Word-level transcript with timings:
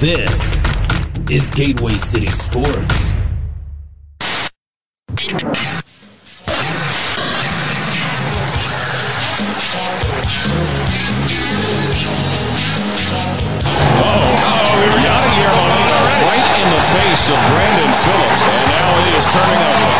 This 0.00 0.30
is 1.28 1.50
Gateway 1.50 1.94
City 1.94 2.28
Sports. 2.28 2.70
Oh, 2.70 2.78
right 16.22 16.46
in 16.62 16.68
the 16.70 16.82
face 16.94 17.26
of 17.26 17.34
Brandon 17.50 17.90
Phillips, 17.98 18.42
and 18.46 18.70
now 18.70 19.02
he 19.02 19.10
is 19.18 19.26
turning 19.26 19.58
over. 19.66 19.90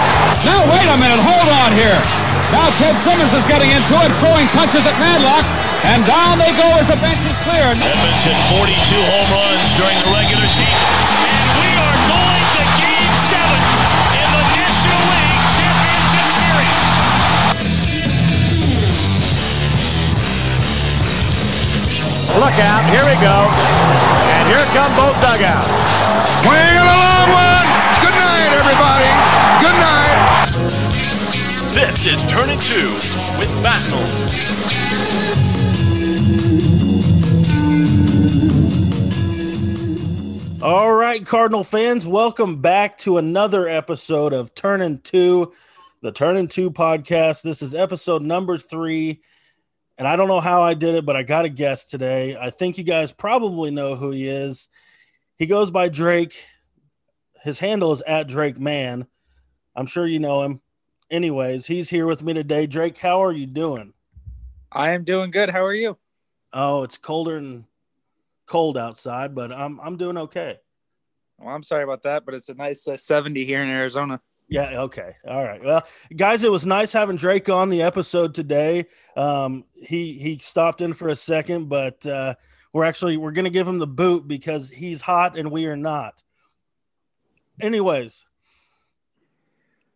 Now, 0.47 0.63
wait 0.71 0.87
a 0.87 0.97
minute. 0.97 1.19
Hold 1.27 1.49
on 1.51 1.73
here. 1.75 2.28
Now, 2.49 2.73
Ted 2.81 2.97
Simmons 3.05 3.33
is 3.37 3.45
getting 3.45 3.69
into 3.69 3.95
it, 4.01 4.09
throwing 4.25 4.49
punches 4.57 4.81
at 4.81 4.97
Madlock, 4.97 5.45
and 5.85 6.01
down 6.09 6.41
they 6.41 6.49
go 6.57 6.65
as 6.81 6.89
the 6.89 6.97
bench 6.97 7.21
is 7.29 7.37
cleared. 7.45 7.77
Edmonds 7.77 8.25
hit 8.25 8.41
42 8.49 8.73
home 9.05 9.29
runs 9.37 9.69
during 9.77 10.01
the 10.01 10.09
regular 10.17 10.49
season. 10.49 10.89
And 11.29 11.49
we 11.61 11.69
are 11.77 11.99
going 12.09 12.45
to 12.57 12.65
Game 12.81 13.15
7 13.29 13.45
in 14.17 14.29
the 14.33 14.45
National 14.49 15.03
League 15.13 15.45
Championship 15.61 16.29
Series. 16.41 16.81
Look 22.33 22.57
out, 22.65 22.85
here 22.89 23.05
we 23.05 23.17
go. 23.21 23.45
And 24.41 24.49
here 24.49 24.65
come 24.73 24.97
both 24.97 25.21
dugouts. 25.21 25.69
Swing 26.41 26.81
a 26.81 26.97
long 26.97 27.29
one. 27.29 27.69
Good 28.01 28.17
night, 28.17 28.57
everybody. 28.57 29.05
Good 29.61 29.77
night. 29.85 30.78
This 31.79 32.07
is 32.07 32.21
Turn 32.23 32.49
Turning 32.49 32.59
2 32.59 32.75
with 33.39 33.63
Battle. 33.63 34.03
All 40.61 40.93
right, 40.93 41.25
Cardinal 41.25 41.63
fans, 41.63 42.05
welcome 42.05 42.61
back 42.61 42.99
to 42.99 43.19
another 43.19 43.69
episode 43.69 44.33
of 44.33 44.57
Turn 44.57 44.99
Two, 45.05 45.53
the 46.03 46.11
Turn 46.11 46.49
Two 46.49 46.73
podcast. 46.73 47.43
This 47.43 47.63
is 47.63 47.77
episode 47.77 48.23
number 48.23 48.59
three, 48.59 49.23
and 49.97 50.09
I 50.09 50.17
don't 50.17 50.27
know 50.27 50.41
how 50.41 50.63
I 50.63 50.75
did 50.75 50.97
it, 50.97 51.07
but 51.07 51.15
I 51.15 51.23
got 51.23 51.45
a 51.45 51.49
guest 51.49 51.93
today. 51.93 52.37
I 52.37 52.51
think 52.51 52.77
you 52.77 52.83
guys 52.83 53.13
probably 53.13 53.71
know 53.71 53.95
who 53.95 54.11
he 54.11 54.27
is. 54.27 54.69
He 55.37 55.47
goes 55.47 55.71
by 55.71 55.91
Drake. 55.91 56.45
His 57.45 57.61
handle 57.61 57.93
is 57.93 58.03
at 58.03 58.27
Drake 58.27 58.59
Man. 58.59 59.07
I'm 59.77 59.87
sure 59.87 60.05
you 60.05 60.19
know 60.19 60.43
him. 60.43 60.61
Anyways, 61.11 61.67
he's 61.67 61.91
here 61.91 62.07
with 62.07 62.23
me 62.23 62.35
today. 62.35 62.67
Drake, 62.67 62.99
how 62.99 63.23
are 63.23 63.33
you 63.33 63.47
doing? 63.47 63.95
I 64.71 64.91
am 64.91 65.05
doing 65.05 65.31
good. 65.31 65.49
How 65.49 65.65
are 65.65 65.75
you? 65.75 65.97
Oh, 66.53 66.83
it's 66.83 66.99
colder 66.99 67.37
and 67.37 67.65
cold 68.47 68.77
outside, 68.77 69.35
but 69.35 69.51
I'm 69.53 69.81
I'm 69.81 69.97
doing 69.97 70.19
okay. 70.19 70.59
Well, 71.39 71.55
I'm 71.55 71.63
sorry 71.63 71.85
about 71.85 72.03
that, 72.03 72.27
but 72.27 72.35
it's 72.35 72.49
a 72.49 72.55
nice 72.55 72.87
uh, 72.87 72.97
70 72.97 73.45
here 73.45 73.63
in 73.63 73.69
Arizona. 73.69 74.21
Yeah. 74.49 74.83
Okay. 74.83 75.15
All 75.27 75.45
right. 75.45 75.63
Well, 75.63 75.87
guys, 76.15 76.43
it 76.43 76.51
was 76.51 76.67
nice 76.67 76.93
having 76.93 77.17
Drake 77.17 77.49
on 77.49 77.69
the 77.69 77.83
episode 77.83 78.35
today. 78.35 78.87
Um, 79.17 79.65
he 79.75 80.15
he 80.15 80.39
stopped 80.39 80.81
in 80.81 80.95
for 80.95 81.09
a 81.09 81.17
second, 81.17 81.69
but 81.69 82.05
uh, 82.07 82.35
we're 82.73 82.85
actually 82.85 83.17
we're 83.19 83.33
gonna 83.33 83.51
give 83.51 83.69
him 83.69 83.79
the 83.79 83.87
boot 83.87 84.27
because 84.27 84.71
he's 84.71 85.01
hot 85.01 85.39
and 85.39 85.51
we 85.51 85.67
are 85.67 85.77
not. 85.77 86.23
Anyways, 87.61 88.25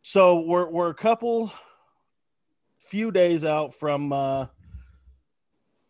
so 0.03 0.41
we're 0.41 0.69
we're 0.69 0.91
a 0.91 0.95
couple 0.95 1.53
few 2.79 3.11
days 3.11 3.45
out 3.45 3.75
from 3.75 4.13
uh, 4.13 4.47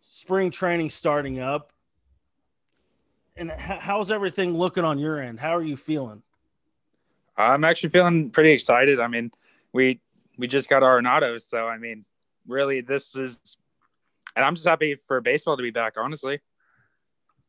spring 0.08 0.50
training 0.50 0.90
starting 0.90 1.40
up. 1.40 1.72
And 3.34 3.50
how's 3.50 4.10
everything 4.10 4.54
looking 4.56 4.84
on 4.84 4.98
your 4.98 5.20
end? 5.20 5.40
How 5.40 5.56
are 5.56 5.62
you 5.62 5.76
feeling? 5.76 6.22
I'm 7.36 7.64
actually 7.64 7.88
feeling 7.88 8.30
pretty 8.30 8.50
excited. 8.50 9.00
I 9.00 9.08
mean, 9.08 9.32
we 9.72 10.00
we 10.36 10.46
just 10.46 10.68
got 10.68 10.82
our 10.82 11.00
Renatos, 11.00 11.48
so 11.48 11.66
I 11.66 11.78
mean, 11.78 12.04
really, 12.46 12.82
this 12.82 13.16
is, 13.16 13.56
and 14.36 14.44
I'm 14.44 14.54
just 14.54 14.66
happy 14.66 14.94
for 14.94 15.20
baseball 15.20 15.56
to 15.56 15.62
be 15.62 15.70
back. 15.70 15.94
Honestly, 15.96 16.40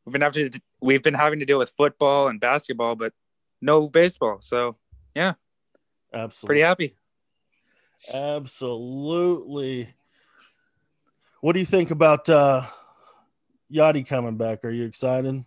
we've 0.05 0.13
been 0.13 0.21
having 0.21 0.51
to 0.51 0.61
we've 0.81 1.03
been 1.03 1.13
having 1.13 1.39
to 1.39 1.45
deal 1.45 1.59
with 1.59 1.73
football 1.77 2.27
and 2.27 2.39
basketball, 2.39 2.95
but 2.95 3.13
no 3.61 3.89
baseball. 3.89 4.37
So 4.41 4.77
yeah, 5.13 5.33
Absolutely. 6.13 6.47
pretty 6.47 6.61
happy. 6.61 6.95
Absolutely. 8.13 9.93
What 11.41 11.53
do 11.53 11.59
you 11.59 11.65
think 11.65 11.91
about 11.91 12.29
uh 12.29 12.65
Yadi 13.71 14.05
coming 14.05 14.37
back? 14.37 14.63
Are 14.63 14.69
you 14.69 14.85
excited? 14.85 15.43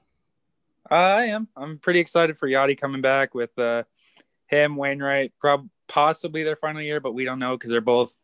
I 0.91 1.27
am. 1.27 1.49
I'm 1.57 1.79
pretty 1.79 2.01
excited 2.01 2.39
for 2.39 2.49
Yadi 2.49 2.79
coming 2.79 3.01
back 3.01 3.35
with 3.35 3.57
uh, 3.59 3.85
him, 4.47 4.77
Wainwright, 4.77 5.33
prob- 5.41 5.69
possibly 5.89 6.45
their 6.45 6.57
final 6.57 6.83
year, 6.83 7.01
but 7.01 7.13
we 7.13 7.25
don't 7.25 7.39
know 7.39 7.57
because 7.57 7.71
they're 7.71 7.81
both, 7.81 8.17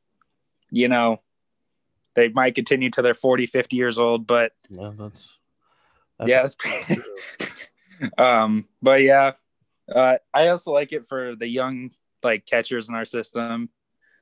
you 0.71 0.89
know, 0.89 1.21
they 2.15 2.29
might 2.29 2.55
continue 2.55 2.91
to 2.91 3.03
their 3.03 3.15
40, 3.15 3.47
50 3.47 3.77
years 3.77 3.99
old. 3.99 4.27
But 4.27 4.53
Yeah, 4.71 4.91
that's, 4.97 5.37
that's 6.19 6.29
yeah, 6.29 6.43
that's 6.43 6.55
pretty. 6.55 7.03
um, 8.19 8.67
but 8.81 9.03
yeah, 9.03 9.33
uh, 9.93 10.19
I 10.33 10.49
also 10.49 10.73
like 10.73 10.93
it 10.93 11.07
for 11.07 11.35
the 11.35 11.49
young 11.49 11.91
like 12.25 12.47
catchers 12.47 12.89
in 12.89 12.95
our 12.95 13.05
system. 13.05 13.71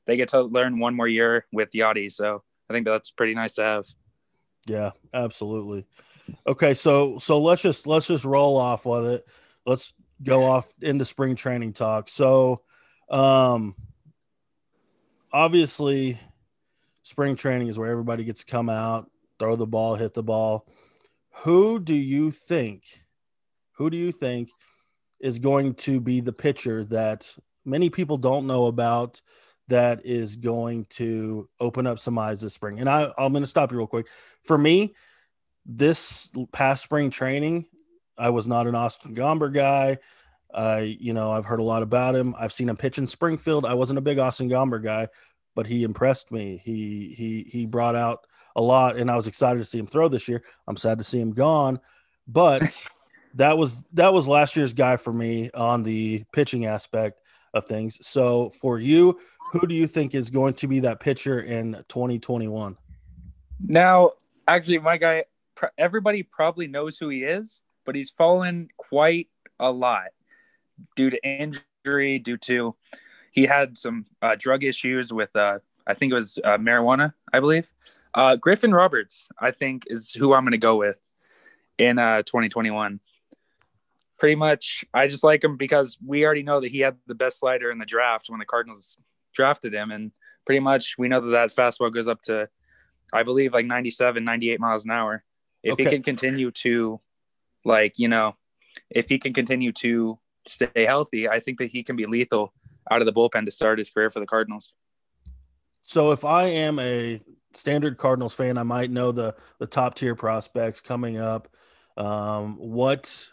They 0.07 0.17
get 0.17 0.29
to 0.31 0.43
learn 0.43 0.79
one 0.79 0.95
more 0.95 1.09
year 1.09 1.47
with 1.53 1.71
Yadi, 1.71 2.11
so 2.11 2.43
I 2.69 2.73
think 2.73 2.87
that's 2.87 3.11
pretty 3.11 3.35
nice 3.35 3.55
to 3.57 3.63
have. 3.63 3.87
yeah, 4.67 4.91
absolutely. 5.13 5.87
Okay, 6.47 6.75
so 6.75 7.19
so 7.19 7.41
let's 7.41 7.63
just 7.63 7.87
let's 7.87 8.07
just 8.07 8.25
roll 8.25 8.57
off 8.57 8.87
with 8.87 9.07
it. 9.07 9.27
Let's 9.67 9.93
go 10.23 10.45
off 10.45 10.73
into 10.81 11.05
spring 11.05 11.37
training 11.37 11.73
talk. 11.73 12.09
So 12.09 12.63
um 13.09 13.75
obviously 15.33 16.21
spring 17.03 17.37
training 17.37 17.69
is 17.69 17.79
where 17.79 17.91
everybody 17.91 18.25
gets 18.25 18.45
to 18.45 18.51
come 18.51 18.69
out, 18.69 19.11
throw 19.39 19.57
the 19.57 19.67
ball, 19.67 19.97
hit 19.97 20.15
the 20.15 20.23
ball. 20.23 20.67
Who 21.43 21.81
do 21.81 21.95
you 21.95 22.31
think 22.31 22.85
who 23.73 23.91
do 23.91 23.97
you 23.97 24.13
think 24.13 24.51
is 25.21 25.39
going 25.39 25.75
to 25.75 26.01
be 26.01 26.21
the 26.21 26.33
pitcher 26.33 26.85
that 26.85 27.35
many 27.65 27.91
people 27.91 28.17
don't 28.17 28.47
know 28.47 28.67
about 28.67 29.21
that 29.69 30.05
is 30.05 30.37
going 30.37 30.85
to 30.87 31.49
open 31.61 31.87
up 31.87 31.99
some 31.99 32.19
eyes 32.19 32.41
this 32.41 32.55
spring? 32.55 32.81
And 32.81 32.89
I, 32.89 33.13
I'm 33.17 33.33
going 33.33 33.43
to 33.43 33.49
stop 33.49 33.73
you 33.73 33.79
real 33.79 33.87
quick. 33.87 34.07
For 34.45 34.59
me, 34.59 34.95
this 35.67 36.31
past 36.53 36.83
spring 36.83 37.11
training, 37.11 37.67
I 38.19 38.31
was 38.31 38.47
not 38.47 38.67
an 38.67 38.75
Austin 38.75 39.15
Gomber 39.15 39.53
guy. 39.53 39.99
I, 40.53 40.97
you 41.01 41.13
know, 41.13 41.33
I've 41.33 41.45
heard 41.45 41.61
a 41.61 41.65
lot 41.65 41.83
about 41.83 42.17
him. 42.17 42.35
I've 42.39 42.53
seen 42.53 42.69
him 42.69 42.77
pitch 42.77 42.99
in 42.99 43.07
Springfield. 43.07 43.65
I 43.65 43.75
wasn't 43.75 43.99
a 43.99 44.03
big 44.03 44.19
Austin 44.19 44.49
Gomber 44.49 44.83
guy, 44.83 45.09
but 45.55 45.67
he 45.67 45.85
impressed 45.85 46.31
me. 46.33 46.61
He 46.63 47.15
he 47.17 47.49
he 47.49 47.67
brought 47.67 47.95
out 47.95 48.27
a 48.57 48.63
lot, 48.63 48.97
and 48.97 49.11
I 49.11 49.17
was 49.17 49.29
excited 49.29 49.61
to 49.61 49.65
see 49.65 49.79
him 49.79 49.87
throw 49.87 50.09
this 50.09 50.29
year. 50.29 50.43
I'm 50.67 50.77
sad 50.77 50.99
to 50.99 51.05
see 51.05 51.21
him 51.21 51.33
gone, 51.33 51.81
but 52.27 52.85
that 53.35 53.57
was 53.57 53.85
that 53.93 54.13
was 54.13 54.27
last 54.27 54.57
year's 54.57 54.73
guy 54.73 54.97
for 54.97 55.13
me 55.13 55.51
on 55.55 55.83
the 55.83 56.25
pitching 56.33 56.67
aspect 56.67 57.20
of 57.55 57.67
things. 57.67 57.99
So 58.07 58.51
for 58.51 58.79
you, 58.79 59.19
who 59.53 59.67
do 59.67 59.75
you 59.75 59.87
think 59.87 60.15
is 60.15 60.31
going 60.31 60.55
to 60.55 60.69
be 60.69 60.81
that 60.81 61.01
pitcher 61.01 61.41
in 61.41 61.85
2021? 61.89 62.77
Now, 63.67 64.13
actually, 64.47 64.79
my 64.79 64.97
guy, 64.97 65.25
everybody 65.77 66.23
probably 66.23 66.67
knows 66.67 66.99
who 66.99 67.09
he 67.09 67.25
is, 67.25 67.63
but 67.85 67.95
he's 67.95 68.11
fallen 68.11 68.69
quite 68.77 69.29
a 69.59 69.71
lot 69.71 70.09
due 70.97 71.11
to 71.11 71.19
injury, 71.25 72.19
due 72.19 72.37
to 72.39 72.75
he 73.31 73.47
had 73.47 73.79
some 73.79 74.07
uh, 74.23 74.37
drug 74.39 74.65
issues 74.65 75.13
with, 75.13 75.35
uh, 75.37 75.59
I 75.87 75.95
think 75.95 76.13
it 76.13 76.15
was 76.15 76.39
uh, 76.43 76.59
marijuana, 76.59 77.15
I 77.33 77.41
believe. 77.41 77.73
Uh, 78.15 78.37
Griffin 78.37 78.73
Roberts, 78.73 79.29
I 79.39 79.53
think, 79.53 79.85
is 79.87 80.13
who 80.13 80.35
I'm 80.35 80.45
going 80.45 80.53
to 80.53 80.59
go 80.59 80.77
with 80.77 81.01
in 81.79 81.99
uh, 81.99 82.23
2021. 82.23 83.01
Pretty 84.21 84.37
much, 84.37 84.85
I 84.95 85.09
just 85.09 85.25
like 85.25 85.43
him 85.43 85.57
because 85.57 85.99
we 86.05 86.25
already 86.25 86.45
know 86.45 86.61
that 86.61 86.71
he 86.71 86.79
had 86.81 86.97
the 87.07 87.15
best 87.15 87.41
slider 87.41 87.73
in 87.73 87.79
the 87.79 87.87
draft 87.87 88.27
when 88.29 88.39
the 88.39 88.47
Cardinals 88.47 88.97
drafted 89.35 89.75
him. 89.75 89.91
And 89.91 90.13
pretty 90.47 90.61
much, 90.61 90.95
we 90.99 91.09
know 91.09 91.21
that 91.21 91.31
that 91.31 91.51
fastball 91.51 91.93
goes 91.93 92.07
up 92.07 92.23
to 92.23 92.49
I 93.13 93.23
believe 93.23 93.53
like 93.53 93.67
97, 93.67 94.23
98 94.23 94.61
miles 94.61 94.85
an 94.85 94.91
hour. 94.91 95.25
If 95.63 95.79
he 95.79 95.85
can 95.85 96.03
continue 96.03 96.51
to, 96.63 97.01
like, 97.65 97.99
you 97.99 98.09
know, 98.09 98.37
if 98.89 99.09
he 99.09 99.19
can 99.19 99.33
continue 99.33 99.73
to 99.73 100.19
stay 100.47 100.87
healthy, 100.87 101.29
I 101.29 101.41
think 101.41 101.59
that 101.59 101.71
he 101.71 101.83
can 101.83 101.97
be 101.97 102.07
lethal 102.07 102.55
out 102.91 103.03
of 103.03 103.07
the 103.07 103.13
bullpen 103.13 103.45
to 103.45 103.51
start 103.51 103.79
his 103.79 103.91
career 103.91 104.11
for 104.11 104.21
the 104.21 104.27
Cardinals. 104.27 104.73
So 105.83 106.13
if 106.13 106.25
I 106.25 106.45
am 106.45 106.79
a 106.79 107.21
standard 107.53 107.99
Cardinals 107.99 108.35
fan, 108.35 108.57
I 108.57 108.63
might 108.63 108.91
know 108.91 109.13
the 109.13 109.35
the 109.59 109.67
top 109.67 109.97
tier 109.97 110.15
prospects 110.15 110.81
coming 110.81 111.19
up. 111.19 111.49
Um, 111.97 112.57
what 112.57 113.29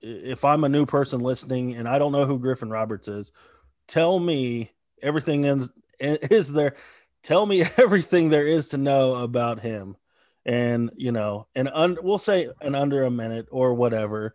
if 0.00 0.44
I'm 0.44 0.64
a 0.64 0.68
new 0.68 0.86
person 0.86 1.20
listening 1.20 1.74
and 1.74 1.88
I 1.88 1.98
don't 1.98 2.12
know 2.12 2.24
who 2.24 2.38
Griffin 2.38 2.70
Roberts 2.70 3.08
is? 3.08 3.32
Tell 3.86 4.18
me 4.18 4.72
everything 5.02 5.44
is 5.44 5.70
is 6.00 6.52
there. 6.52 6.76
Tell 7.22 7.46
me 7.46 7.62
everything 7.76 8.30
there 8.30 8.46
is 8.46 8.70
to 8.70 8.78
know 8.78 9.16
about 9.16 9.60
him, 9.60 9.96
and 10.44 10.90
you 10.96 11.12
know, 11.12 11.46
and 11.54 11.68
un- 11.72 11.98
we'll 12.02 12.18
say 12.18 12.48
an 12.60 12.74
under 12.74 13.04
a 13.04 13.10
minute 13.10 13.46
or 13.50 13.74
whatever. 13.74 14.34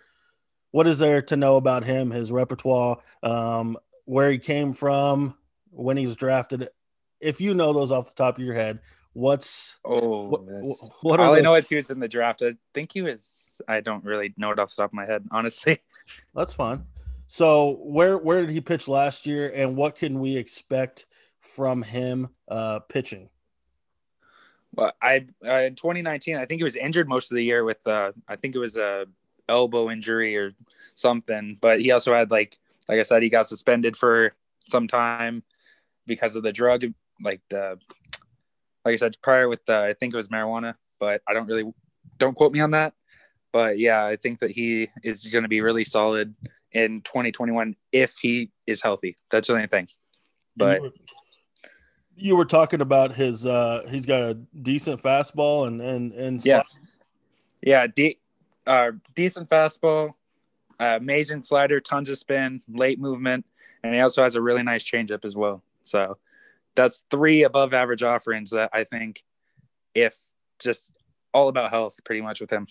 What 0.71 0.87
is 0.87 0.97
there 0.97 1.21
to 1.23 1.37
know 1.37 1.55
about 1.55 1.83
him, 1.83 2.09
his 2.09 2.31
repertoire, 2.31 2.97
um, 3.21 3.77
where 4.05 4.31
he 4.31 4.39
came 4.39 4.73
from, 4.73 5.35
when 5.69 5.97
he 5.97 6.07
was 6.07 6.15
drafted? 6.15 6.67
If 7.19 7.39
you 7.39 7.53
know 7.53 7.73
those 7.73 7.91
off 7.91 8.09
the 8.09 8.15
top 8.15 8.37
of 8.37 8.43
your 8.43 8.55
head, 8.55 8.79
what's 9.13 9.79
Oh, 9.85 10.27
what, 10.27 10.41
what 11.01 11.19
are 11.19 11.27
all 11.27 11.35
I 11.35 11.39
know 11.39 11.55
is 11.55 11.69
he 11.69 11.75
was 11.75 11.89
in 11.89 11.99
the 11.99 12.07
draft. 12.07 12.41
I 12.41 12.53
think 12.73 12.91
he 12.91 13.01
was. 13.01 13.61
I 13.67 13.81
don't 13.81 14.03
really 14.03 14.33
know 14.37 14.51
it 14.51 14.59
off 14.59 14.69
the 14.69 14.81
top 14.81 14.89
of 14.89 14.93
my 14.93 15.05
head, 15.05 15.25
honestly. 15.31 15.79
That's 16.35 16.53
fine. 16.53 16.85
So 17.27 17.79
where 17.83 18.17
where 18.17 18.41
did 18.41 18.49
he 18.49 18.61
pitch 18.61 18.87
last 18.87 19.25
year, 19.25 19.51
and 19.53 19.75
what 19.75 19.95
can 19.95 20.19
we 20.19 20.37
expect 20.37 21.05
from 21.39 21.83
him 21.83 22.29
uh, 22.47 22.79
pitching? 22.79 23.29
Well, 24.75 24.91
I 25.01 25.27
uh, 25.45 25.61
in 25.61 25.75
2019, 25.75 26.35
I 26.35 26.45
think 26.45 26.59
he 26.59 26.63
was 26.63 26.75
injured 26.75 27.07
most 27.07 27.31
of 27.31 27.35
the 27.35 27.43
year 27.43 27.63
with. 27.63 27.85
Uh, 27.87 28.11
I 28.27 28.35
think 28.35 28.55
it 28.55 28.59
was 28.59 28.77
a 28.77 29.05
elbow 29.47 29.89
injury 29.89 30.35
or 30.37 30.53
something. 30.95 31.57
But 31.59 31.81
he 31.81 31.91
also 31.91 32.13
had 32.13 32.31
like, 32.31 32.57
like 32.87 32.99
I 32.99 33.03
said, 33.03 33.23
he 33.23 33.29
got 33.29 33.47
suspended 33.47 33.95
for 33.95 34.33
some 34.67 34.87
time 34.87 35.43
because 36.05 36.35
of 36.35 36.43
the 36.43 36.51
drug, 36.51 36.85
like 37.21 37.41
the, 37.49 37.79
like 38.85 38.93
I 38.93 38.95
said 38.97 39.15
prior 39.21 39.49
with 39.49 39.65
the. 39.65 39.77
I 39.77 39.93
think 39.93 40.13
it 40.13 40.17
was 40.17 40.27
marijuana, 40.27 40.75
but 40.99 41.21
I 41.27 41.33
don't 41.33 41.47
really, 41.47 41.71
don't 42.17 42.35
quote 42.35 42.51
me 42.51 42.59
on 42.59 42.71
that. 42.71 42.93
But 43.51 43.77
yeah, 43.79 44.05
I 44.05 44.15
think 44.15 44.39
that 44.39 44.51
he 44.51 44.89
is 45.03 45.25
going 45.25 45.43
to 45.43 45.49
be 45.49 45.61
really 45.61 45.83
solid 45.83 46.33
in 46.71 47.01
2021 47.01 47.75
if 47.91 48.17
he 48.21 48.51
is 48.65 48.81
healthy. 48.81 49.15
That's 49.29 49.47
the 49.47 49.53
only 49.53 49.67
thing. 49.67 49.87
But 50.57 50.77
you 50.77 50.81
were, 50.81 50.91
you 52.15 52.35
were 52.35 52.45
talking 52.45 52.81
about 52.81 53.13
his 53.13 53.45
uh, 53.45 53.83
he's 53.89 54.05
got 54.05 54.21
a 54.21 54.33
decent 54.59 55.01
fastball 55.01 55.67
and 55.67 55.81
and 55.81 56.13
and 56.13 56.45
Yeah. 56.45 56.63
Yeah, 57.61 57.87
de- 57.87 58.19
uh, 58.67 58.91
decent 59.15 59.49
fastball, 59.49 60.15
uh, 60.79 60.97
amazing 60.97 61.43
slider, 61.43 61.79
tons 61.79 62.09
of 62.09 62.17
spin, 62.17 62.61
late 62.67 62.99
movement, 62.99 63.45
and 63.83 63.93
he 63.93 64.01
also 64.01 64.23
has 64.23 64.35
a 64.35 64.41
really 64.41 64.63
nice 64.63 64.83
changeup 64.83 65.23
as 65.23 65.35
well. 65.35 65.63
So 65.83 66.17
that's 66.75 67.03
three 67.11 67.43
above 67.43 67.73
average 67.73 68.03
offerings 68.03 68.51
that 68.51 68.69
I 68.73 68.83
think, 68.83 69.23
if 69.93 70.17
just 70.59 70.91
all 71.33 71.47
about 71.47 71.71
health, 71.71 71.99
pretty 72.03 72.21
much 72.21 72.41
with 72.41 72.49
him. 72.49 72.67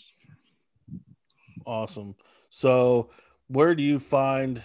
Awesome. 1.67 2.15
So, 2.51 3.11
where 3.49 3.75
do 3.75 3.83
you 3.83 3.99
find 3.99 4.63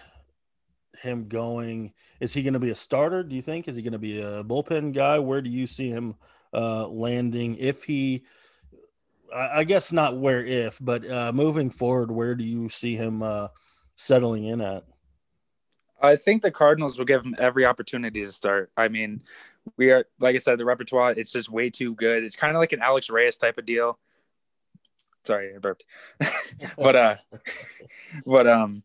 him 1.01 1.27
going? 1.27 1.93
Is 2.19 2.33
he 2.33 2.43
going 2.43 2.53
to 2.53 2.59
be 2.59 2.71
a 2.71 2.75
starter? 2.75 3.23
Do 3.23 3.35
you 3.35 3.41
think? 3.41 3.67
Is 3.67 3.75
he 3.75 3.81
going 3.81 3.93
to 3.93 3.99
be 3.99 4.21
a 4.21 4.43
bullpen 4.43 4.93
guy? 4.93 5.19
Where 5.19 5.41
do 5.41 5.49
you 5.49 5.67
see 5.67 5.89
him 5.89 6.15
uh, 6.53 6.87
landing? 6.87 7.55
If 7.57 7.83
he, 7.83 8.25
I 9.33 9.63
guess 9.63 9.91
not 9.91 10.17
where 10.17 10.43
if, 10.45 10.79
but 10.81 11.09
uh, 11.09 11.31
moving 11.33 11.69
forward, 11.69 12.11
where 12.11 12.35
do 12.35 12.43
you 12.43 12.69
see 12.69 12.95
him 12.95 13.21
uh, 13.21 13.49
settling 13.95 14.45
in 14.45 14.61
at? 14.61 14.83
I 16.01 16.15
think 16.15 16.41
the 16.41 16.51
Cardinals 16.51 16.97
will 16.97 17.05
give 17.05 17.25
him 17.25 17.35
every 17.39 17.65
opportunity 17.65 18.23
to 18.23 18.31
start. 18.31 18.71
I 18.77 18.87
mean, 18.87 19.21
we 19.77 19.91
are 19.91 20.05
like 20.19 20.35
I 20.35 20.39
said, 20.39 20.57
the 20.57 20.65
repertoire 20.65 21.11
it's 21.11 21.31
just 21.31 21.49
way 21.49 21.69
too 21.69 21.95
good. 21.95 22.23
It's 22.23 22.35
kind 22.35 22.55
of 22.55 22.59
like 22.59 22.73
an 22.73 22.81
Alex 22.81 23.09
Reyes 23.09 23.37
type 23.37 23.57
of 23.57 23.65
deal. 23.65 23.97
Sorry, 25.25 25.53
I 25.55 25.57
burped. 25.57 25.85
but 26.77 26.95
uh, 26.95 27.15
but 28.25 28.47
um, 28.47 28.83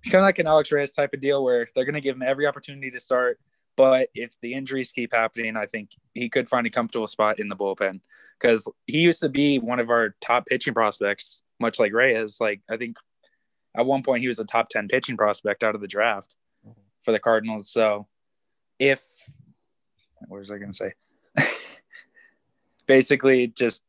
it's 0.00 0.10
kind 0.10 0.22
of 0.22 0.26
like 0.26 0.38
an 0.38 0.46
Alex 0.46 0.70
Reyes 0.72 0.92
type 0.92 1.12
of 1.12 1.20
deal 1.20 1.44
where 1.44 1.66
they're 1.74 1.84
going 1.84 1.94
to 1.94 2.00
give 2.00 2.16
him 2.16 2.22
every 2.22 2.46
opportunity 2.46 2.90
to 2.90 3.00
start. 3.00 3.38
But 3.76 4.08
if 4.14 4.38
the 4.40 4.54
injuries 4.54 4.92
keep 4.92 5.12
happening, 5.12 5.56
I 5.56 5.66
think 5.66 5.90
he 6.14 6.28
could 6.28 6.48
find 6.48 6.64
a 6.64 6.70
comfortable 6.70 7.08
spot 7.08 7.40
in 7.40 7.48
the 7.48 7.56
bullpen 7.56 8.00
because 8.40 8.68
he 8.86 8.98
used 8.98 9.20
to 9.22 9.28
be 9.28 9.58
one 9.58 9.80
of 9.80 9.90
our 9.90 10.14
top 10.20 10.46
pitching 10.46 10.74
prospects, 10.74 11.42
much 11.58 11.80
like 11.80 11.92
Reyes. 11.92 12.38
Like 12.40 12.60
I 12.70 12.76
think 12.76 12.96
at 13.76 13.84
one 13.84 14.04
point 14.04 14.20
he 14.20 14.28
was 14.28 14.38
a 14.38 14.44
top 14.44 14.68
ten 14.68 14.86
pitching 14.86 15.16
prospect 15.16 15.64
out 15.64 15.74
of 15.74 15.80
the 15.80 15.88
draft 15.88 16.36
for 17.04 17.12
the 17.12 17.20
Cardinals. 17.20 17.70
So 17.70 18.06
if 18.78 19.02
what 20.26 20.38
was 20.38 20.50
I 20.50 20.58
going 20.58 20.72
to 20.72 20.76
say? 20.76 20.92
Basically, 22.86 23.46
just 23.46 23.82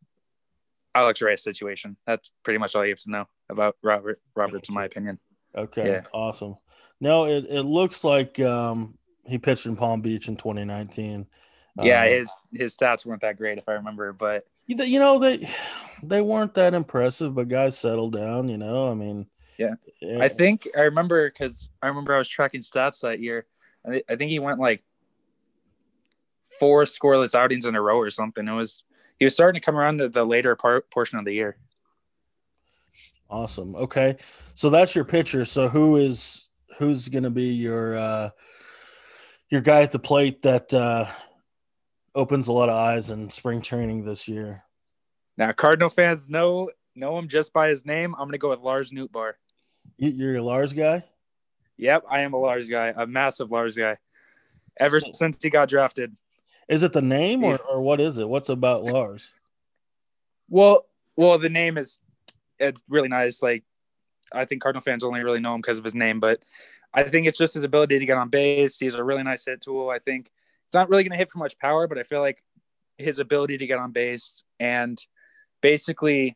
Alex 0.94 1.22
Reyes 1.22 1.44
situation. 1.44 1.98
That's 2.06 2.30
pretty 2.44 2.58
much 2.60 2.76
all 2.76 2.84
you 2.86 2.92
have 2.92 3.00
to 3.02 3.12
know 3.12 3.28
about 3.50 3.76
Robert 3.84 4.22
Roberts, 4.36 4.70
in 4.70 4.76
my 4.76 4.86
opinion. 4.86 5.20
Okay, 5.56 5.88
Yeah. 5.88 6.02
awesome. 6.14 6.58
No, 7.00 7.26
it, 7.26 7.46
it 7.50 7.64
looks 7.64 8.04
like 8.04 8.40
um, 8.40 8.98
he 9.26 9.38
pitched 9.38 9.66
in 9.66 9.76
Palm 9.76 10.02
Beach 10.02 10.28
in 10.28 10.38
2019. 10.38 11.28
Yeah, 11.82 12.04
Um, 12.04 12.10
his 12.10 12.32
his 12.54 12.78
stats 12.78 13.06
weren't 13.06 13.22
that 13.22 13.38
great 13.38 13.58
if 13.58 13.68
I 13.68 13.74
remember, 13.74 14.14
but 14.14 14.46
you 14.66 14.78
you 14.84 15.00
know 15.00 15.20
they 15.20 15.50
they 16.04 16.22
weren't 16.22 16.54
that 16.56 16.74
impressive, 16.74 17.36
but 17.36 17.50
guys 17.50 17.78
settled 17.78 18.14
down. 18.14 18.48
You 18.48 18.58
know, 18.58 18.90
I 18.90 18.94
mean, 18.94 19.28
Yeah. 19.58 19.76
I 20.20 20.28
think 20.28 20.68
I 20.78 20.82
remember 20.82 21.30
because 21.30 21.70
I 21.82 21.88
remember 21.88 22.14
I 22.14 22.18
was 22.18 22.30
tracking 22.30 22.62
stats 22.62 23.02
that 23.02 23.20
year. 23.20 23.46
I, 23.88 24.02
I 24.10 24.16
think 24.16 24.32
he 24.32 24.40
went 24.40 24.60
like 24.60 24.84
four 26.60 26.84
scoreless 26.84 27.36
outings 27.36 27.66
in 27.66 27.76
a 27.76 27.82
row 27.82 27.98
or 27.98 28.10
something. 28.10 28.48
It 28.48 28.54
was 28.54 28.84
he 29.20 29.26
was 29.26 29.34
starting 29.34 29.60
to 29.60 29.66
come 29.66 29.76
around 29.78 30.00
to 30.00 30.10
the 30.10 30.26
later 30.26 30.56
part 30.56 30.90
portion 30.92 31.20
of 31.20 31.26
the 31.26 31.34
year. 31.34 31.58
Awesome. 33.30 33.76
Okay. 33.76 34.18
So 34.54 34.70
that's 34.70 34.96
your 34.96 35.06
pitcher. 35.06 35.46
So 35.46 35.68
who 35.68 35.98
is 35.98 36.48
who's 36.78 37.10
going 37.10 37.24
to 37.24 37.30
be 37.30 37.54
your 37.54 37.98
uh 37.98 38.30
your 39.50 39.62
guy 39.62 39.82
at 39.82 39.92
the 39.92 40.00
plate 40.00 40.42
that 40.44 40.74
uh 40.74 41.08
opens 42.14 42.48
a 42.48 42.52
lot 42.52 42.70
of 42.70 42.76
eyes 42.76 43.10
in 43.10 43.30
spring 43.30 43.62
training 43.62 44.06
this 44.06 44.28
year? 44.28 44.64
Now, 45.38 45.52
Cardinal 45.52 45.90
fans 45.90 46.30
know 46.30 46.72
know 46.96 47.18
him 47.18 47.28
just 47.28 47.52
by 47.52 47.70
his 47.70 47.86
name. 47.86 48.16
I'm 48.16 48.28
gonna 48.28 48.38
go 48.38 48.50
with 48.50 48.60
Lars 48.60 48.92
Nootbaar. 48.92 49.34
You, 49.98 50.10
you're 50.10 50.36
a 50.38 50.44
Lars 50.44 50.74
guy? 50.74 51.04
Yep, 51.78 52.04
I 52.10 52.22
am 52.22 52.34
a 52.34 52.38
Lars 52.38 52.70
guy, 52.70 52.94
a 52.96 53.06
massive 53.06 53.52
Lars 53.52 53.78
guy. 53.78 53.98
Ever 54.78 55.00
So- 55.00 55.12
since 55.14 55.42
he 55.42 55.50
got 55.50 55.70
drafted. 55.70 56.16
Is 56.68 56.84
it 56.84 56.94
the 56.94 57.02
name 57.02 57.44
or, 57.44 57.58
or 57.58 57.80
what 57.80 58.02
is 58.02 58.18
it? 58.18 58.28
What's 58.28 58.50
about 58.50 58.84
Lars? 58.84 59.30
Well, 60.50 60.86
well, 61.16 61.38
the 61.38 61.50
name 61.50 61.78
is 61.78 62.00
it's 62.60 62.84
really 62.90 63.08
nice. 63.08 63.42
Like 63.42 63.64
I 64.34 64.46
think 64.46 64.62
Cardinal 64.62 64.82
fans 64.82 65.04
only 65.04 65.24
really 65.24 65.40
know 65.40 65.54
him 65.54 65.62
because 65.62 65.78
of 65.78 65.84
his 65.84 65.94
name, 65.94 66.20
but 66.20 66.42
I 66.94 67.04
think 67.04 67.28
it's 67.28 67.38
just 67.38 67.54
his 67.54 67.64
ability 67.64 68.00
to 68.00 68.06
get 68.06 68.18
on 68.18 68.30
base. 68.30 68.80
He's 68.80 68.96
a 68.96 69.04
really 69.04 69.22
nice 69.24 69.46
hit 69.46 69.62
tool. 69.62 69.90
I 69.90 70.00
think 70.00 70.32
it's 70.66 70.74
not 70.74 70.90
really 70.90 71.04
going 71.04 71.12
to 71.12 71.18
hit 71.18 71.30
for 71.30 71.38
much 71.40 71.58
power, 71.60 71.88
but 71.88 71.98
I 71.98 72.04
feel 72.04 72.22
like 72.22 72.42
his 72.98 73.20
ability 73.20 73.58
to 73.60 73.68
get 73.68 73.78
on 73.78 73.92
base 73.92 74.44
and 74.60 74.98
basically 75.62 76.36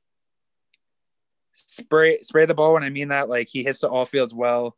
spray 1.67 2.19
spray 2.21 2.45
the 2.45 2.53
ball. 2.53 2.75
And 2.75 2.85
I 2.85 2.89
mean 2.89 3.09
that 3.09 3.29
like 3.29 3.49
he 3.49 3.63
hits 3.63 3.81
the 3.81 3.89
all 3.89 4.05
fields 4.05 4.33
well. 4.33 4.75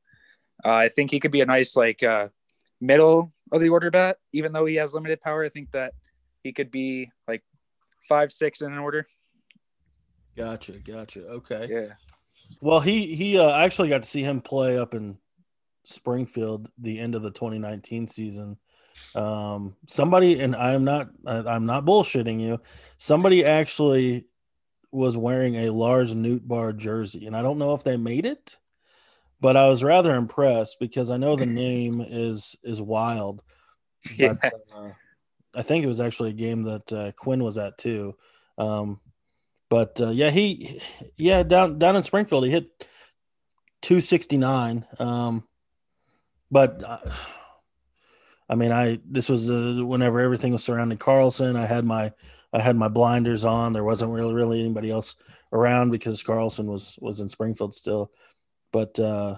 Uh, 0.64 0.74
I 0.74 0.90
think 0.90 1.12
he 1.12 1.20
could 1.20 1.32
be 1.32 1.42
a 1.42 1.46
nice 1.46 1.76
like 1.76 2.04
uh, 2.04 2.30
middle 2.80 3.34
of 3.52 3.62
the 3.62 3.70
order 3.70 3.92
bat, 3.92 4.18
even 4.34 4.52
though 4.52 4.66
he 4.66 4.76
has 4.76 4.94
limited 4.94 5.22
power. 5.22 5.44
I 5.44 5.50
think 5.50 5.72
that 5.72 5.94
he 6.44 6.54
could 6.54 6.72
be 6.72 7.12
like 7.28 7.44
five 8.08 8.32
six 8.32 8.62
in 8.62 8.72
an 8.72 8.80
order. 8.80 9.08
Gotcha, 10.36 10.74
gotcha. 10.74 11.22
Okay. 11.28 11.68
Yeah. 11.70 11.94
Well, 12.62 12.80
he 12.80 13.16
he 13.16 13.38
uh, 13.38 13.56
actually 13.58 13.90
got 13.90 14.04
to 14.04 14.10
see 14.10 14.24
him 14.24 14.42
play 14.42 14.78
up 14.78 14.94
in 14.94 15.18
Springfield 15.84 16.70
the 16.78 17.00
end 17.00 17.16
of 17.16 17.22
the 17.22 17.32
2019 17.32 18.08
season. 18.08 18.58
Um, 19.16 19.76
somebody 19.88 20.40
and 20.40 20.56
I'm 20.56 20.84
not 20.84 21.10
I'm 21.26 21.66
not 21.66 21.86
bullshitting 21.86 22.40
you. 22.40 22.60
Somebody 22.98 23.46
actually 23.46 24.26
was 24.92 25.18
wearing 25.18 25.56
a 25.56 25.72
Lars 25.72 26.14
Bar 26.14 26.74
jersey, 26.74 27.26
and 27.26 27.36
I 27.36 27.42
don't 27.42 27.60
know 27.60 27.74
if 27.74 27.84
they 27.84 27.98
made 27.98 28.26
it, 28.26 28.58
but 29.40 29.58
I 29.58 29.68
was 29.68 29.84
rather 29.84 30.16
impressed 30.16 30.80
because 30.80 31.12
I 31.12 31.18
know 31.18 31.36
the 31.36 31.46
name 31.46 32.02
is 32.02 32.56
is 32.64 32.82
wild. 32.82 33.44
Yeah. 34.16 34.34
But, 34.42 34.54
uh, 34.76 34.90
I 35.54 35.64
think 35.64 35.84
it 35.84 35.88
was 35.88 36.00
actually 36.00 36.30
a 36.30 36.34
game 36.34 36.64
that 36.64 36.94
uh, 36.94 37.12
Quinn 37.14 37.44
was 37.44 37.58
at 37.58 37.78
too. 37.78 38.16
Um, 38.58 39.00
but 39.70 40.00
uh, 40.00 40.10
yeah, 40.10 40.30
he 40.30 40.82
yeah 41.18 41.44
down 41.44 41.80
down 41.80 41.96
in 41.96 42.04
Springfield 42.04 42.46
he 42.46 42.52
hit 42.52 42.88
269. 43.82 44.86
Um, 45.00 45.44
but 46.50 46.84
uh, 46.84 47.00
I 48.50 48.56
mean, 48.56 48.72
I 48.72 49.00
this 49.06 49.30
was 49.30 49.50
uh, 49.50 49.82
whenever 49.86 50.20
everything 50.20 50.52
was 50.52 50.64
surrounding 50.64 50.98
Carlson. 50.98 51.56
I 51.56 51.66
had 51.66 51.86
my 51.86 52.12
I 52.54 52.60
had 52.60 52.76
my 52.76 52.88
blinders 52.88 53.46
on. 53.46 53.74
There 53.74 53.84
wasn't 53.84 54.12
really 54.12 54.34
really 54.34 54.60
anybody 54.60 54.92
else 54.92 55.16
around 55.54 55.92
because 55.92 56.24
Carlson 56.24 56.68
was 56.68 56.98
was 57.02 57.20
in 57.20 57.30
Springfield 57.30 57.76
still. 57.76 58.12
But 58.72 59.00
uh, 59.00 59.38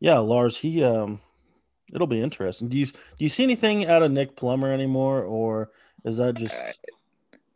yeah, 0.00 0.18
Lars, 0.18 0.56
he 0.58 0.82
um, 0.82 1.20
it'll 1.92 2.06
be 2.06 2.22
interesting. 2.22 2.68
Do 2.68 2.78
you 2.78 2.86
do 2.86 2.92
you 3.18 3.28
see 3.28 3.44
anything 3.44 3.86
out 3.86 4.02
of 4.02 4.10
Nick 4.10 4.36
Plummer 4.36 4.72
anymore, 4.72 5.22
or 5.22 5.70
is 6.04 6.18
that 6.18 6.34
just 6.34 6.54
Uh, 6.54 6.72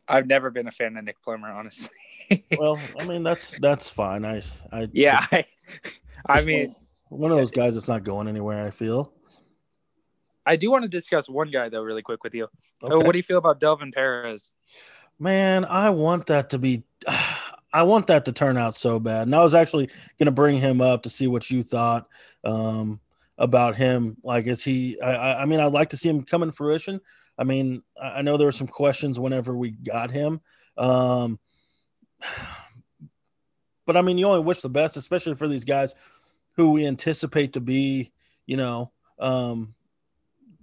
I've 0.09 0.27
never 0.27 0.51
been 0.51 0.67
a 0.67 0.73
fan 0.73 0.97
of 0.97 1.05
Nick 1.05 1.23
Plummer, 1.23 1.51
honestly. 1.51 1.91
well? 2.59 2.79
I 2.99 3.07
mean, 3.07 3.23
that's 3.23 3.59
that's 3.59 3.89
fine. 3.89 4.25
I 4.25 4.43
I 4.73 4.89
yeah, 4.93 5.25
I, 5.31 5.45
I 6.27 6.45
mean, 6.45 6.75
one 7.09 7.31
of 7.31 7.39
those 7.39 7.53
guys 7.53 7.75
that's 7.75 7.89
not 7.89 8.05
going 8.05 8.27
anywhere. 8.29 8.67
I 8.67 8.71
feel. 8.71 9.13
I 10.47 10.57
do 10.57 10.71
want 10.71 10.85
to 10.85 10.89
discuss 10.89 11.29
one 11.29 11.51
guy 11.51 11.69
though, 11.69 11.83
really 11.83 12.03
quick 12.03 12.25
with 12.25 12.35
you. 12.35 12.49
Oh, 12.83 13.01
what 13.01 13.13
do 13.13 13.19
you 13.19 13.23
feel 13.23 13.39
about 13.39 13.61
Delvin 13.61 13.93
Perez? 13.93 14.53
Man, 15.19 15.65
I 15.65 15.91
want 15.91 16.27
that 16.27 16.51
to 16.51 16.59
be. 16.59 16.85
I 17.73 17.85
want 17.85 18.09
that 18.09 18.25
to 18.25 18.33
turn 18.33 18.57
out 18.57 18.75
so 18.75 18.99
bad. 18.99 19.29
And 19.29 19.35
I 19.35 19.45
was 19.45 19.55
actually 19.55 19.87
going 20.19 20.27
to 20.27 20.33
bring 20.33 20.59
him 20.59 20.81
up 20.81 21.05
to 21.05 21.09
see 21.09 21.29
what 21.29 21.49
you 21.53 21.63
thought 21.63 22.09
um, 22.43 22.99
about 23.39 23.77
him. 23.77 24.17
Like, 24.25 24.49
is 24.49 24.65
he? 24.65 25.01
I, 25.01 25.43
I 25.43 25.47
mean, 25.47 25.61
I'd 25.61 25.73
like 25.73 25.91
to 25.91 25.97
see 25.97 26.09
him 26.09 26.25
come 26.25 26.43
in 26.43 26.51
fruition. 26.51 27.01
I 27.39 27.45
mean, 27.45 27.83
I 28.01 28.23
know 28.23 28.37
there 28.37 28.49
were 28.49 28.53
some 28.53 28.67
questions 28.67 29.21
whenever 29.21 29.57
we 29.57 29.71
got 29.71 30.11
him. 30.11 30.41
Um, 30.77 31.39
but 33.87 33.97
I 33.97 34.03
mean, 34.03 34.19
you 34.19 34.27
only 34.27 34.43
wish 34.43 34.63
the 34.63 34.69
best, 34.69 34.97
especially 34.97 35.37
for 35.37 35.47
these 35.47 35.65
guys 35.65 35.95
who 36.57 36.73
we 36.73 36.87
anticipate 36.87 37.53
to 37.53 37.61
be, 37.61 38.13
you 38.47 38.57
know, 38.57 38.91
um, 39.19 39.75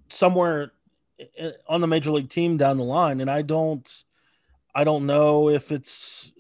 somewhere 0.10 0.72
on 1.68 1.82
the 1.82 1.88
major 1.88 2.12
league 2.12 2.30
team 2.30 2.58
down 2.58 2.78
the 2.78 2.84
line. 2.84 3.22
And 3.22 3.30
I 3.30 3.42
don't, 3.42 4.04
I 4.74 4.84
don't 4.84 5.06
know 5.06 5.50
if 5.50 5.72
it's, 5.72 6.32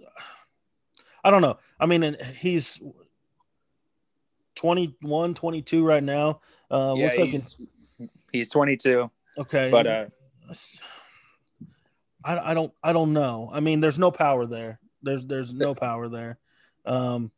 I 1.23 1.31
don't 1.31 1.41
know. 1.41 1.57
I 1.79 1.85
mean, 1.85 2.15
he's 2.37 2.81
21, 4.55 5.33
22 5.33 5.83
right 5.83 6.03
now. 6.03 6.41
Uh, 6.69 6.93
yeah, 6.97 7.05
looks 7.17 7.17
he's, 7.17 7.55
he's 8.31 8.49
22. 8.49 9.09
Okay. 9.37 9.69
But, 9.71 9.87
uh, 9.87 10.05
I, 12.23 12.51
I 12.51 12.53
don't, 12.53 12.73
I 12.83 12.93
don't 12.93 13.13
know. 13.13 13.49
I 13.51 13.59
mean, 13.59 13.79
there's 13.79 13.99
no 13.99 14.11
power 14.11 14.45
there. 14.45 14.79
There's, 15.01 15.25
there's 15.25 15.53
no 15.53 15.73
power 15.73 16.07
there. 16.07 16.37
Um, 16.85 17.31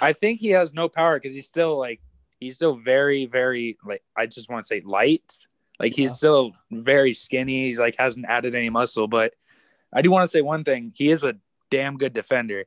I 0.00 0.12
think 0.12 0.40
he 0.40 0.50
has 0.50 0.74
no 0.74 0.88
power 0.88 1.16
because 1.18 1.34
he's 1.34 1.46
still 1.46 1.78
like, 1.78 2.00
he's 2.40 2.56
still 2.56 2.76
very, 2.76 3.26
very 3.26 3.78
like, 3.84 4.02
I 4.16 4.26
just 4.26 4.48
want 4.50 4.64
to 4.64 4.68
say 4.68 4.82
light. 4.84 5.36
Like 5.78 5.94
he's 5.94 6.10
Yeah. 6.10 6.14
still 6.14 6.52
very 6.70 7.12
skinny. 7.12 7.66
He's 7.66 7.78
like 7.78 7.96
hasn't 7.96 8.26
added 8.26 8.54
any 8.54 8.70
muscle, 8.70 9.08
but 9.08 9.34
I 9.92 10.02
do 10.02 10.10
want 10.10 10.24
to 10.24 10.30
say 10.30 10.42
one 10.42 10.64
thing. 10.64 10.92
He 10.94 11.10
is 11.10 11.24
a 11.24 11.36
damn 11.70 11.96
good 11.96 12.12
defender. 12.12 12.64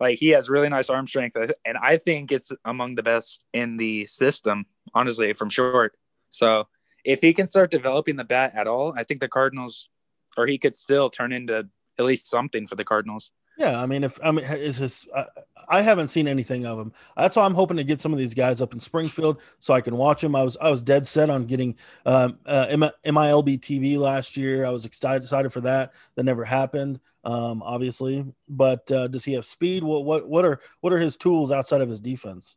Like 0.00 0.18
he 0.18 0.28
has 0.30 0.50
really 0.50 0.68
nice 0.68 0.90
arm 0.90 1.06
strength, 1.06 1.36
uh, 1.36 1.48
and 1.64 1.76
I 1.78 1.98
think 1.98 2.32
it's 2.32 2.50
among 2.64 2.96
the 2.96 3.02
best 3.02 3.44
in 3.52 3.76
the 3.76 4.06
system, 4.06 4.66
honestly, 4.92 5.32
from 5.32 5.50
short. 5.50 5.96
So 6.30 6.66
if 7.04 7.20
he 7.20 7.32
can 7.32 7.46
start 7.46 7.70
developing 7.70 8.16
the 8.16 8.24
bat 8.24 8.52
at 8.56 8.66
all, 8.66 8.92
I 8.96 9.04
think 9.04 9.20
the 9.20 9.28
Cardinals, 9.28 9.88
or 10.36 10.46
he 10.46 10.58
could 10.58 10.74
still 10.74 11.10
turn 11.10 11.32
into 11.32 11.68
at 11.98 12.04
least 12.04 12.26
something 12.26 12.66
for 12.66 12.74
the 12.74 12.84
Cardinals. 12.84 13.30
Yeah, 13.56 13.80
I 13.80 13.86
mean, 13.86 14.04
if 14.04 14.18
I 14.22 14.32
mean, 14.32 14.44
is 14.44 14.78
his? 14.78 15.08
I, 15.14 15.26
I 15.68 15.82
haven't 15.82 16.08
seen 16.08 16.28
anything 16.28 16.66
of 16.66 16.78
him. 16.78 16.92
That's 17.16 17.36
why 17.36 17.44
I'm 17.44 17.54
hoping 17.54 17.76
to 17.76 17.84
get 17.84 18.00
some 18.00 18.12
of 18.12 18.18
these 18.18 18.34
guys 18.34 18.60
up 18.60 18.72
in 18.72 18.80
Springfield 18.80 19.40
so 19.60 19.74
I 19.74 19.80
can 19.80 19.96
watch 19.96 20.22
them. 20.22 20.34
I 20.34 20.42
was 20.42 20.56
I 20.60 20.70
was 20.70 20.82
dead 20.82 21.06
set 21.06 21.30
on 21.30 21.46
getting 21.46 21.76
um, 22.04 22.38
uh, 22.46 22.66
MILB 22.66 23.60
TV 23.60 23.98
last 23.98 24.36
year. 24.36 24.64
I 24.64 24.70
was 24.70 24.84
excited 24.84 25.22
excited 25.22 25.52
for 25.52 25.62
that. 25.62 25.92
That 26.16 26.24
never 26.24 26.44
happened, 26.44 27.00
um, 27.24 27.62
obviously. 27.62 28.24
But 28.48 28.90
uh, 28.90 29.08
does 29.08 29.24
he 29.24 29.34
have 29.34 29.44
speed? 29.44 29.84
What 29.84 30.04
what 30.04 30.28
what 30.28 30.44
are 30.44 30.60
what 30.80 30.92
are 30.92 30.98
his 30.98 31.16
tools 31.16 31.50
outside 31.50 31.80
of 31.80 31.88
his 31.88 32.00
defense? 32.00 32.56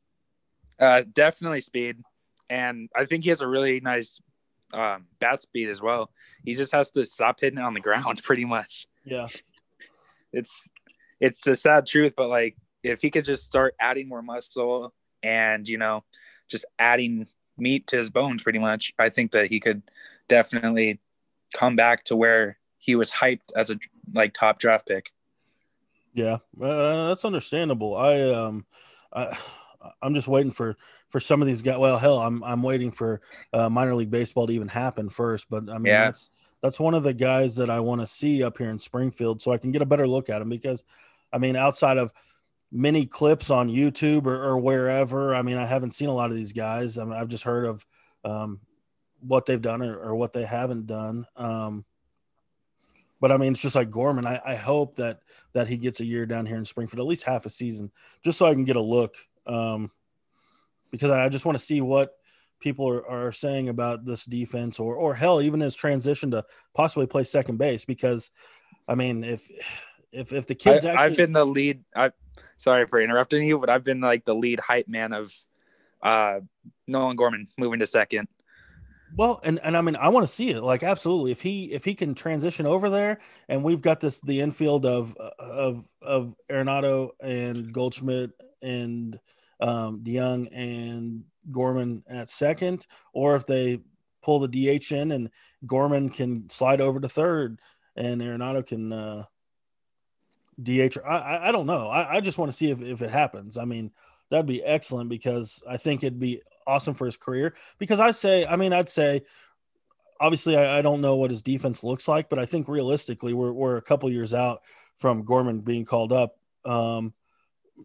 Uh, 0.80 1.04
definitely 1.13 1.62
speed, 1.62 1.98
and 2.50 2.89
I 2.96 3.06
think 3.06 3.24
he 3.24 3.30
has 3.30 3.42
a 3.42 3.48
really 3.48 3.80
nice 3.80 4.22
um, 4.74 5.06
bat 5.20 5.42
speed 5.42 5.70
as 5.70 5.82
well. 5.82 6.12
He 6.44 6.54
just 6.54 6.72
has 6.72 6.92
to 6.92 7.06
stop 7.06 7.39
hitting 7.39 7.60
it 7.60 7.63
on 7.63 7.74
the 7.74 7.80
ground, 7.80 8.22
pretty 8.24 8.46
much. 8.46 8.88
Yeah, 9.04 9.27
It's 10.34 10.62
it's 11.19 11.41
the 11.41 11.55
sad 11.55 11.86
truth, 11.86 12.13
but 12.15 12.29
like 12.29 12.55
if 12.83 13.01
he 13.01 13.09
could 13.09 13.25
just 13.25 13.45
start 13.45 13.75
adding 13.79 14.07
more 14.07 14.21
muscle 14.21 14.93
and 15.24 15.67
you 15.67 15.77
know 15.77 16.03
just 16.47 16.65
adding 16.79 17.27
meat 17.57 17.88
to 17.88 17.97
his 17.97 18.09
bones, 18.09 18.43
pretty 18.43 18.59
much, 18.59 18.93
I 19.00 19.09
think 19.09 19.31
that 19.31 19.47
he 19.47 19.59
could 19.59 19.81
definitely 20.29 21.00
come 21.53 21.75
back 21.75 22.03
to 22.05 22.15
where 22.15 22.57
he 22.77 22.95
was 22.95 23.12
hyped 23.12 23.51
as 23.55 23.69
a 23.69 23.79
like 24.13 24.33
top 24.33 24.59
draft 24.59 24.88
pick. 24.88 25.12
yeah, 26.13 26.38
uh, 26.62 27.07
that's 27.09 27.25
understandable. 27.25 27.95
I 27.95 28.21
um, 28.31 28.65
I 29.13 29.38
I'm 30.01 30.13
just 30.13 30.27
waiting 30.27 30.51
for 30.51 30.77
for 31.09 31.19
some 31.19 31.41
of 31.41 31.47
these 31.47 31.62
guys. 31.62 31.77
Well, 31.77 31.97
hell, 31.97 32.19
I'm 32.19 32.43
I'm 32.43 32.63
waiting 32.63 32.91
for 32.91 33.21
uh, 33.53 33.69
minor 33.69 33.95
league 33.95 34.12
baseball 34.12 34.47
to 34.47 34.53
even 34.53 34.67
happen 34.67 35.09
first. 35.09 35.50
But 35.50 35.69
I 35.69 35.77
mean, 35.77 35.88
Yeah. 35.88 36.05
that's 36.05 36.29
that's 36.62 36.79
one 36.79 36.93
of 36.95 37.03
the 37.03 37.13
guys 37.13 37.55
that 37.57 37.69
I 37.69 37.79
want 37.79 38.01
to 38.01 38.07
see 38.07 38.43
up 38.43 38.57
here 38.57 38.69
in 38.69 38.79
Springfield, 38.79 39.41
so 39.41 39.51
I 39.51 39.57
can 39.57 39.71
get 39.71 39.81
a 39.81 39.86
better 39.86 40.07
look 40.07 40.29
at 40.29 40.41
him. 40.41 40.50
Because, 40.50 40.83
I 41.38 41.39
mean, 41.39 41.56
outside 41.56 42.00
of 42.00 42.12
many 42.72 43.06
clips 43.06 43.51
on 43.51 43.70
YouTube 43.70 44.25
or, 44.25 44.44
or 44.44 44.58
wherever, 44.58 45.36
I 45.36 45.44
mean, 45.44 45.60
I 45.60 45.67
haven't 45.67 45.91
seen 45.91 46.10
a 46.10 46.13
lot 46.13 46.32
of 46.32 46.36
these 46.36 46.51
guys. 46.51 46.98
I 46.98 47.03
mean, 47.03 47.13
I've 47.13 47.27
just 47.27 47.44
heard 47.44 47.65
of 47.65 47.86
um, 48.25 48.60
what 49.20 49.46
they've 49.46 49.62
done 49.62 49.84
or, 49.84 50.00
or 50.00 50.15
what 50.15 50.34
they 50.34 50.46
haven't 50.46 50.88
done. 50.88 51.27
Um, 51.36 51.86
but 53.22 53.32
I 53.32 53.38
mean, 53.38 53.53
it's 53.53 53.62
just 53.62 53.75
like 53.75 53.91
Gorman. 53.91 54.25
I, 54.25 54.41
I 54.44 54.56
hope 54.56 54.96
that 54.96 55.20
that 55.53 55.67
he 55.67 55.77
gets 55.77 56.00
a 56.00 56.06
year 56.06 56.25
down 56.25 56.48
here 56.48 56.58
in 56.58 56.65
Springfield, 56.65 57.01
at 57.01 57.06
least 57.06 57.24
half 57.24 57.46
a 57.46 57.51
season, 57.51 57.91
just 58.24 58.39
so 58.39 58.48
I 58.48 58.53
can 58.53 58.65
get 58.65 58.75
a 58.77 58.82
look. 58.82 59.15
Um, 59.46 59.91
because 60.89 61.12
I 61.12 61.29
just 61.29 61.46
want 61.46 61.56
to 61.56 61.63
see 61.63 61.82
what 61.82 62.15
people 62.60 62.89
are, 62.89 63.08
are 63.08 63.32
saying 63.32 63.70
about 63.70 64.06
this 64.06 64.25
defense, 64.25 64.79
or 64.79 64.96
or 64.96 65.13
hell, 65.13 65.39
even 65.39 65.60
his 65.60 65.75
transition 65.75 66.32
to 66.32 66.46
possibly 66.74 67.06
play 67.06 67.24
second 67.24 67.58
base. 67.58 67.86
Because, 67.86 68.32
I 68.88 68.96
mean, 68.96 69.24
if 69.24 69.48
if 70.17 70.33
if 70.33 70.47
the 70.47 70.55
kids 70.55 70.83
I, 70.83 70.89
actually, 70.89 71.05
I've 71.05 71.17
been 71.17 71.33
the 71.33 71.45
lead. 71.45 71.83
I 71.95 72.12
sorry 72.57 72.88
for 72.88 73.00
interrupting 73.00 73.47
you, 73.47 73.59
but 73.59 73.69
I've 73.69 73.83
been 73.83 74.01
like 74.01 74.25
the 74.25 74.36
lead 74.36 74.59
hype 74.59 74.88
man 74.88 75.13
of 75.13 75.33
uh, 76.01 76.39
Nolan 76.88 77.15
Gorman 77.15 77.47
moving 77.57 77.79
to 77.79 77.86
second. 77.86 78.27
Well, 79.15 79.39
and, 79.43 79.59
and 79.63 79.77
I 79.77 79.81
mean, 79.81 79.95
I 79.95 80.09
want 80.09 80.27
to 80.27 80.33
see 80.33 80.50
it. 80.50 80.62
Like, 80.62 80.83
absolutely. 80.83 81.31
If 81.31 81.41
he 81.41 81.71
if 81.71 81.86
he 81.86 81.95
can 81.95 82.13
transition 82.13 82.65
over 82.65 82.89
there, 82.89 83.19
and 83.47 83.63
we've 83.63 83.81
got 83.81 84.00
this 84.00 84.19
the 84.21 84.41
infield 84.41 84.86
of 84.86 85.15
of 85.39 85.86
of 86.01 86.36
Arenado 86.50 87.12
and 87.21 87.71
Goldschmidt 87.71 88.31
and 88.62 89.17
um, 89.62 90.01
DeJong 90.03 90.50
and 90.51 91.24
Gorman 91.51 92.03
at 92.09 92.29
second, 92.29 92.86
or 93.13 93.36
if 93.36 93.45
they 93.45 93.79
pull 94.21 94.39
the 94.39 94.47
DH 94.79 94.91
in 94.91 95.12
and 95.12 95.29
Gorman 95.65 96.09
can 96.09 96.50
slide 96.50 96.81
over 96.81 97.00
to 97.00 97.07
third, 97.07 97.59
and 97.95 98.21
Arenado 98.21 98.65
can 98.65 98.91
uh, 98.91 99.24
DH. 100.62 100.98
I 101.06 101.50
I, 101.50 101.52
don't 101.52 101.68
know. 101.68 101.88
I, 101.88 102.18
I 102.18 102.22
just 102.22 102.38
want 102.38 102.52
to 102.52 102.58
see 102.58 102.72
if 102.72 102.82
if 102.82 103.02
it 103.02 103.10
happens. 103.10 103.58
I 103.58 103.66
mean, 103.66 103.92
that'd 104.30 104.46
be 104.46 104.64
excellent 104.64 105.10
because 105.10 105.64
I 105.68 105.78
think 105.78 106.04
it'd 106.04 106.20
be 106.20 106.42
awesome 106.66 106.94
for 106.94 107.06
his 107.06 107.18
career. 107.18 107.54
Because 107.78 108.00
I 108.00 108.12
say, 108.12 108.46
I 108.46 108.56
mean, 108.56 108.74
I'd 108.74 108.90
say, 108.90 109.24
obviously, 110.20 110.58
I, 110.58 110.80
I 110.80 110.82
don't 110.82 111.02
know 111.02 111.16
what 111.16 111.32
his 111.32 111.42
defense 111.42 111.84
looks 111.84 112.08
like, 112.08 112.30
but 112.30 112.40
I 112.40 112.46
think 112.46 112.68
realistically, 112.68 113.34
we're 113.34 113.52
we're 113.52 113.78
a 113.78 113.82
couple 113.82 114.12
years 114.12 114.34
out 114.34 114.62
from 114.98 115.24
Gorman 115.24 115.62
being 115.62 115.86
called 115.86 116.12
up. 116.12 116.38
Um, 116.66 117.14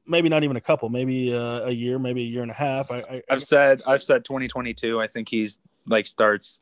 maybe 0.06 0.28
not 0.28 0.42
even 0.42 0.56
a 0.56 0.60
couple, 0.60 0.88
maybe 0.88 1.34
uh, 1.34 1.66
a 1.66 1.70
year, 1.70 1.98
maybe 1.98 2.22
a 2.22 2.26
year 2.26 2.42
and 2.42 2.50
a 2.50 2.54
half. 2.54 2.90
I, 2.90 3.22
I've 3.30 3.42
said 3.42 3.82
I've 3.86 4.02
said 4.02 4.24
2022. 4.24 5.00
I 5.00 5.06
think 5.06 5.28
he's 5.28 5.60
like 5.86 6.06
starts 6.06 6.58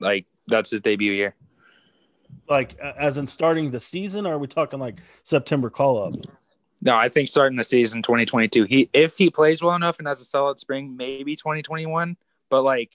like 0.00 0.26
that's 0.46 0.70
his 0.70 0.80
debut 0.80 1.12
year. 1.12 1.34
Like 2.48 2.78
as 2.78 3.16
in 3.16 3.26
starting 3.26 3.70
the 3.70 3.80
season. 3.80 4.26
Or 4.26 4.34
are 4.34 4.38
we 4.38 4.46
talking 4.46 4.80
like 4.80 5.00
September 5.24 5.70
call 5.70 6.02
up? 6.02 6.14
No, 6.80 6.94
I 6.94 7.08
think 7.08 7.28
starting 7.28 7.56
the 7.56 7.64
season 7.64 8.02
2022. 8.02 8.64
He 8.64 8.90
if 8.92 9.16
he 9.16 9.30
plays 9.30 9.62
well 9.62 9.74
enough 9.74 9.98
and 9.98 10.08
has 10.08 10.20
a 10.20 10.24
solid 10.24 10.58
spring, 10.58 10.96
maybe 10.96 11.34
2021. 11.36 12.16
But 12.50 12.62
like 12.62 12.92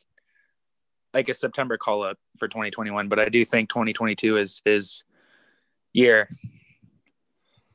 like 1.14 1.30
a 1.30 1.34
September 1.34 1.78
call 1.78 2.04
up 2.04 2.18
for 2.38 2.48
2021. 2.48 3.08
But 3.08 3.20
I 3.20 3.30
do 3.30 3.44
think 3.46 3.70
2022 3.70 4.38
is 4.38 4.62
his 4.66 5.04
year. 5.92 6.30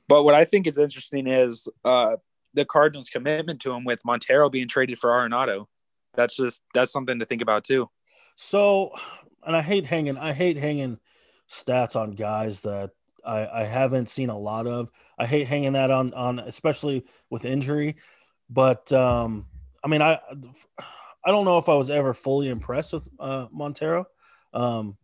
But 0.08 0.24
what 0.24 0.34
I 0.34 0.44
think 0.44 0.66
is 0.66 0.78
interesting 0.78 1.26
is 1.26 1.68
uh, 1.84 2.16
the 2.54 2.64
Cardinals' 2.64 3.10
commitment 3.10 3.60
to 3.60 3.72
him 3.72 3.84
with 3.84 4.04
Montero 4.04 4.48
being 4.48 4.66
traded 4.66 4.98
for 4.98 5.10
Arenado. 5.10 5.66
That's 6.14 6.34
just 6.34 6.60
that's 6.74 6.90
something 6.90 7.18
to 7.18 7.26
think 7.26 7.42
about 7.42 7.64
too. 7.64 7.88
So, 8.34 8.92
and 9.46 9.54
I 9.54 9.62
hate 9.62 9.84
hanging, 9.84 10.16
I 10.16 10.32
hate 10.32 10.56
hanging 10.56 10.98
stats 11.50 11.96
on 11.96 12.12
guys 12.12 12.62
that 12.62 12.90
I, 13.24 13.60
I 13.60 13.64
haven't 13.64 14.08
seen 14.08 14.30
a 14.30 14.38
lot 14.38 14.66
of. 14.66 14.90
I 15.18 15.26
hate 15.26 15.46
hanging 15.46 15.74
that 15.74 15.90
on, 15.90 16.14
on 16.14 16.38
especially 16.38 17.04
with 17.30 17.44
injury. 17.44 17.96
But 18.50 18.90
um, 18.92 19.46
I 19.84 19.88
mean, 19.88 20.02
I, 20.02 20.18
I 21.24 21.30
don't 21.30 21.44
know 21.44 21.58
if 21.58 21.68
I 21.68 21.74
was 21.74 21.90
ever 21.90 22.14
fully 22.14 22.48
impressed 22.48 22.92
with 22.92 23.08
uh, 23.18 23.46
Montero, 23.50 24.06
um, 24.54 24.96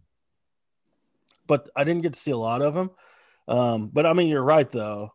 but 1.47 1.69
I 1.77 1.85
didn't 1.85 2.03
get 2.03 2.15
to 2.15 2.19
see 2.19 2.31
a 2.31 2.37
lot 2.37 2.63
of 2.63 2.75
him. 2.75 2.91
Um, 3.47 3.91
but 3.93 4.07
I 4.07 4.15
mean, 4.15 4.29
you're 4.29 4.43
right 4.43 4.71
though. 4.71 5.13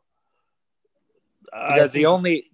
I 1.52 1.76
Because 1.76 1.94
the 1.94 2.06
only 2.06 2.46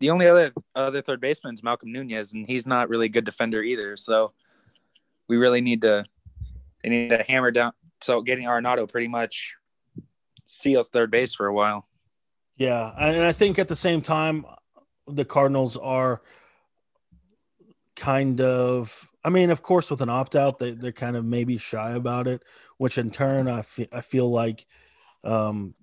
the 0.00 0.10
only 0.10 0.26
other 0.26 0.52
other 0.74 1.02
third 1.02 1.20
baseman 1.20 1.54
is 1.54 1.60
Malcom 1.60 1.84
Nunez, 1.84 2.32
and 2.32 2.46
he's 2.48 2.66
not 2.66 2.88
really 2.88 3.06
a 3.06 3.10
good 3.10 3.24
defender 3.24 3.62
either. 3.62 3.96
So 3.96 4.32
we 5.28 5.36
really 5.36 5.60
need 5.60 5.82
to 5.82 6.04
they 6.82 6.88
need 6.88 7.10
to 7.10 7.22
hammer 7.22 7.50
down. 7.50 7.72
So 8.00 8.22
getting 8.22 8.46
Arenado 8.46 8.90
pretty 8.90 9.08
much 9.08 9.56
seals 10.44 10.88
third 10.88 11.10
base 11.10 11.34
for 11.34 11.46
a 11.46 11.54
while. 11.54 11.86
Yeah, 12.56 12.92
and 12.98 13.22
I 13.22 13.32
think 13.32 13.58
at 13.58 13.68
the 13.68 13.76
same 13.76 14.02
time, 14.02 14.44
the 15.06 15.24
Cardinals 15.24 15.76
are 15.76 16.20
kind 17.96 18.40
of 18.40 19.08
I 19.22 19.28
mean, 19.28 19.50
of 19.50 19.62
course, 19.62 19.90
with 19.90 20.00
an 20.00 20.08
opt 20.08 20.34
out, 20.34 20.58
they 20.58 20.70
they're 20.72 20.92
kind 20.92 21.16
of 21.16 21.24
maybe 21.24 21.58
shy 21.58 21.90
about 21.92 22.26
it, 22.26 22.42
which 22.78 22.96
in 22.96 23.10
turn, 23.10 23.48
I 23.48 23.62
feel 23.62 23.86
I 23.92 24.00
feel 24.00 24.30
like 24.30 24.66
um, 25.24 25.74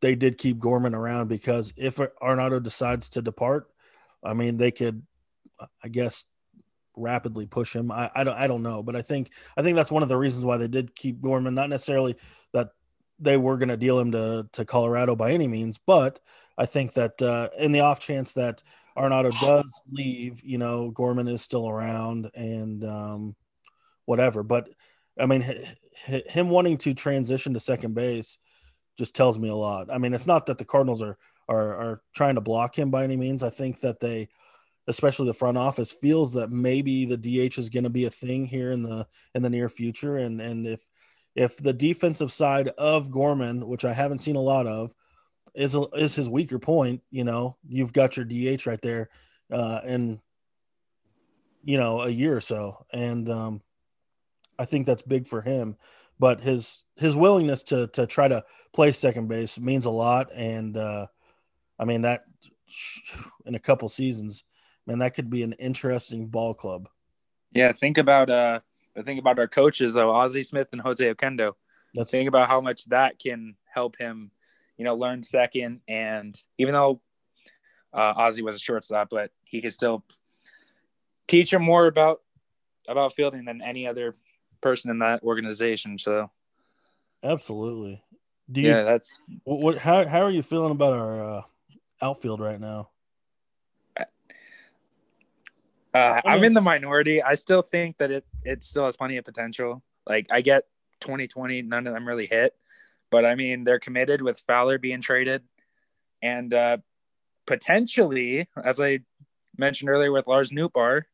they 0.00 0.14
did 0.14 0.38
keep 0.38 0.58
Gorman 0.58 0.94
around 0.94 1.28
because 1.28 1.72
if 1.76 1.96
Arenado 1.96 2.62
decides 2.62 3.10
to 3.10 3.22
depart, 3.22 3.68
I 4.24 4.32
mean, 4.32 4.56
they 4.56 4.70
could, 4.70 5.02
I 5.82 5.88
guess, 5.88 6.24
rapidly 6.98 7.46
push 7.46 7.74
him. 7.74 7.90
I, 7.90 8.10
I 8.14 8.24
don't 8.24 8.36
I 8.36 8.46
don't 8.46 8.62
know, 8.62 8.82
but 8.82 8.96
I 8.96 9.02
think 9.02 9.30
I 9.56 9.62
think 9.62 9.76
that's 9.76 9.90
one 9.90 10.02
of 10.02 10.08
the 10.08 10.16
reasons 10.16 10.44
why 10.44 10.56
they 10.56 10.68
did 10.68 10.94
keep 10.94 11.20
Gorman. 11.20 11.54
Not 11.54 11.70
necessarily 11.70 12.16
that 12.52 12.70
they 13.18 13.36
were 13.36 13.56
going 13.56 13.68
to 13.68 13.76
deal 13.76 13.98
him 13.98 14.12
to 14.12 14.48
to 14.52 14.64
Colorado 14.64 15.16
by 15.16 15.32
any 15.32 15.48
means, 15.48 15.78
but 15.78 16.20
I 16.56 16.66
think 16.66 16.94
that 16.94 17.20
uh, 17.22 17.48
in 17.58 17.72
the 17.72 17.80
off 17.80 18.00
chance 18.00 18.32
that 18.34 18.62
Arenado 18.96 19.38
does 19.40 19.80
leave, 19.90 20.42
you 20.42 20.58
know, 20.58 20.90
Gorman 20.90 21.28
is 21.28 21.42
still 21.42 21.68
around 21.68 22.30
and 22.34 22.84
um, 22.84 23.36
whatever. 24.06 24.42
But 24.42 24.68
I 25.18 25.26
mean, 25.26 25.42
h- 26.08 26.24
him 26.28 26.50
wanting 26.50 26.78
to 26.78 26.94
transition 26.94 27.54
to 27.54 27.60
second 27.60 27.94
base 27.94 28.38
just 28.98 29.14
tells 29.14 29.38
me 29.38 29.48
a 29.48 29.54
lot. 29.54 29.88
I 29.92 29.98
mean, 29.98 30.14
it's 30.14 30.26
not 30.26 30.46
that 30.46 30.58
the 30.58 30.64
Cardinals 30.64 31.02
are 31.02 31.16
are 31.48 31.74
are 31.74 32.02
trying 32.14 32.34
to 32.34 32.40
block 32.40 32.76
him 32.76 32.90
by 32.90 33.04
any 33.04 33.16
means. 33.16 33.42
I 33.42 33.50
think 33.50 33.80
that 33.80 34.00
they 34.00 34.28
especially 34.88 35.26
the 35.26 35.34
front 35.34 35.58
office 35.58 35.92
feels 35.92 36.32
that 36.32 36.50
maybe 36.50 37.04
the 37.04 37.16
DH 37.16 37.58
is 37.58 37.68
going 37.68 37.84
to 37.84 37.90
be 37.90 38.06
a 38.06 38.10
thing 38.10 38.46
here 38.46 38.72
in 38.72 38.82
the 38.82 39.06
in 39.34 39.42
the 39.42 39.50
near 39.50 39.68
future. 39.68 40.16
And 40.16 40.40
and 40.40 40.66
if 40.66 40.84
if 41.34 41.58
the 41.58 41.74
defensive 41.74 42.32
side 42.32 42.68
of 42.78 43.10
Gorman, 43.10 43.68
which 43.68 43.84
I 43.84 43.92
haven't 43.92 44.18
seen 44.18 44.36
a 44.36 44.40
lot 44.40 44.66
of, 44.66 44.92
is 45.54 45.76
is 45.94 46.14
his 46.14 46.30
weaker 46.30 46.58
point, 46.58 47.02
you 47.10 47.24
know, 47.24 47.56
you've 47.68 47.92
got 47.92 48.16
your 48.16 48.24
DH 48.24 48.66
right 48.66 48.80
there 48.80 49.10
uh 49.52 49.80
in 49.84 50.20
you 51.64 51.76
know, 51.76 52.00
a 52.00 52.08
year 52.08 52.34
or 52.34 52.40
so. 52.40 52.86
And 52.92 53.28
um 53.28 53.60
I 54.58 54.64
think 54.64 54.86
that's 54.86 55.02
big 55.02 55.28
for 55.28 55.42
him, 55.42 55.76
but 56.18 56.40
his 56.40 56.84
his 56.96 57.14
willingness 57.14 57.62
to 57.64 57.88
to 57.88 58.06
try 58.06 58.26
to 58.26 58.42
play 58.72 58.90
second 58.92 59.28
base 59.28 59.60
means 59.60 59.84
a 59.84 59.90
lot. 59.90 60.30
And 60.34 60.78
uh 60.78 61.08
I 61.78 61.84
mean 61.84 62.02
that 62.02 62.24
in 63.44 63.54
a 63.54 63.58
couple 63.58 63.88
seasons 63.90 64.44
man, 64.88 65.00
that 65.00 65.14
could 65.14 65.30
be 65.30 65.42
an 65.42 65.52
interesting 65.52 66.26
ball 66.26 66.54
club. 66.54 66.88
Yeah, 67.52 67.70
think 67.72 67.98
about 67.98 68.30
uh 68.30 68.60
think 69.04 69.20
about 69.20 69.38
our 69.38 69.46
coaches 69.46 69.94
though, 69.94 70.10
Ozzie 70.10 70.42
Smith 70.42 70.68
and 70.72 70.80
Jose 70.80 71.14
Oquendo. 71.14 71.52
Let's 71.94 72.10
think 72.10 72.28
about 72.28 72.48
how 72.48 72.60
much 72.60 72.86
that 72.86 73.18
can 73.18 73.54
help 73.72 73.96
him, 73.96 74.30
you 74.76 74.84
know, 74.84 74.94
learn 74.94 75.22
second. 75.22 75.80
And 75.86 76.36
even 76.58 76.74
though 76.74 77.00
uh, 77.92 78.14
Ozzie 78.16 78.42
was 78.42 78.56
a 78.56 78.58
shortstop, 78.58 79.08
but 79.10 79.30
he 79.44 79.62
could 79.62 79.72
still 79.72 80.04
teach 81.26 81.52
him 81.52 81.62
more 81.62 81.86
about 81.86 82.20
about 82.88 83.14
fielding 83.14 83.44
than 83.44 83.62
any 83.62 83.86
other 83.86 84.14
person 84.60 84.90
in 84.90 84.98
that 84.98 85.22
organization. 85.22 85.98
So, 85.98 86.30
absolutely. 87.22 88.02
Do 88.50 88.60
you, 88.62 88.68
yeah, 88.68 88.82
that's 88.82 89.20
what, 89.44 89.60
what. 89.60 89.78
How 89.78 90.06
how 90.06 90.22
are 90.22 90.30
you 90.30 90.42
feeling 90.42 90.72
about 90.72 90.92
our 90.92 91.38
uh, 91.38 91.42
outfield 92.02 92.40
right 92.40 92.60
now? 92.60 92.90
Uh, 95.94 96.20
I'm 96.24 96.44
in 96.44 96.54
the 96.54 96.60
minority. 96.60 97.22
I 97.22 97.34
still 97.34 97.62
think 97.62 97.98
that 97.98 98.10
it 98.10 98.26
it 98.44 98.62
still 98.62 98.84
has 98.84 98.96
plenty 98.96 99.16
of 99.16 99.24
potential. 99.24 99.82
Like 100.06 100.26
I 100.30 100.40
get 100.40 100.64
2020, 101.00 101.62
none 101.62 101.86
of 101.86 101.94
them 101.94 102.06
really 102.06 102.26
hit, 102.26 102.54
but 103.10 103.24
I 103.24 103.34
mean 103.34 103.64
they're 103.64 103.78
committed 103.78 104.20
with 104.22 104.42
Fowler 104.46 104.78
being 104.78 105.00
traded, 105.00 105.42
and 106.22 106.52
uh, 106.52 106.78
potentially, 107.46 108.48
as 108.62 108.80
I 108.80 109.00
mentioned 109.56 109.90
earlier 109.90 110.12
with 110.12 110.26
Lars 110.26 110.52
Nootbaar, 110.52 111.04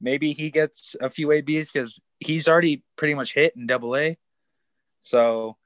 maybe 0.00 0.32
he 0.32 0.50
gets 0.50 0.96
a 1.00 1.10
few 1.10 1.32
ABs 1.32 1.72
because 1.72 2.00
he's 2.20 2.48
already 2.48 2.82
pretty 2.96 3.14
much 3.14 3.34
hit 3.34 3.56
in 3.56 3.66
Double 3.66 3.96
A. 3.96 4.16
So 5.00 5.56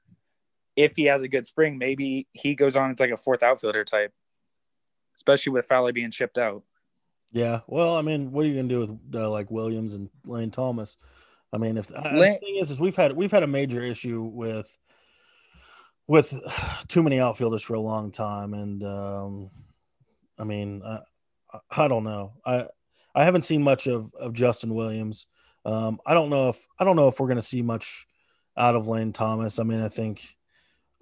if 0.75 0.95
he 0.95 1.05
has 1.05 1.23
a 1.23 1.27
good 1.27 1.47
spring, 1.47 1.77
maybe 1.77 2.27
he 2.33 2.55
goes 2.55 2.75
on. 2.75 2.91
It's 2.91 2.99
like 2.99 3.11
a 3.11 3.17
fourth 3.17 3.43
outfielder 3.43 3.83
type, 3.83 4.13
especially 5.15 5.53
with 5.53 5.67
Fowler 5.67 5.93
being 5.93 6.11
shipped 6.11 6.37
out. 6.37 6.63
Yeah, 7.35 7.59
well, 7.67 7.97
I 7.97 8.01
mean, 8.01 8.31
what 8.31 8.45
are 8.45 8.47
you 8.47 8.55
gonna 8.55 8.69
do 8.69 8.79
with 8.79 9.21
uh, 9.21 9.29
like 9.29 9.51
Williams 9.51 9.93
and 9.93 10.09
Lane 10.25 10.51
Thomas? 10.51 10.95
I 11.51 11.57
mean, 11.57 11.75
if 11.75 11.91
Lane, 11.91 12.13
the 12.13 12.39
thing 12.39 12.55
is, 12.55 12.71
is 12.71 12.79
we've 12.79 12.95
had 12.95 13.11
we've 13.11 13.31
had 13.31 13.43
a 13.43 13.47
major 13.47 13.81
issue 13.81 14.21
with 14.21 14.79
with 16.07 16.33
too 16.87 17.03
many 17.03 17.19
outfielders 17.19 17.61
for 17.61 17.73
a 17.73 17.79
long 17.81 18.09
time, 18.09 18.53
and 18.53 18.81
um, 18.85 19.51
I 20.39 20.45
mean, 20.45 20.81
I, 20.81 20.99
I 21.71 21.89
don't 21.89 22.05
know. 22.05 22.35
I 22.45 22.67
I 23.13 23.25
haven't 23.25 23.41
seen 23.41 23.61
much 23.61 23.87
of 23.87 24.13
of 24.17 24.31
Justin 24.31 24.73
Williams. 24.73 25.27
Um, 25.65 25.99
I 26.05 26.13
don't 26.13 26.29
know 26.29 26.47
if 26.47 26.65
I 26.79 26.85
don't 26.85 26.95
know 26.95 27.09
if 27.09 27.19
we're 27.19 27.27
gonna 27.27 27.41
see 27.41 27.61
much 27.61 28.07
out 28.55 28.77
of 28.77 28.87
Lane 28.87 29.11
Thomas. 29.11 29.59
I 29.59 29.63
mean, 29.63 29.81
I 29.81 29.89
think 29.89 30.23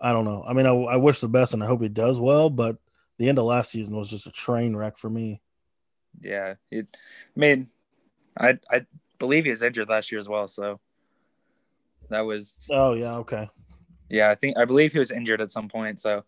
I 0.01 0.13
don't 0.13 0.25
know. 0.25 0.43
I 0.47 0.53
mean, 0.53 0.65
I, 0.65 0.71
I 0.71 0.95
wish 0.95 1.19
the 1.19 1.29
best, 1.29 1.53
and 1.53 1.63
I 1.63 1.67
hope 1.67 1.83
he 1.83 1.89
does 1.89 2.19
well, 2.19 2.49
but 2.49 2.77
the 3.19 3.29
end 3.29 3.37
of 3.37 3.45
last 3.45 3.69
season 3.69 3.95
was 3.95 4.09
just 4.09 4.25
a 4.25 4.31
train 4.31 4.75
wreck 4.75 4.97
for 4.97 5.11
me 5.11 5.42
yeah, 6.21 6.55
it. 6.71 6.87
I 6.93 7.39
mean, 7.39 7.67
I 8.39 8.59
I 8.69 8.85
believe 9.19 9.45
he 9.45 9.49
was 9.49 9.61
injured 9.61 9.89
last 9.89 10.11
year 10.11 10.21
as 10.21 10.29
well. 10.29 10.47
So 10.47 10.79
that 12.09 12.21
was. 12.21 12.67
Oh 12.69 12.93
yeah. 12.93 13.17
Okay. 13.17 13.49
Yeah, 14.09 14.29
I 14.29 14.35
think 14.35 14.57
I 14.57 14.65
believe 14.65 14.93
he 14.93 14.99
was 14.99 15.11
injured 15.11 15.41
at 15.41 15.51
some 15.51 15.69
point. 15.69 15.99
So, 15.99 16.23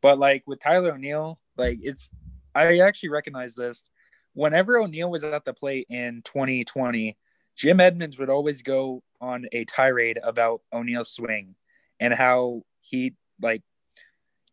but 0.00 0.18
like 0.18 0.42
with 0.46 0.60
Tyler 0.60 0.92
O'Neill, 0.92 1.38
like 1.56 1.78
it's, 1.82 2.10
I 2.54 2.78
actually 2.78 3.10
recognize 3.10 3.54
this. 3.54 3.84
Whenever 4.32 4.78
O'Neill 4.78 5.10
was 5.10 5.22
at 5.22 5.44
the 5.44 5.52
plate 5.52 5.86
in 5.90 6.22
2020, 6.24 7.16
Jim 7.56 7.80
Edmonds 7.80 8.18
would 8.18 8.30
always 8.30 8.62
go 8.62 9.02
on 9.20 9.46
a 9.52 9.64
tirade 9.64 10.18
about 10.22 10.62
O'Neill's 10.72 11.12
swing 11.12 11.54
and 12.00 12.14
how 12.14 12.62
he 12.80 13.14
like, 13.40 13.62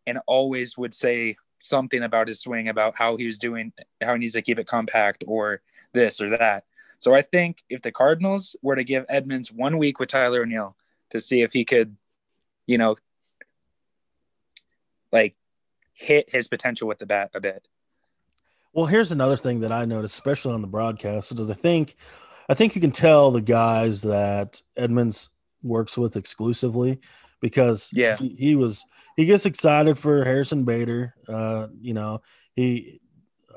and 0.05 0.19
always 0.27 0.77
would 0.77 0.93
say 0.93 1.37
something 1.59 2.03
about 2.03 2.27
his 2.27 2.41
swing, 2.41 2.67
about 2.67 2.95
how 2.97 3.17
he 3.17 3.25
was 3.25 3.37
doing, 3.37 3.73
how 4.01 4.13
he 4.13 4.19
needs 4.19 4.33
to 4.33 4.41
keep 4.41 4.59
it 4.59 4.67
compact 4.67 5.23
or 5.27 5.61
this 5.93 6.21
or 6.21 6.37
that. 6.37 6.65
So 6.99 7.13
I 7.13 7.21
think 7.21 7.63
if 7.69 7.81
the 7.81 7.91
Cardinals 7.91 8.55
were 8.61 8.75
to 8.75 8.83
give 8.83 9.05
Edmonds 9.09 9.51
one 9.51 9.77
week 9.77 9.99
with 9.99 10.09
Tyler 10.09 10.41
O'Neill 10.41 10.75
to 11.11 11.21
see 11.21 11.41
if 11.41 11.53
he 11.53 11.63
could, 11.63 11.95
you 12.65 12.77
know, 12.77 12.95
like 15.11 15.35
hit 15.93 16.29
his 16.29 16.47
potential 16.47 16.87
with 16.87 16.99
the 16.99 17.05
bat 17.05 17.31
a 17.33 17.39
bit. 17.39 17.67
Well, 18.73 18.85
here's 18.85 19.11
another 19.11 19.37
thing 19.37 19.61
that 19.61 19.71
I 19.71 19.85
noticed, 19.85 20.15
especially 20.15 20.53
on 20.53 20.61
the 20.61 20.67
broadcast, 20.67 21.39
is 21.39 21.49
I 21.49 21.55
think 21.55 21.95
I 22.49 22.53
think 22.53 22.75
you 22.75 22.81
can 22.81 22.91
tell 22.91 23.31
the 23.31 23.41
guys 23.41 24.03
that 24.03 24.61
Edmonds 24.75 25.29
works 25.63 25.97
with 25.97 26.15
exclusively 26.15 26.99
because 27.41 27.89
yeah, 27.93 28.17
he, 28.17 28.35
he 28.37 28.55
was 28.55 28.85
he 29.15 29.25
gets 29.25 29.45
excited 29.45 29.97
for 29.97 30.23
Harrison 30.23 30.63
Bader. 30.63 31.13
Uh, 31.27 31.67
you 31.79 31.93
know, 31.93 32.21
he 32.55 32.99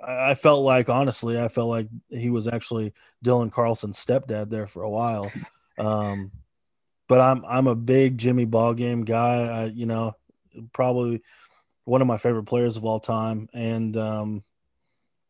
I 0.02 0.34
felt 0.34 0.64
like 0.64 0.88
honestly, 0.88 1.38
I 1.40 1.48
felt 1.48 1.68
like 1.68 1.88
he 2.08 2.30
was 2.30 2.48
actually 2.48 2.92
Dylan 3.24 3.52
Carlson's 3.52 4.02
stepdad 4.02 4.50
there 4.50 4.66
for 4.66 4.82
a 4.82 4.90
while. 4.90 5.30
Um, 5.78 6.30
but 7.08 7.20
I'm 7.20 7.44
I'm 7.46 7.66
a 7.66 7.74
big 7.74 8.18
Jimmy 8.18 8.46
Ballgame 8.46 9.04
guy. 9.04 9.62
I, 9.62 9.64
you 9.66 9.86
know, 9.86 10.14
probably 10.72 11.22
one 11.84 12.00
of 12.02 12.06
my 12.06 12.18
favorite 12.18 12.44
players 12.44 12.76
of 12.76 12.84
all 12.84 13.00
time, 13.00 13.48
and 13.52 13.96
um, 13.96 14.44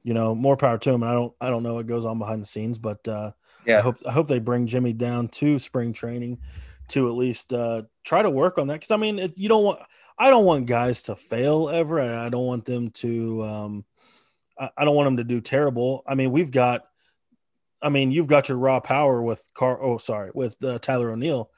you 0.02 0.12
know, 0.12 0.34
more 0.34 0.56
power 0.56 0.78
to 0.78 0.90
him. 0.90 1.02
And 1.02 1.10
I 1.10 1.14
don't 1.14 1.32
I 1.40 1.50
don't 1.50 1.62
know 1.62 1.74
what 1.74 1.86
goes 1.86 2.04
on 2.04 2.18
behind 2.18 2.42
the 2.42 2.46
scenes, 2.46 2.78
but 2.78 3.06
uh, 3.08 3.32
yeah, 3.64 3.78
I 3.78 3.82
hope 3.82 3.96
I 4.06 4.12
hope 4.12 4.28
they 4.28 4.40
bring 4.40 4.66
Jimmy 4.66 4.92
down 4.92 5.28
to 5.28 5.58
spring 5.58 5.92
training 5.92 6.38
to 6.90 7.08
at 7.08 7.14
least 7.14 7.52
uh, 7.52 7.82
try 8.04 8.22
to 8.22 8.30
work 8.30 8.58
on 8.58 8.68
that. 8.68 8.74
Because 8.74 8.90
I 8.90 8.96
mean, 8.96 9.18
it, 9.18 9.38
you 9.38 9.48
don't 9.48 9.64
want 9.64 9.80
I 10.18 10.28
don't 10.28 10.44
want 10.44 10.66
guys 10.66 11.02
to 11.04 11.16
fail 11.16 11.70
ever. 11.70 11.98
I 12.00 12.28
don't 12.28 12.46
want 12.46 12.66
them 12.66 12.90
to. 12.90 13.42
Um, 13.42 13.84
I, 14.58 14.68
I 14.76 14.84
don't 14.84 14.94
want 14.94 15.06
them 15.06 15.16
to 15.16 15.24
do 15.24 15.40
terrible. 15.40 16.04
I 16.06 16.14
mean, 16.14 16.30
we've 16.30 16.50
got. 16.50 16.84
I 17.82 17.88
mean, 17.88 18.10
you've 18.10 18.26
got 18.26 18.50
your 18.50 18.58
raw 18.58 18.80
power 18.80 19.22
with 19.22 19.42
Car. 19.54 19.82
Oh, 19.82 19.96
sorry, 19.96 20.30
with 20.34 20.62
uh, 20.62 20.78
Tyler 20.78 21.10
O'Neill, 21.10 21.50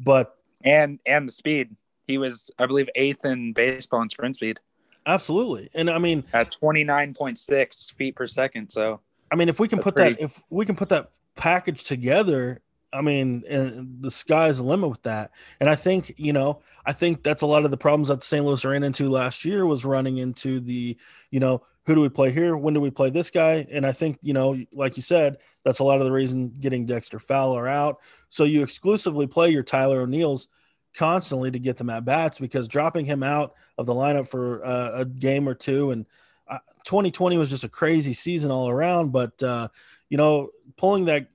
but 0.00 0.34
and 0.64 0.98
and 1.06 1.28
the 1.28 1.32
speed. 1.32 1.76
He 2.08 2.18
was, 2.18 2.50
I 2.58 2.66
believe, 2.66 2.88
eighth 2.96 3.24
in 3.24 3.52
baseball 3.52 4.02
in 4.02 4.10
sprint 4.10 4.34
speed. 4.34 4.58
Absolutely, 5.06 5.70
and 5.74 5.88
I 5.88 5.98
mean 5.98 6.24
at 6.32 6.50
twenty 6.50 6.82
nine 6.82 7.14
point 7.14 7.38
six 7.38 7.90
feet 7.96 8.16
per 8.16 8.26
second. 8.26 8.70
So 8.70 9.00
I 9.30 9.36
mean, 9.36 9.48
if 9.48 9.60
we 9.60 9.68
can 9.68 9.78
put 9.78 9.94
pretty... 9.94 10.14
that, 10.14 10.22
if 10.22 10.42
we 10.50 10.66
can 10.66 10.74
put 10.74 10.88
that 10.88 11.10
package 11.36 11.84
together 11.84 12.60
I 12.92 13.02
mean, 13.02 13.44
and 13.48 14.02
the 14.02 14.10
sky's 14.10 14.58
the 14.58 14.64
limit 14.64 14.90
with 14.90 15.02
that. 15.02 15.30
And 15.60 15.68
I 15.68 15.76
think, 15.76 16.14
you 16.16 16.32
know, 16.32 16.60
I 16.84 16.92
think 16.92 17.22
that's 17.22 17.42
a 17.42 17.46
lot 17.46 17.64
of 17.64 17.70
the 17.70 17.76
problems 17.76 18.08
that 18.08 18.24
St. 18.24 18.44
Louis 18.44 18.64
ran 18.64 18.82
into 18.82 19.08
last 19.08 19.44
year 19.44 19.64
was 19.64 19.84
running 19.84 20.18
into 20.18 20.60
the, 20.60 20.96
you 21.30 21.40
know, 21.40 21.62
who 21.86 21.94
do 21.94 22.00
we 22.00 22.08
play 22.08 22.30
here? 22.30 22.56
When 22.56 22.74
do 22.74 22.80
we 22.80 22.90
play 22.90 23.10
this 23.10 23.30
guy? 23.30 23.66
And 23.70 23.86
I 23.86 23.92
think, 23.92 24.18
you 24.22 24.32
know, 24.32 24.58
like 24.72 24.96
you 24.96 25.02
said, 25.02 25.38
that's 25.64 25.78
a 25.78 25.84
lot 25.84 25.98
of 25.98 26.04
the 26.04 26.12
reason 26.12 26.54
getting 26.60 26.86
Dexter 26.86 27.18
Fowler 27.18 27.66
out. 27.66 27.98
So 28.28 28.44
you 28.44 28.62
exclusively 28.62 29.26
play 29.26 29.50
your 29.50 29.62
Tyler 29.62 30.02
O'Neill's 30.02 30.48
constantly 30.94 31.50
to 31.50 31.58
get 31.58 31.76
them 31.76 31.90
at 31.90 32.04
bats 32.04 32.38
because 32.38 32.68
dropping 32.68 33.06
him 33.06 33.22
out 33.22 33.54
of 33.78 33.86
the 33.86 33.94
lineup 33.94 34.28
for 34.28 34.64
uh, 34.64 35.00
a 35.00 35.04
game 35.04 35.48
or 35.48 35.54
two 35.54 35.92
and 35.92 36.06
uh, 36.48 36.58
2020 36.84 37.38
was 37.38 37.50
just 37.50 37.64
a 37.64 37.68
crazy 37.68 38.12
season 38.12 38.50
all 38.50 38.68
around. 38.68 39.12
But, 39.12 39.40
uh, 39.42 39.68
you 40.08 40.16
know, 40.16 40.50
pulling 40.76 41.04
that 41.06 41.28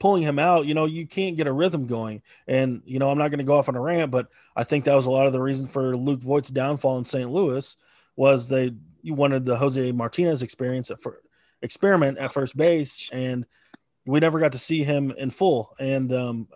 pulling 0.00 0.22
him 0.22 0.38
out, 0.38 0.66
you 0.66 0.74
know, 0.74 0.86
you 0.86 1.06
can't 1.06 1.36
get 1.36 1.46
a 1.46 1.52
rhythm 1.52 1.86
going. 1.86 2.22
And 2.48 2.82
you 2.84 2.98
know, 2.98 3.10
I'm 3.10 3.18
not 3.18 3.28
going 3.28 3.38
to 3.38 3.44
go 3.44 3.56
off 3.56 3.68
on 3.68 3.76
a 3.76 3.80
rant, 3.80 4.10
but 4.10 4.28
I 4.56 4.64
think 4.64 4.84
that 4.84 4.94
was 4.94 5.06
a 5.06 5.10
lot 5.10 5.26
of 5.26 5.32
the 5.32 5.40
reason 5.40 5.66
for 5.68 5.96
Luke 5.96 6.20
Voit's 6.20 6.48
downfall 6.48 6.98
in 6.98 7.04
St. 7.04 7.30
Louis 7.30 7.76
was 8.16 8.48
they 8.48 8.72
you 9.02 9.14
wanted 9.14 9.44
the 9.44 9.56
Jose 9.56 9.92
Martinez 9.92 10.42
experience 10.42 10.90
at 10.90 11.02
for, 11.02 11.20
experiment 11.62 12.18
at 12.18 12.32
first 12.32 12.56
base, 12.56 13.08
and 13.12 13.46
we 14.06 14.18
never 14.18 14.40
got 14.40 14.52
to 14.52 14.58
see 14.58 14.82
him 14.82 15.12
in 15.16 15.30
full. 15.30 15.76
And 15.78 16.12
um, 16.12 16.48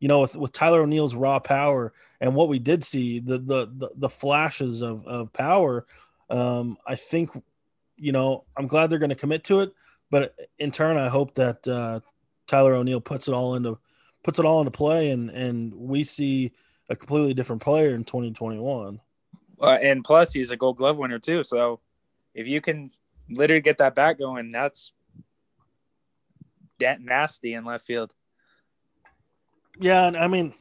you 0.00 0.08
know, 0.08 0.20
with, 0.20 0.34
with 0.34 0.52
Tyler 0.52 0.82
O'Neill's 0.82 1.14
raw 1.14 1.38
power 1.38 1.92
and 2.20 2.34
what 2.34 2.48
we 2.48 2.58
did 2.58 2.82
see, 2.82 3.20
the 3.20 3.38
the 3.38 3.66
the, 3.66 3.90
the 3.94 4.08
flashes 4.08 4.80
of 4.80 5.06
of 5.06 5.32
power, 5.32 5.86
um, 6.30 6.78
I 6.86 6.96
think, 6.96 7.30
you 7.96 8.12
know, 8.12 8.44
I'm 8.56 8.66
glad 8.66 8.88
they're 8.88 8.98
going 8.98 9.10
to 9.10 9.14
commit 9.14 9.44
to 9.44 9.60
it. 9.60 9.72
But 10.10 10.34
in 10.58 10.72
turn, 10.72 10.96
I 10.96 11.08
hope 11.08 11.34
that 11.36 11.66
uh, 11.66 12.00
Tyler 12.46 12.74
O'Neill 12.74 13.00
puts 13.00 13.28
it 13.28 13.34
all 13.34 13.54
into 13.54 13.78
puts 14.22 14.38
it 14.38 14.44
all 14.44 14.60
into 14.60 14.70
play, 14.70 15.10
and 15.10 15.30
and 15.30 15.74
we 15.74 16.04
see 16.04 16.52
a 16.88 16.96
completely 16.96 17.34
different 17.34 17.62
player 17.62 17.94
in 17.94 18.04
2021. 18.04 19.00
Uh, 19.60 19.66
and 19.80 20.02
plus, 20.04 20.32
he's 20.32 20.50
a 20.50 20.56
Gold 20.56 20.76
Glove 20.76 20.98
winner 20.98 21.18
too. 21.18 21.44
So 21.44 21.80
if 22.34 22.46
you 22.46 22.60
can 22.60 22.90
literally 23.30 23.60
get 23.60 23.78
that 23.78 23.94
back 23.94 24.18
going, 24.18 24.52
that's 24.52 24.92
that 26.80 27.00
nasty 27.00 27.54
in 27.54 27.64
left 27.64 27.86
field. 27.86 28.14
Yeah, 29.78 30.06
and 30.06 30.16
I 30.16 30.26
mean, 30.28 30.52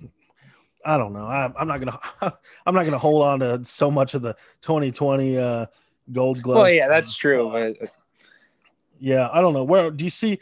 I 0.85 0.97
don't 0.97 1.13
know. 1.13 1.25
I, 1.25 1.51
am 1.59 1.67
not 1.67 1.81
gonna. 1.81 1.99
I'm 2.65 2.75
not 2.75 2.85
gonna 2.85 2.97
hold 2.97 3.23
on 3.23 3.39
to 3.39 3.63
so 3.65 3.91
much 3.91 4.13
of 4.13 4.21
the 4.21 4.33
2020 4.61 5.37
uh, 5.37 5.65
Gold 6.11 6.41
Glove. 6.41 6.57
Well, 6.57 6.71
yeah, 6.71 6.87
that's 6.87 7.15
true. 7.15 7.49
But... 7.51 7.91
Yeah, 8.99 9.29
I 9.31 9.41
don't 9.41 9.53
know. 9.53 9.63
Where 9.63 9.89
do 9.91 10.03
you 10.03 10.09
see? 10.09 10.39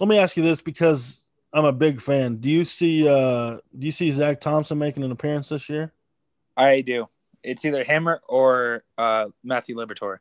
Let 0.00 0.08
me 0.08 0.18
ask 0.18 0.36
you 0.36 0.42
this 0.42 0.60
because 0.60 1.24
I'm 1.52 1.64
a 1.64 1.72
big 1.72 2.00
fan. 2.00 2.36
Do 2.36 2.50
you 2.50 2.64
see? 2.64 3.08
uh 3.08 3.58
Do 3.76 3.86
you 3.86 3.90
see 3.90 4.10
Zack 4.10 4.40
Thompson 4.40 4.78
making 4.78 5.02
an 5.04 5.12
appearance 5.12 5.48
this 5.48 5.68
year? 5.68 5.92
I 6.56 6.80
do. 6.80 7.08
It's 7.42 7.64
either 7.64 7.84
him 7.84 8.08
or 8.28 8.84
uh, 8.96 9.26
Matthew 9.44 9.76
Liberatore. 9.76 10.18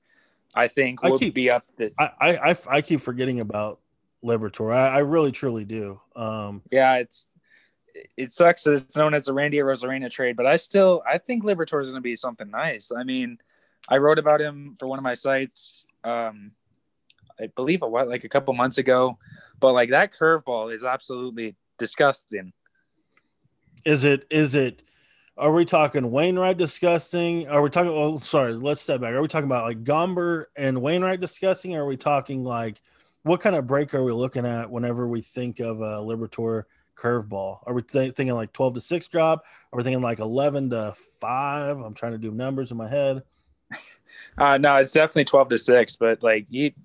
I 0.55 0.67
think 0.67 1.03
will 1.03 1.19
keep, 1.19 1.33
be 1.33 1.51
up. 1.51 1.63
The- 1.75 1.91
I, 1.99 2.11
I 2.51 2.55
I 2.69 2.81
keep 2.81 3.01
forgetting 3.01 3.39
about 3.39 3.79
Liberatore. 4.23 4.73
I, 4.73 4.87
I 4.87 4.97
really 4.99 5.31
truly 5.31 5.65
do. 5.65 5.99
Um, 6.15 6.61
yeah, 6.71 6.95
it's 6.97 7.27
it 8.15 8.31
sucks 8.31 8.63
that 8.63 8.73
it's 8.73 8.95
known 8.95 9.13
as 9.13 9.25
the 9.25 9.33
Randy 9.33 9.57
Arozarena 9.57 10.09
trade, 10.09 10.35
but 10.35 10.45
I 10.45 10.55
still 10.55 11.03
I 11.07 11.17
think 11.17 11.43
Liberatore 11.43 11.81
is 11.81 11.89
going 11.89 11.95
to 11.95 12.01
be 12.01 12.15
something 12.15 12.49
nice. 12.49 12.91
I 12.95 13.03
mean, 13.03 13.37
I 13.89 13.97
wrote 13.97 14.19
about 14.19 14.41
him 14.41 14.75
for 14.79 14.87
one 14.87 14.99
of 14.99 15.03
my 15.03 15.13
sites. 15.13 15.85
Um, 16.03 16.51
I 17.39 17.47
believe 17.47 17.81
a 17.83 17.87
what 17.87 18.07
like 18.07 18.23
a 18.23 18.29
couple 18.29 18.53
months 18.53 18.77
ago, 18.77 19.17
but 19.59 19.73
like 19.73 19.89
that 19.89 20.13
curveball 20.13 20.73
is 20.73 20.83
absolutely 20.83 21.55
disgusting. 21.77 22.53
Is 23.85 24.03
it? 24.03 24.25
Is 24.29 24.55
it? 24.55 24.83
Are 25.37 25.51
we 25.51 25.65
talking 25.65 26.09
Wainwright 26.09 26.57
disgusting? 26.57 27.47
Are 27.47 27.61
we 27.61 27.69
talking? 27.69 27.91
Oh, 27.91 28.17
sorry. 28.17 28.53
Let's 28.53 28.81
step 28.81 29.01
back. 29.01 29.13
Are 29.13 29.21
we 29.21 29.27
talking 29.27 29.45
about 29.45 29.65
like 29.65 29.83
Gomber 29.83 30.45
and 30.55 30.81
Wainwright 30.81 31.19
disgusting? 31.19 31.75
Or 31.75 31.83
are 31.83 31.85
we 31.85 31.97
talking 31.97 32.43
like 32.43 32.81
what 33.23 33.41
kind 33.41 33.55
of 33.55 33.67
break 33.67 33.93
are 33.93 34.03
we 34.03 34.11
looking 34.11 34.45
at 34.45 34.71
whenever 34.71 35.07
we 35.07 35.21
think 35.21 35.59
of 35.59 35.81
a 35.81 36.01
Liberatore 36.01 36.63
curveball? 36.97 37.59
Are 37.65 37.73
we 37.73 37.81
th- 37.83 38.15
thinking 38.15 38.35
like 38.35 38.53
12 38.53 38.75
to 38.75 38.81
6 38.81 39.07
drop? 39.09 39.43
Are 39.71 39.77
we 39.77 39.83
thinking 39.83 40.01
like 40.01 40.19
11 40.19 40.71
to 40.71 40.93
5? 41.19 41.77
I'm 41.77 41.93
trying 41.93 42.13
to 42.13 42.17
do 42.17 42.31
numbers 42.31 42.71
in 42.71 42.77
my 42.77 42.87
head. 42.87 43.23
Uh, 44.39 44.55
no, 44.55 44.75
it's 44.75 44.91
definitely 44.91 45.25
12 45.25 45.49
to 45.49 45.57
6, 45.57 45.95
but 45.95 46.21
like 46.21 46.45
he, 46.47 46.75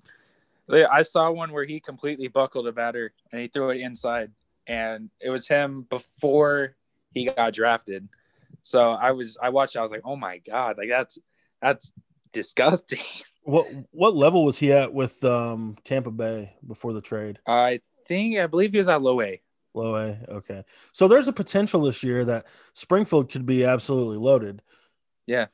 I 0.69 1.01
saw 1.01 1.31
one 1.31 1.51
where 1.51 1.65
he 1.65 1.79
completely 1.79 2.27
buckled 2.27 2.67
a 2.67 2.71
batter 2.71 3.13
and 3.31 3.41
he 3.41 3.47
threw 3.47 3.69
it 3.71 3.81
inside, 3.81 4.31
and 4.67 5.09
it 5.19 5.29
was 5.29 5.47
him 5.47 5.85
before 5.89 6.75
he 7.11 7.25
got 7.25 7.53
drafted. 7.53 8.07
So 8.63 8.91
I 8.91 9.11
was, 9.11 9.37
I 9.41 9.49
watched, 9.49 9.75
I 9.75 9.81
was 9.81 9.91
like, 9.91 10.03
oh 10.05 10.15
my 10.15 10.37
God, 10.39 10.77
like 10.77 10.89
that's, 10.89 11.19
that's 11.61 11.91
disgusting. 12.31 12.99
What, 13.45 13.67
what 13.91 14.15
level 14.15 14.45
was 14.45 14.57
he 14.57 14.71
at 14.71 14.93
with 14.93 15.21
um, 15.25 15.75
Tampa 15.83 16.11
Bay 16.11 16.53
before 16.65 16.93
the 16.93 17.01
trade? 17.01 17.39
I 17.45 17.81
think, 18.07 18.37
I 18.37 18.47
believe 18.47 18.71
he 18.71 18.77
was 18.77 18.87
at 18.87 19.01
low 19.01 19.19
A. 19.19 19.41
Low 19.73 19.97
A. 19.97 20.17
Okay. 20.29 20.63
So 20.93 21.09
there's 21.09 21.27
a 21.27 21.33
potential 21.33 21.81
this 21.81 22.03
year 22.03 22.23
that 22.23 22.45
Springfield 22.73 23.29
could 23.29 23.45
be 23.45 23.65
absolutely 23.65 24.15
loaded. 24.15 24.61
Yeah. 25.27 25.47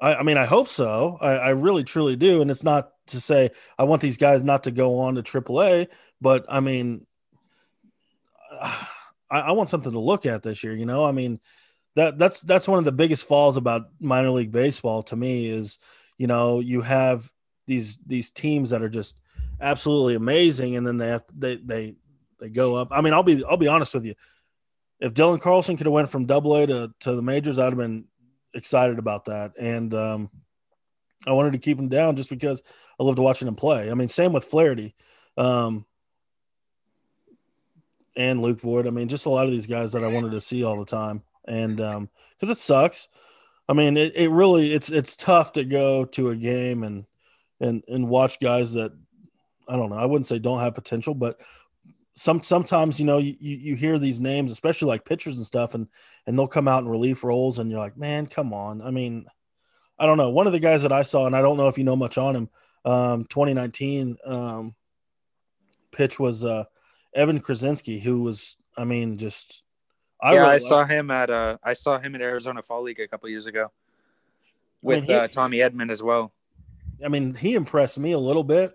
I, 0.00 0.16
I 0.16 0.22
mean, 0.22 0.36
I 0.36 0.46
hope 0.46 0.68
so. 0.68 1.18
I, 1.20 1.30
I, 1.32 1.48
really, 1.50 1.84
truly 1.84 2.16
do. 2.16 2.40
And 2.40 2.50
it's 2.50 2.62
not 2.62 2.90
to 3.08 3.20
say 3.20 3.50
I 3.78 3.84
want 3.84 4.00
these 4.02 4.16
guys 4.16 4.42
not 4.42 4.64
to 4.64 4.70
go 4.70 5.00
on 5.00 5.16
to 5.16 5.22
AAA, 5.22 5.88
but 6.20 6.44
I 6.48 6.60
mean, 6.60 7.06
I, 9.30 9.40
I 9.40 9.52
want 9.52 9.68
something 9.68 9.92
to 9.92 9.98
look 9.98 10.24
at 10.26 10.42
this 10.42 10.64
year. 10.64 10.74
You 10.74 10.86
know, 10.86 11.04
I 11.04 11.12
mean, 11.12 11.40
that 11.96 12.18
that's 12.18 12.40
that's 12.42 12.68
one 12.68 12.78
of 12.78 12.84
the 12.84 12.92
biggest 12.92 13.26
falls 13.26 13.56
about 13.56 13.90
minor 14.00 14.30
league 14.30 14.52
baseball 14.52 15.02
to 15.04 15.16
me 15.16 15.46
is, 15.46 15.78
you 16.16 16.26
know, 16.26 16.60
you 16.60 16.80
have 16.82 17.30
these 17.66 17.98
these 18.06 18.30
teams 18.30 18.70
that 18.70 18.82
are 18.82 18.88
just 18.88 19.18
absolutely 19.60 20.14
amazing, 20.14 20.76
and 20.76 20.86
then 20.86 20.96
they 20.96 21.08
have 21.08 21.24
they 21.36 21.56
they 21.56 21.96
they 22.38 22.48
go 22.48 22.76
up. 22.76 22.88
I 22.90 23.00
mean, 23.00 23.12
I'll 23.12 23.22
be 23.22 23.44
I'll 23.44 23.56
be 23.56 23.68
honest 23.68 23.94
with 23.94 24.06
you. 24.06 24.14
If 25.00 25.12
Dylan 25.12 25.40
Carlson 25.40 25.76
could 25.76 25.86
have 25.86 25.92
went 25.92 26.08
from 26.08 26.26
Double 26.26 26.56
A 26.56 26.66
to 26.66 26.94
to 27.00 27.14
the 27.14 27.22
majors, 27.22 27.58
I'd 27.58 27.64
have 27.64 27.76
been 27.76 28.04
excited 28.54 28.98
about 28.98 29.26
that. 29.26 29.52
And 29.58 29.92
um, 29.94 30.30
I 31.26 31.32
wanted 31.32 31.52
to 31.52 31.58
keep 31.58 31.78
him 31.78 31.88
down 31.88 32.16
just 32.16 32.30
because 32.30 32.62
I 32.98 33.02
loved 33.02 33.18
watching 33.18 33.48
him 33.48 33.56
play. 33.56 33.90
I 33.90 33.94
mean, 33.94 34.08
same 34.08 34.32
with 34.32 34.44
Flaherty. 34.44 34.94
Um, 35.36 35.84
and 38.16 38.42
Luke 38.42 38.60
Voit. 38.60 38.86
I 38.86 38.90
mean, 38.90 39.08
just 39.08 39.26
a 39.26 39.30
lot 39.30 39.46
of 39.46 39.52
these 39.52 39.66
guys 39.66 39.92
that 39.92 40.02
I 40.02 40.08
wanted 40.08 40.32
to 40.32 40.40
see 40.40 40.64
all 40.64 40.78
the 40.78 40.84
time. 40.84 41.22
And 41.46 41.80
um 41.80 42.10
because 42.36 42.50
um, 42.50 42.52
it 42.52 42.58
sucks. 42.58 43.08
I 43.68 43.72
mean, 43.72 43.96
it, 43.96 44.14
it 44.16 44.30
really 44.30 44.72
it's 44.72 44.90
it's 44.90 45.16
tough 45.16 45.52
to 45.52 45.64
go 45.64 46.04
to 46.06 46.30
a 46.30 46.36
game 46.36 46.82
and 46.82 47.04
and 47.60 47.84
and 47.88 48.08
watch 48.08 48.40
guys 48.40 48.74
that 48.74 48.92
I 49.68 49.76
don't 49.76 49.90
know. 49.90 49.96
I 49.96 50.06
wouldn't 50.06 50.26
say 50.26 50.38
don't 50.38 50.60
have 50.60 50.74
potential, 50.74 51.14
but 51.14 51.40
some 52.18 52.42
sometimes 52.42 52.98
you 52.98 53.06
know 53.06 53.18
you, 53.18 53.36
you 53.38 53.76
hear 53.76 53.96
these 53.96 54.18
names 54.18 54.50
especially 54.50 54.88
like 54.88 55.04
pitchers 55.04 55.36
and 55.36 55.46
stuff 55.46 55.74
and 55.74 55.86
and 56.26 56.36
they'll 56.36 56.48
come 56.48 56.66
out 56.66 56.82
in 56.82 56.88
relief 56.88 57.22
roles 57.22 57.60
and 57.60 57.70
you're 57.70 57.78
like 57.78 57.96
man 57.96 58.26
come 58.26 58.52
on. 58.52 58.82
I 58.82 58.90
mean 58.90 59.26
i 59.98 60.04
don't 60.04 60.18
know. 60.18 60.30
One 60.30 60.48
of 60.48 60.52
the 60.52 60.58
guys 60.58 60.82
that 60.82 60.92
i 60.92 61.04
saw 61.04 61.26
and 61.26 61.36
i 61.36 61.40
don't 61.40 61.56
know 61.56 61.68
if 61.68 61.78
you 61.78 61.84
know 61.84 61.94
much 61.94 62.18
on 62.18 62.34
him 62.34 62.48
um 62.84 63.24
2019 63.26 64.16
um 64.24 64.74
pitch 65.92 66.18
was 66.18 66.44
uh 66.44 66.64
evan 67.14 67.40
kruczynski 67.40 68.00
who 68.00 68.22
was 68.22 68.56
i 68.76 68.84
mean 68.84 69.18
just 69.18 69.62
I 70.20 70.34
yeah 70.34 70.40
really 70.40 70.54
i 70.54 70.58
saw 70.58 70.84
him 70.84 71.10
at 71.10 71.30
uh 71.30 71.56
i 71.62 71.72
saw 71.72 71.98
him 71.98 72.14
at 72.14 72.20
arizona 72.20 72.62
fall 72.62 72.82
league 72.82 73.00
a 73.00 73.08
couple 73.08 73.28
years 73.28 73.46
ago 73.46 73.70
with 74.82 74.98
I 74.98 75.00
mean, 75.00 75.06
he, 75.08 75.14
uh, 75.14 75.28
tommy 75.28 75.58
edman 75.58 75.90
as 75.90 76.02
well. 76.02 76.32
I 77.04 77.08
mean 77.08 77.34
he 77.34 77.54
impressed 77.54 77.98
me 77.98 78.12
a 78.12 78.18
little 78.18 78.44
bit. 78.44 78.74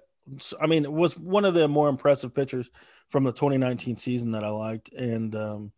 I 0.59 0.67
mean, 0.67 0.85
it 0.85 0.91
was 0.91 1.17
one 1.17 1.43
of 1.43 1.53
the 1.53 1.67
more 1.67 1.89
impressive 1.89 2.33
pitchers 2.33 2.69
from 3.13 3.23
the 3.23 3.31
2019 3.31 3.95
season 3.95 4.31
that 4.31 4.43
I 4.43 4.49
liked. 4.49 4.91
And 4.91 5.35
um, 5.35 5.71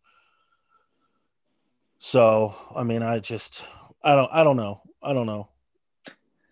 so, 1.98 2.54
I 2.74 2.82
mean, 2.82 3.02
I 3.02 3.18
just, 3.18 3.62
I 4.02 4.16
don't, 4.16 4.30
I 4.32 4.42
don't 4.42 4.56
know. 4.56 4.80
I 5.02 5.12
don't 5.12 5.26
know. 5.26 5.50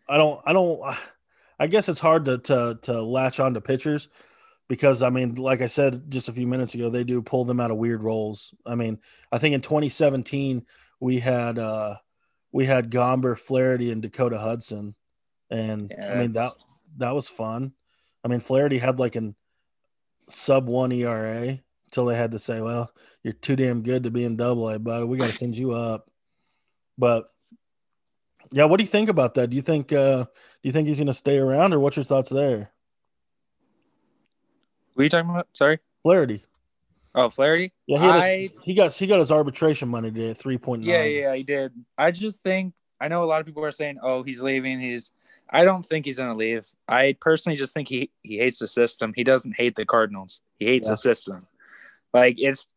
I 0.07 0.19
don't, 0.19 0.43
I 0.45 0.53
don't, 0.53 0.83
I 1.59 1.69
guess 1.69 1.89
it's 1.89 2.01
hard 2.01 2.27
to, 2.27 2.37
to, 2.37 2.79
to 2.83 3.01
latch 3.01 3.41
on 3.41 3.55
to 3.55 3.63
pitchers 3.63 4.09
because 4.69 5.03
I 5.03 5.09
mean, 5.09 5.37
like 5.37 5.63
I 5.63 5.69
said 5.69 6.11
just 6.11 6.29
a 6.29 6.35
few 6.35 6.47
minutes 6.47 6.75
ago, 6.75 6.91
they 6.91 7.03
do 7.03 7.23
pull 7.23 7.47
them 7.47 7.61
out 7.61 7.71
of 7.71 7.79
weird 7.79 8.03
roles. 8.03 8.55
I 8.67 8.75
mean, 8.75 8.99
I 9.33 9.39
think 9.39 9.55
in 9.55 9.63
2017 9.63 10.67
we 11.01 11.19
had, 11.19 11.59
uh, 11.59 11.95
we 12.53 12.67
had 12.67 12.91
Gomber, 12.91 13.39
Flaherty, 13.39 13.91
and 13.91 14.03
Dakota 14.03 14.39
Hudson, 14.39 14.95
and 15.51 15.91
yeah, 15.97 16.13
I 16.13 16.19
mean 16.19 16.33
that 16.33 16.53
that 16.99 17.15
was 17.15 17.29
fun. 17.29 17.73
I 18.23 18.29
mean, 18.29 18.41
Flaherty 18.41 18.79
had 18.79 19.01
like 19.01 19.17
an 19.17 19.35
sub 20.29 20.67
one 20.67 20.93
ERA 20.93 21.59
until 21.87 22.07
they 22.07 22.17
had 22.17 22.33
to 22.33 22.39
say, 22.39 22.61
"Well, 22.61 22.93
you're 23.23 23.33
too 23.33 23.57
damn 23.57 23.83
good 23.83 24.05
to 24.05 24.11
be 24.11 24.25
in 24.25 24.37
Double 24.37 24.69
A, 24.69 24.79
but 24.79 25.09
we 25.09 25.19
got 25.19 25.31
to 25.31 25.37
send 25.37 25.57
you 25.57 25.73
up." 25.73 26.11
But 26.99 27.31
yeah, 28.53 28.65
what 28.65 28.79
do 28.79 28.85
you 28.85 28.89
think 28.89 29.09
about 29.09 29.35
that? 29.35 29.51
Do 29.51 29.57
you 29.57 29.63
think 29.63 29.93
uh, 29.93 30.25
do 30.25 30.31
you 30.63 30.73
think 30.73 30.89
he's 30.89 30.99
going 30.99 31.09
to 31.09 31.15
stay 31.15 31.39
around, 31.39 31.73
or 31.73 31.81
what's 31.81 31.97
your 31.97 32.05
thoughts 32.05 32.31
there? 32.31 32.71
What 34.95 35.03
are 35.03 35.05
you 35.05 35.09
talking 35.09 35.31
about? 35.31 35.49
Sorry, 35.53 35.79
Flaherty. 36.03 36.43
Oh, 37.17 37.31
Flaherty. 37.31 37.73
Yeah, 37.87 37.99
he, 37.99 38.07
I, 38.07 38.51
he 38.63 38.75
got 38.75 38.93
he 38.95 39.07
got 39.07 39.19
his 39.21 39.31
arbitration 39.33 39.89
money 39.89 40.11
today 40.11 40.31
at 40.31 40.39
three 40.39 40.59
point 40.59 40.83
nine. 40.83 40.91
Yeah, 40.91 41.05
yeah, 41.05 41.35
he 41.35 41.43
did. 41.43 41.73
I 41.97 42.11
just 42.11 42.43
think 42.43 42.75
I 43.01 43.09
know 43.09 43.23
a 43.23 43.27
lot 43.27 43.41
of 43.41 43.47
people 43.47 43.65
are 43.65 43.73
saying, 43.73 43.99
"Oh, 44.03 44.23
he's 44.23 44.43
leaving. 44.43 44.81
He's 44.81 45.11
I 45.51 45.65
don't 45.65 45.85
think 45.85 46.05
he's 46.05 46.19
going 46.19 46.31
to 46.31 46.37
leave. 46.37 46.67
I 46.89 47.17
personally 47.21 47.57
just 47.57 47.75
think 47.75 47.89
he 47.89 48.11
he 48.23 48.39
hates 48.39 48.59
the 48.59 48.69
system. 48.69 49.13
He 49.15 49.25
doesn't 49.25 49.57
hate 49.57 49.75
the 49.77 49.85
Cardinals. 49.85 50.41
He 50.59 50.67
hates 50.67 50.87
yeah. 50.87 50.93
the 50.93 50.99
system. 50.99 51.47
Like 52.13 52.37
it's 52.39 52.69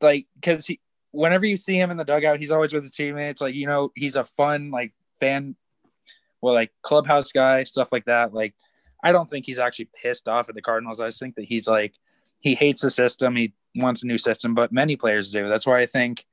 like 0.00 0.26
because 0.34 0.66
he 0.66 0.80
whenever 1.12 1.46
you 1.46 1.56
see 1.56 1.78
him 1.78 1.90
in 1.90 1.96
the 1.96 2.04
dugout, 2.04 2.38
he's 2.38 2.50
always 2.50 2.72
with 2.72 2.82
his 2.82 2.92
teammates. 2.92 3.40
Like 3.40 3.54
you 3.54 3.66
know, 3.66 3.92
he's 3.94 4.16
a 4.16 4.24
fun 4.24 4.70
like 4.70 4.92
fan, 5.20 5.56
well, 6.40 6.54
like 6.54 6.72
clubhouse 6.82 7.32
guy, 7.32 7.64
stuff 7.64 7.90
like 7.92 8.04
that. 8.06 8.34
Like 8.34 8.54
I 9.02 9.12
don't 9.12 9.28
think 9.28 9.46
he's 9.46 9.58
actually 9.58 9.88
pissed 10.00 10.28
off 10.28 10.48
at 10.48 10.54
the 10.54 10.62
Cardinals. 10.62 11.00
I 11.00 11.06
just 11.06 11.20
think 11.20 11.36
that 11.36 11.44
he's 11.44 11.66
like 11.66 11.94
he 12.40 12.54
hates 12.54 12.82
the 12.82 12.90
system. 12.90 13.36
He 13.36 13.54
wants 13.74 14.02
a 14.02 14.06
new 14.06 14.18
system, 14.18 14.54
but 14.54 14.72
many 14.72 14.96
players 14.96 15.30
do. 15.30 15.48
That's 15.48 15.66
why 15.66 15.80
I 15.80 15.86
think 15.86 16.24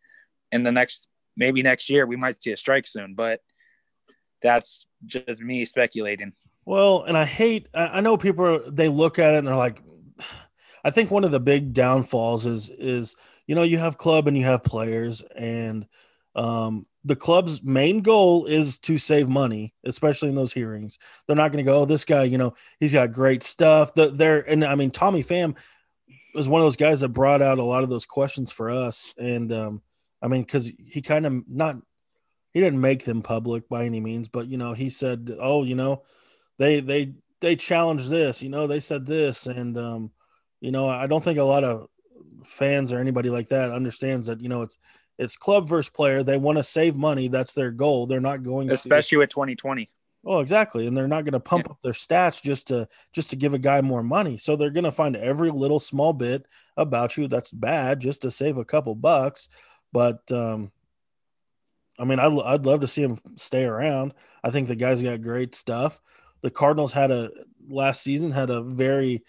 in 0.52 0.64
the 0.64 0.72
next 0.72 1.08
maybe 1.38 1.62
next 1.62 1.90
year 1.90 2.06
we 2.06 2.16
might 2.16 2.42
see 2.42 2.52
a 2.52 2.58
strike 2.58 2.88
soon. 2.88 3.14
But 3.14 3.42
that's 4.42 4.86
just 5.06 5.40
me 5.40 5.66
speculating. 5.66 6.34
Well, 6.66 7.04
and 7.04 7.18
I 7.18 7.26
hate. 7.26 7.68
I 7.74 8.02
know 8.02 8.18
people 8.18 8.46
are, 8.46 8.70
they 8.70 8.88
look 8.88 9.20
at 9.20 9.36
it 9.36 9.38
and 9.38 9.48
they're 9.48 9.56
like, 9.56 9.82
I 10.84 10.92
think 10.92 11.12
one 11.12 11.24
of 11.24 11.32
the 11.32 11.40
big 11.40 11.74
downfalls 11.74 12.46
is 12.46 12.70
is 12.70 13.16
you 13.48 13.56
know 13.56 13.64
you 13.64 13.78
have 13.78 13.98
club 13.98 14.28
and 14.28 14.38
you 14.38 14.46
have 14.46 14.64
players 14.64 15.22
and 15.36 15.86
um, 16.36 16.86
the 17.06 17.16
club's 17.16 17.64
main 17.64 18.02
goal 18.02 18.46
is 18.46 18.78
to 18.80 18.98
save 18.98 19.30
money, 19.30 19.74
especially 19.86 20.30
in 20.30 20.36
those 20.36 20.52
hearings. 20.52 20.98
They're 21.26 21.36
not 21.36 21.52
going 21.52 21.64
to 21.64 21.72
go, 21.72 21.82
oh, 21.82 21.86
this 21.86 22.04
guy, 22.04 22.24
you 22.24 22.38
know, 22.38 22.56
he's 22.80 22.94
got 22.94 23.14
great 23.14 23.42
stuff. 23.42 23.94
The, 23.94 24.10
they're 24.10 24.40
and 24.40 24.64
I 24.66 24.76
mean 24.76 24.92
Tommy 24.92 25.24
Pham 25.24 25.56
was 26.34 26.50
one 26.50 26.62
of 26.62 26.66
those 26.66 26.76
guys 26.76 27.02
that 27.02 27.10
brought 27.10 27.42
out 27.42 27.60
a 27.60 27.64
lot 27.64 27.84
of 27.84 27.90
those 27.90 28.06
questions 28.06 28.52
for 28.52 28.70
us, 28.70 29.14
and 29.18 29.52
um, 29.54 29.82
I 30.22 30.28
mean 30.28 30.42
because 30.42 30.72
he 30.78 31.02
kind 31.02 31.26
of 31.26 31.44
not 31.48 31.78
he 32.56 32.62
didn't 32.62 32.80
make 32.80 33.04
them 33.04 33.22
public 33.22 33.68
by 33.68 33.84
any 33.84 34.00
means, 34.00 34.30
but 34.30 34.48
you 34.48 34.58
know 34.58 34.72
he 34.72 34.90
said, 34.90 35.36
oh, 35.42 35.66
you 35.66 35.76
know, 35.76 36.04
they 36.58 36.80
they 36.80 37.14
they 37.42 37.58
challenged 37.58 38.10
this, 38.10 38.42
you 38.42 38.48
know, 38.48 38.66
they 38.66 38.80
said 38.80 39.06
this, 39.06 39.46
and 39.46 39.78
um, 39.78 40.12
you 40.62 40.72
know, 40.72 40.88
I 40.88 41.06
don't 41.06 41.22
think 41.22 41.38
a 41.38 41.44
lot 41.44 41.66
of 41.66 41.90
fans 42.46 42.94
or 42.94 43.00
anybody 43.00 43.30
like 43.30 43.50
that 43.50 43.72
understands 43.72 44.28
that 44.28 44.40
you 44.40 44.48
know 44.48 44.62
it's 44.62 44.78
it's 45.18 45.36
club 45.36 45.68
versus 45.68 45.90
player. 45.90 46.24
They 46.24 46.38
want 46.38 46.58
to 46.58 46.64
save 46.64 46.96
money. 46.96 47.28
That's 47.28 47.54
their 47.54 47.72
goal. 47.72 48.08
They're 48.08 48.22
not 48.22 48.42
going 48.42 48.72
Especially 48.72 49.18
with 49.18 49.32
2020. 49.32 49.86
to. 49.86 49.92
Oh, 50.26 50.40
exactly. 50.40 50.88
And 50.88 50.96
they're 50.96 51.10
not 51.10 51.26
going 51.26 51.34
to 51.34 51.40
pump 51.42 51.70
up 51.70 51.78
their 51.84 51.92
stats 51.92 52.42
just 52.42 52.68
to 52.68 52.88
just 53.12 53.32
to 53.32 53.36
give 53.36 53.54
a 53.54 53.60
guy 53.60 53.82
more 53.82 54.02
money. 54.02 54.38
So 54.38 54.56
they're 54.56 54.70
going 54.70 54.86
to 54.86 54.94
find 54.94 55.18
every 55.18 55.52
little 55.52 55.80
small 55.80 56.14
bit 56.14 56.46
about 56.78 57.18
you 57.18 57.28
that's 57.28 57.52
bad 57.52 58.00
just 58.00 58.22
to 58.22 58.32
save 58.32 58.58
a 58.58 58.66
couple 58.66 58.96
bucks. 58.96 59.50
But 59.92 60.20
um, 60.32 60.72
I 61.98 62.04
mean, 62.06 62.20
I'd, 62.20 62.38
I'd 62.40 62.66
love 62.66 62.82
to 62.82 62.88
see 62.88 63.04
him 63.04 63.18
stay 63.36 63.64
around. 63.64 64.14
I 64.44 64.52
think 64.52 64.68
the 64.68 64.76
guy's 64.76 65.02
got 65.02 65.22
great 65.22 65.56
stuff. 65.56 66.02
The 66.42 66.52
Cardinals 66.52 66.92
had 66.92 67.12
a 67.12 67.32
last 67.68 68.04
season 68.04 68.32
had 68.32 68.50
a 68.50 68.62
very 68.62 69.24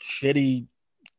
shitty 0.00 0.66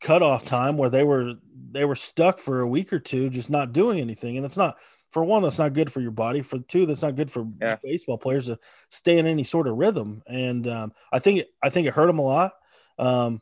cutoff 0.01 0.43
time 0.43 0.77
where 0.77 0.89
they 0.89 1.03
were 1.03 1.35
they 1.71 1.85
were 1.85 1.95
stuck 1.95 2.39
for 2.39 2.61
a 2.61 2.67
week 2.67 2.91
or 2.91 2.99
two 2.99 3.29
just 3.29 3.51
not 3.51 3.71
doing 3.71 3.99
anything 3.99 4.35
and 4.35 4.43
it's 4.43 4.57
not 4.57 4.77
for 5.11 5.23
one 5.23 5.43
that's 5.43 5.59
not 5.59 5.73
good 5.73 5.93
for 5.93 6.01
your 6.01 6.09
body 6.09 6.41
for 6.41 6.57
two 6.57 6.87
that's 6.87 7.03
not 7.03 7.15
good 7.15 7.29
for 7.29 7.45
Yeah. 7.61 7.75
baseball 7.83 8.17
players 8.17 8.47
to 8.47 8.57
stay 8.89 9.19
in 9.19 9.27
any 9.27 9.43
sort 9.43 9.67
of 9.67 9.77
rhythm 9.77 10.23
and 10.25 10.67
um, 10.67 10.91
i 11.11 11.19
think 11.19 11.41
it, 11.41 11.49
i 11.61 11.69
think 11.69 11.85
it 11.85 11.93
hurt 11.93 12.07
them 12.07 12.17
a 12.17 12.23
lot 12.23 12.53
um, 12.97 13.41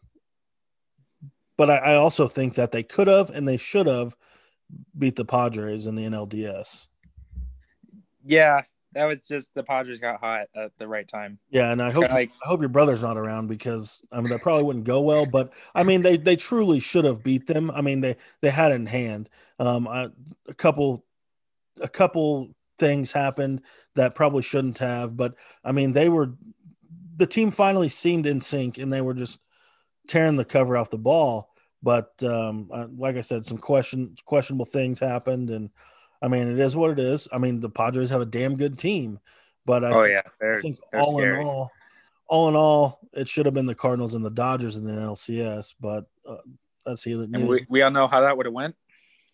but 1.58 1.69
I, 1.69 1.78
I 1.78 1.95
also 1.95 2.28
think 2.28 2.56
that 2.56 2.73
they 2.73 2.84
could 2.84 3.08
have 3.08 3.30
and 3.30 3.47
they 3.47 3.58
should 3.58 3.88
have 3.88 4.17
beat 4.97 5.15
the 5.15 5.25
padres 5.25 5.88
in 5.88 5.95
the 5.95 6.03
nlds 6.03 6.88
Yeah, 8.23 8.62
that 8.93 9.05
was 9.05 9.21
just 9.21 9.53
the 9.53 9.63
Padres 9.63 9.99
got 9.99 10.19
hot 10.19 10.47
at 10.55 10.71
the 10.79 10.88
right 10.88 11.08
time. 11.08 11.38
Yeah, 11.51 11.71
and 11.71 11.82
I 11.82 11.91
hope 11.91 12.10
like- 12.10 12.32
I 12.43 12.47
hope 12.47 12.60
your 12.60 12.69
brother's 12.69 13.03
not 13.03 13.17
around 13.17 13.47
because 13.47 14.01
I 14.12 14.19
mean 14.19 14.32
that 14.32 14.41
probably 14.41 14.63
wouldn't 14.63 14.86
go 14.86 15.01
well. 15.01 15.25
But 15.25 15.53
I 15.75 15.84
mean 15.84 16.01
they 16.01 16.17
they 16.17 16.36
truly 16.36 16.79
should 16.79 17.05
have 17.05 17.23
beat 17.23 17.45
them. 17.47 17.69
I 17.71 17.82
mean 17.82 18.01
they 18.01 18.17
they 18.41 18.49
had 18.49 18.71
it 18.71 18.75
in 18.75 18.88
hand. 18.88 19.29
Um, 19.60 19.88
I, 19.88 20.10
a 20.47 20.53
couple 20.53 21.05
a 21.82 21.88
couple 21.88 22.49
things 22.79 23.12
happened 23.12 23.62
that 23.95 24.15
probably 24.15 24.41
shouldn't 24.41 24.79
have, 24.79 25.15
but 25.15 25.36
I 25.63 25.71
mean 25.71 25.91
they 25.91 26.10
were 26.10 26.34
the 27.15 27.27
team 27.27 27.51
finally 27.51 27.89
seemed 27.89 28.25
in 28.25 28.39
sync 28.39 28.77
and 28.77 28.91
they 28.91 29.01
were 29.01 29.13
just 29.13 29.39
tearing 30.08 30.38
the 30.38 30.45
cover 30.45 30.75
off 30.77 30.89
the 30.89 30.97
ball. 30.97 31.49
But 31.82 32.12
um, 32.24 32.70
uh, 32.74 32.88
like 32.98 33.15
I 33.15 33.22
said, 33.22 33.46
some 33.46 33.58
question 33.58 34.15
questionable 34.26 34.65
things 34.65 35.00
happened, 35.00 35.50
and 35.50 35.70
I 36.22 36.28
mean 36.28 36.48
it 36.48 36.60
is 36.60 36.76
what 36.76 36.92
it 36.92 37.00
is. 37.00 37.28
I 37.32 37.38
mean 37.38 37.60
the 37.60 37.70
Padres 37.70 38.10
have 38.10 38.22
a 38.22 38.26
damn 38.26 38.56
good 38.56 38.78
team, 38.78 39.20
but 39.65 39.86
I 39.86 39.92
oh 39.92 40.04
thi- 40.04 40.12
yeah, 40.12 40.22
I 40.42 40.62
think 40.62 40.80
all 40.94 41.20
scary. 41.20 41.39
in 41.39 41.46
all, 41.46 41.72
all 42.28 42.50
in 42.50 42.56
all, 42.56 43.00
it 43.13 43.30
should 43.30 43.46
have 43.46 43.54
been 43.54 43.65
the 43.65 43.76
Cardinals 43.76 44.13
and 44.13 44.26
the 44.26 44.30
Dodgers 44.30 44.76
in 44.76 44.84
the 44.84 44.92
LCS. 44.92 45.76
but 45.80 46.06
uh, 46.28 46.38
that's 46.86 47.08
either. 47.08 47.24
and 47.24 47.48
we, 47.48 47.65
we 47.70 47.82
all 47.82 47.92
know 47.92 48.08
how 48.08 48.22
that 48.22 48.36
would 48.36 48.46
have 48.46 48.54
went 48.54 48.76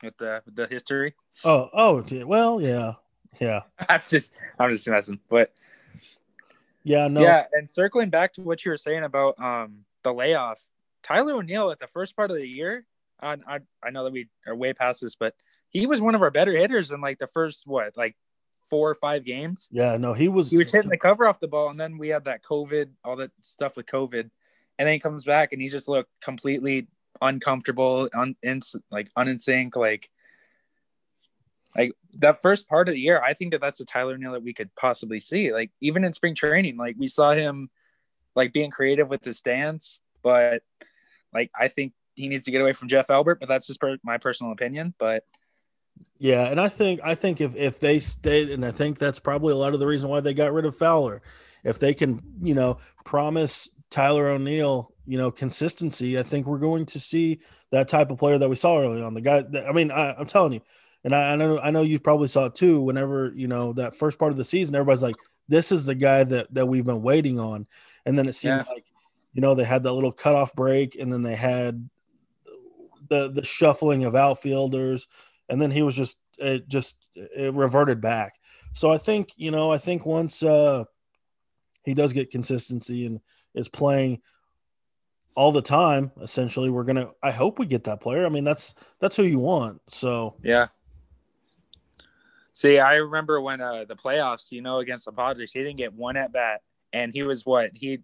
with 0.03 0.17
the 0.17 0.41
with 0.45 0.55
the 0.55 0.67
history. 0.67 1.15
oh, 1.43 1.69
oh, 1.73 2.05
well, 2.25 2.61
yeah, 2.61 2.93
yeah, 3.39 3.61
I'm 3.89 4.01
just 4.07 4.33
I'm 4.59 4.69
just 4.69 4.87
messing, 4.87 5.19
but 5.29 5.51
yeah. 6.85 7.07
No, 7.07 7.21
yeah. 7.21 7.45
And 7.51 7.69
circling 7.69 8.09
back 8.09 8.33
to 8.33 8.41
what 8.41 8.63
you 8.63 8.71
were 8.71 8.77
saying 8.77 9.03
about 9.03 9.37
um 9.39 9.85
the 10.03 10.13
layoff, 10.13 10.65
Tyler 11.05 11.33
O'Neill 11.33 11.71
at 11.71 11.79
the 11.79 11.87
first 11.87 12.15
part 12.15 12.31
of 12.31 12.37
the 12.37 12.47
year. 12.47 12.85
I 13.21 13.37
I, 13.47 13.59
I 13.83 13.89
know 13.91 14.03
that 14.03 14.13
we 14.13 14.27
are 14.47 14.55
way 14.55 14.73
past 14.73 15.01
this, 15.01 15.15
but 15.15 15.35
he 15.69 15.85
was 15.85 16.01
one 16.01 16.15
of 16.15 16.21
our 16.21 16.31
better 16.31 16.55
hitters 16.55 16.91
in 16.91 17.01
like 17.01 17.19
the 17.19 17.27
first 17.27 17.63
what 17.65 17.95
like 17.95 18.15
four 18.69 18.89
or 18.89 18.95
five 18.95 19.23
games. 19.23 19.69
yeah, 19.71 19.97
no. 19.97 20.13
He 20.13 20.27
was. 20.27 20.49
He 20.49 20.57
was 20.57 20.71
hitting 20.71 20.89
the 20.89 20.97
cover 20.97 21.27
off 21.27 21.39
the 21.39 21.47
ball, 21.47 21.69
and 21.69 21.79
then 21.79 21.97
we 21.97 22.09
had 22.09 22.25
that 22.25 22.43
COVID, 22.43 22.89
all 23.03 23.15
that 23.17 23.31
stuff 23.41 23.77
with 23.77 23.85
COVID, 23.85 24.29
and 24.79 24.87
then 24.87 24.93
he 24.93 24.99
comes 24.99 25.23
back 25.23 25.53
and 25.53 25.61
he 25.61 25.69
just 25.69 25.87
looked 25.87 26.09
completely 26.21 26.87
uncomfortable, 27.21 28.09
un, 28.13 28.35
in, 28.43 28.61
like 28.91 29.09
unin 29.17 29.39
sync, 29.39 29.75
like 29.75 30.09
like 31.77 31.91
that 32.19 32.41
first 32.41 32.67
part 32.67 32.87
of 32.87 32.93
the 32.93 32.99
year. 32.99 33.21
I 33.21 33.33
think 33.33 33.51
that 33.51 33.61
that's 33.61 33.77
the 33.77 33.85
Tyler 33.85 34.17
Neal 34.17 34.31
that 34.31 34.43
we 34.43 34.53
could 34.53 34.73
possibly 34.75 35.19
see. 35.19 35.53
Like 35.53 35.71
even 35.81 36.03
in 36.03 36.13
spring 36.13 36.35
training, 36.35 36.77
like 36.77 36.95
we 36.97 37.07
saw 37.07 37.33
him 37.33 37.69
like 38.35 38.53
being 38.53 38.71
creative 38.71 39.09
with 39.09 39.23
his 39.23 39.37
stance, 39.37 39.99
but 40.23 40.63
like 41.35 41.51
I 41.59 41.67
think 41.67 41.93
he 42.15 42.27
needs 42.27 42.45
to 42.45 42.51
get 42.51 42.61
away 42.61 42.73
from 42.73 42.87
Jeff 42.87 43.09
Albert. 43.11 43.39
But 43.39 43.49
that's 43.49 43.67
just 43.67 43.79
per- 43.79 43.97
my 44.03 44.17
personal 44.17 44.51
opinion. 44.53 44.95
But 44.97 45.23
Yeah, 46.17 46.47
and 46.47 46.59
I 46.59 46.69
think 46.69 47.01
I 47.03 47.13
think 47.13 47.41
if 47.41 47.55
if 47.55 47.79
they 47.79 47.99
stayed, 47.99 48.49
and 48.49 48.65
I 48.65 48.71
think 48.71 48.97
that's 48.97 49.19
probably 49.19 49.53
a 49.53 49.57
lot 49.57 49.73
of 49.73 49.79
the 49.79 49.87
reason 49.87 50.09
why 50.09 50.21
they 50.21 50.33
got 50.33 50.53
rid 50.53 50.65
of 50.65 50.75
Fowler. 50.77 51.21
If 51.63 51.79
they 51.79 51.93
can, 51.93 52.21
you 52.41 52.55
know, 52.55 52.77
promise 53.03 53.69
Tyler 53.89 54.27
O'Neill, 54.29 54.91
you 55.05 55.17
know, 55.17 55.31
consistency, 55.31 56.17
I 56.19 56.23
think 56.23 56.47
we're 56.47 56.57
going 56.59 56.85
to 56.87 56.99
see 56.99 57.39
that 57.71 57.87
type 57.87 58.11
of 58.11 58.17
player 58.17 58.37
that 58.37 58.49
we 58.49 58.55
saw 58.55 58.79
early 58.79 59.01
on. 59.01 59.13
The 59.13 59.21
guy, 59.21 59.41
that, 59.41 59.67
I 59.67 59.71
mean, 59.71 59.91
I, 59.91 60.13
I'm 60.13 60.27
telling 60.27 60.53
you, 60.53 60.61
and 61.03 61.13
I, 61.15 61.33
I 61.33 61.35
know 61.35 61.59
I 61.59 61.71
know 61.71 61.81
you 61.81 61.99
probably 61.99 62.27
saw 62.27 62.45
it 62.45 62.55
too. 62.55 62.81
Whenever 62.81 63.31
you 63.35 63.47
know 63.47 63.73
that 63.73 63.95
first 63.95 64.17
part 64.19 64.31
of 64.31 64.37
the 64.37 64.45
season, 64.45 64.75
everybody's 64.75 65.03
like, 65.03 65.15
"This 65.47 65.71
is 65.71 65.85
the 65.85 65.95
guy 65.95 66.23
that 66.23 66.53
that 66.53 66.67
we've 66.67 66.85
been 66.85 67.01
waiting 67.01 67.39
on," 67.39 67.67
and 68.05 68.17
then 68.17 68.27
it 68.27 68.33
seems 68.33 68.57
Yeah. 68.57 68.73
like, 68.73 68.85
you 69.35 69.41
know, 69.41 69.53
they 69.53 69.63
had 69.63 69.83
that 69.83 69.93
little 69.93 70.11
cutoff 70.11 70.55
break, 70.55 70.95
and 70.95 71.13
then 71.13 71.21
they 71.21 71.35
had 71.35 71.87
the 73.07 73.29
the 73.29 73.43
shuffling 73.43 74.03
of 74.03 74.15
outfielders 74.15 75.07
and 75.49 75.61
then 75.61 75.71
he 75.71 75.81
was 75.81 75.95
just 75.95 76.17
it 76.37 76.67
just 76.67 76.95
it 77.15 77.53
reverted 77.53 78.01
back. 78.01 78.35
So 78.73 78.91
I 78.91 78.97
think 78.97 79.29
you 79.37 79.51
know 79.51 79.71
I 79.71 79.77
think 79.77 80.05
once 80.05 80.43
uh, 80.43 80.85
he 81.83 81.93
does 81.93 82.13
get 82.13 82.31
consistency 82.31 83.05
and 83.05 83.19
is 83.53 83.69
playing 83.69 84.21
all 85.35 85.51
the 85.51 85.61
time, 85.61 86.11
essentially, 86.21 86.69
we're 86.69 86.83
gonna. 86.83 87.09
I 87.21 87.31
hope 87.31 87.59
we 87.59 87.65
get 87.65 87.85
that 87.85 88.01
player. 88.01 88.25
I 88.25 88.29
mean, 88.29 88.43
that's 88.43 88.75
that's 88.99 89.15
who 89.15 89.23
you 89.23 89.39
want. 89.39 89.81
So 89.87 90.35
Yeah. 90.43 90.67
See, 92.53 92.79
I 92.79 92.95
remember 92.95 93.41
when 93.41 93.59
uh, 93.59 93.83
the 93.85 93.97
playoffs, 93.97 94.49
you 94.49 94.61
know, 94.61 94.79
against 94.79 95.03
the 95.03 95.11
Padres, 95.11 95.51
he 95.51 95.59
didn't 95.59 95.75
get 95.75 95.93
one 95.93 96.15
at 96.15 96.31
bat, 96.31 96.61
and 96.93 97.11
he 97.11 97.21
was 97.23 97.45
what 97.45 97.71
he, 97.73 97.99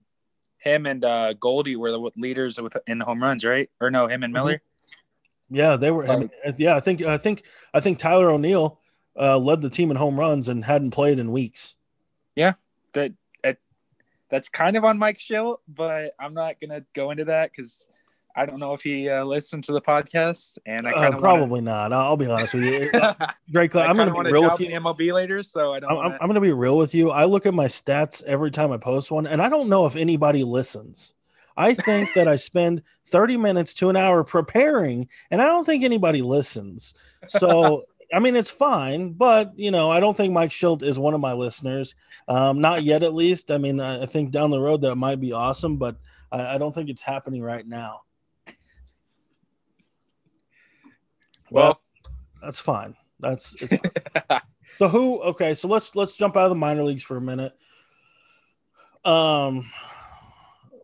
him 0.62 0.86
and 0.86 1.04
uh, 1.04 1.34
Goldie 1.34 1.76
were 1.76 1.92
the 1.92 2.12
leaders 2.16 2.60
with 2.62 2.78
in 2.88 3.00
home 3.00 3.22
runs, 3.22 3.44
right? 3.44 3.70
Or 3.80 3.92
no, 3.92 4.08
him 4.08 4.24
and 4.24 4.32
Miller. 4.32 4.62
yeah, 5.50 5.76
they 5.76 5.92
were. 5.92 6.08
I 6.08 6.18
mean, 6.18 6.30
yeah, 6.58 6.76
I 6.76 6.80
think 6.80 7.02
I 7.02 7.18
think 7.18 7.44
I 7.74 7.80
think 7.80 8.00
Tyler 8.00 8.30
O'Neill 8.30 8.80
uh, 9.20 9.38
led 9.38 9.62
the 9.62 9.70
team 9.70 9.92
in 9.92 9.98
home 9.98 10.20
runs 10.20 10.48
and 10.50 10.66
hadn't 10.66 10.92
played 10.92 11.20
in 11.20 11.32
weeks. 11.32 11.76
Yeah, 12.36 12.54
that 12.94 13.14
it, 13.44 13.60
that's 14.30 14.50
kind 14.50 14.78
of 14.78 14.86
on 14.86 14.98
Mike 14.98 15.18
Shildt, 15.18 15.58
but 15.68 16.14
I'm 16.20 16.34
not 16.34 16.60
gonna 16.62 16.86
go 16.94 17.12
into 17.12 17.26
that 17.26 17.52
because 17.52 17.84
I 18.36 18.46
don't 18.46 18.60
know 18.60 18.74
if 18.74 18.82
he 18.82 19.10
uh, 19.10 19.24
listened 19.24 19.64
to 19.66 19.72
the 19.74 19.82
podcast, 19.82 20.58
and 20.66 20.88
I 20.88 20.92
Uh, 20.92 20.94
kind 21.02 21.14
of 21.14 21.20
probably 21.20 21.62
not. 21.62 21.92
I'll, 21.94 22.00
I'll 22.02 22.18
be 22.18 22.28
honest 22.28 22.54
with 22.54 22.64
you. 22.64 22.90
Great, 23.52 23.76
I'm 23.76 23.96
going 23.98 24.08
to 24.14 24.24
be 24.24 24.32
real 24.32 24.44
with 24.44 24.60
you. 24.60 24.68
MLB 24.70 25.14
later, 25.14 25.44
so 25.44 25.74
I 25.74 25.80
don't. 25.80 25.90
I'm, 25.92 25.96
wanna- 25.98 26.18
I'm 26.22 26.28
going 26.28 26.36
to 26.36 26.42
be 26.42 26.52
real 26.54 26.78
with 26.78 26.94
you. 26.96 27.12
I 27.12 27.26
look 27.26 27.46
at 27.46 27.54
my 27.54 27.66
stats 27.68 28.24
every 28.24 28.52
time 28.52 28.72
I 28.72 28.78
post 28.78 29.12
one, 29.12 29.28
and 29.28 29.42
I 29.42 29.50
don't 29.50 29.70
know 29.70 29.86
if 29.86 29.96
anybody 29.96 30.44
listens. 30.44 31.14
I 31.58 31.74
think 31.74 32.14
that 32.16 32.28
I 32.30 32.38
spend 32.38 32.82
30 33.08 33.36
minutes 33.38 33.74
to 33.76 33.90
an 33.90 33.98
hour 33.98 34.24
preparing, 34.24 35.10
and 35.30 35.42
I 35.42 35.46
don't 35.48 35.66
think 35.66 35.84
anybody 35.84 36.22
listens. 36.22 36.94
So, 37.28 37.84
I 38.14 38.20
mean, 38.20 38.36
it's 38.38 38.50
fine, 38.50 39.12
but 39.12 39.52
you 39.58 39.70
know, 39.70 39.92
I 39.92 40.00
don't 40.00 40.16
think 40.16 40.34
Mike 40.34 40.52
Shildt 40.52 40.82
is 40.82 40.98
one 40.98 41.14
of 41.14 41.20
my 41.20 41.34
listeners. 41.34 41.94
Um, 42.30 42.62
not 42.62 42.84
yet, 42.84 43.04
at 43.04 43.14
least. 43.14 43.52
I 43.52 43.58
mean, 43.58 43.80
I 43.82 44.04
I 44.04 44.06
think 44.06 44.32
down 44.32 44.50
the 44.52 44.60
road 44.62 44.82
that 44.82 44.96
might 44.96 45.20
be 45.20 45.34
awesome, 45.34 45.76
but 45.78 45.98
I, 46.32 46.56
I 46.56 46.58
don't 46.58 46.74
think 46.74 46.90
it's 46.90 47.02
happening 47.02 47.42
right 47.44 47.68
now. 47.68 48.02
Well, 51.52 51.82
That's 52.42 52.60
fine. 52.60 52.96
That's 53.20 53.56
it's 53.62 53.76
fine. 53.78 54.42
so 54.80 54.88
who? 54.88 55.22
Okay, 55.22 55.54
so 55.54 55.68
let's 55.68 55.96
let's 55.96 56.16
jump 56.16 56.36
out 56.36 56.46
of 56.46 56.50
the 56.50 56.56
minor 56.56 56.84
leagues 56.84 57.04
for 57.04 57.18
a 57.18 57.22
minute. 57.22 57.54
Um, 59.06 59.70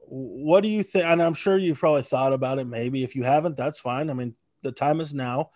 what 0.07 0.61
do 0.61 0.69
you 0.69 0.83
think? 0.83 1.05
And 1.05 1.21
I'm 1.21 1.33
sure 1.33 1.57
you've 1.57 1.79
probably 1.79 2.03
thought 2.03 2.33
about 2.33 2.59
it. 2.59 2.65
Maybe 2.65 3.03
if 3.03 3.15
you 3.15 3.23
haven't, 3.23 3.57
that's 3.57 3.79
fine. 3.79 4.09
I 4.09 4.13
mean, 4.13 4.35
the 4.61 4.71
time 4.71 5.01
is 5.01 5.13
now. 5.13 5.51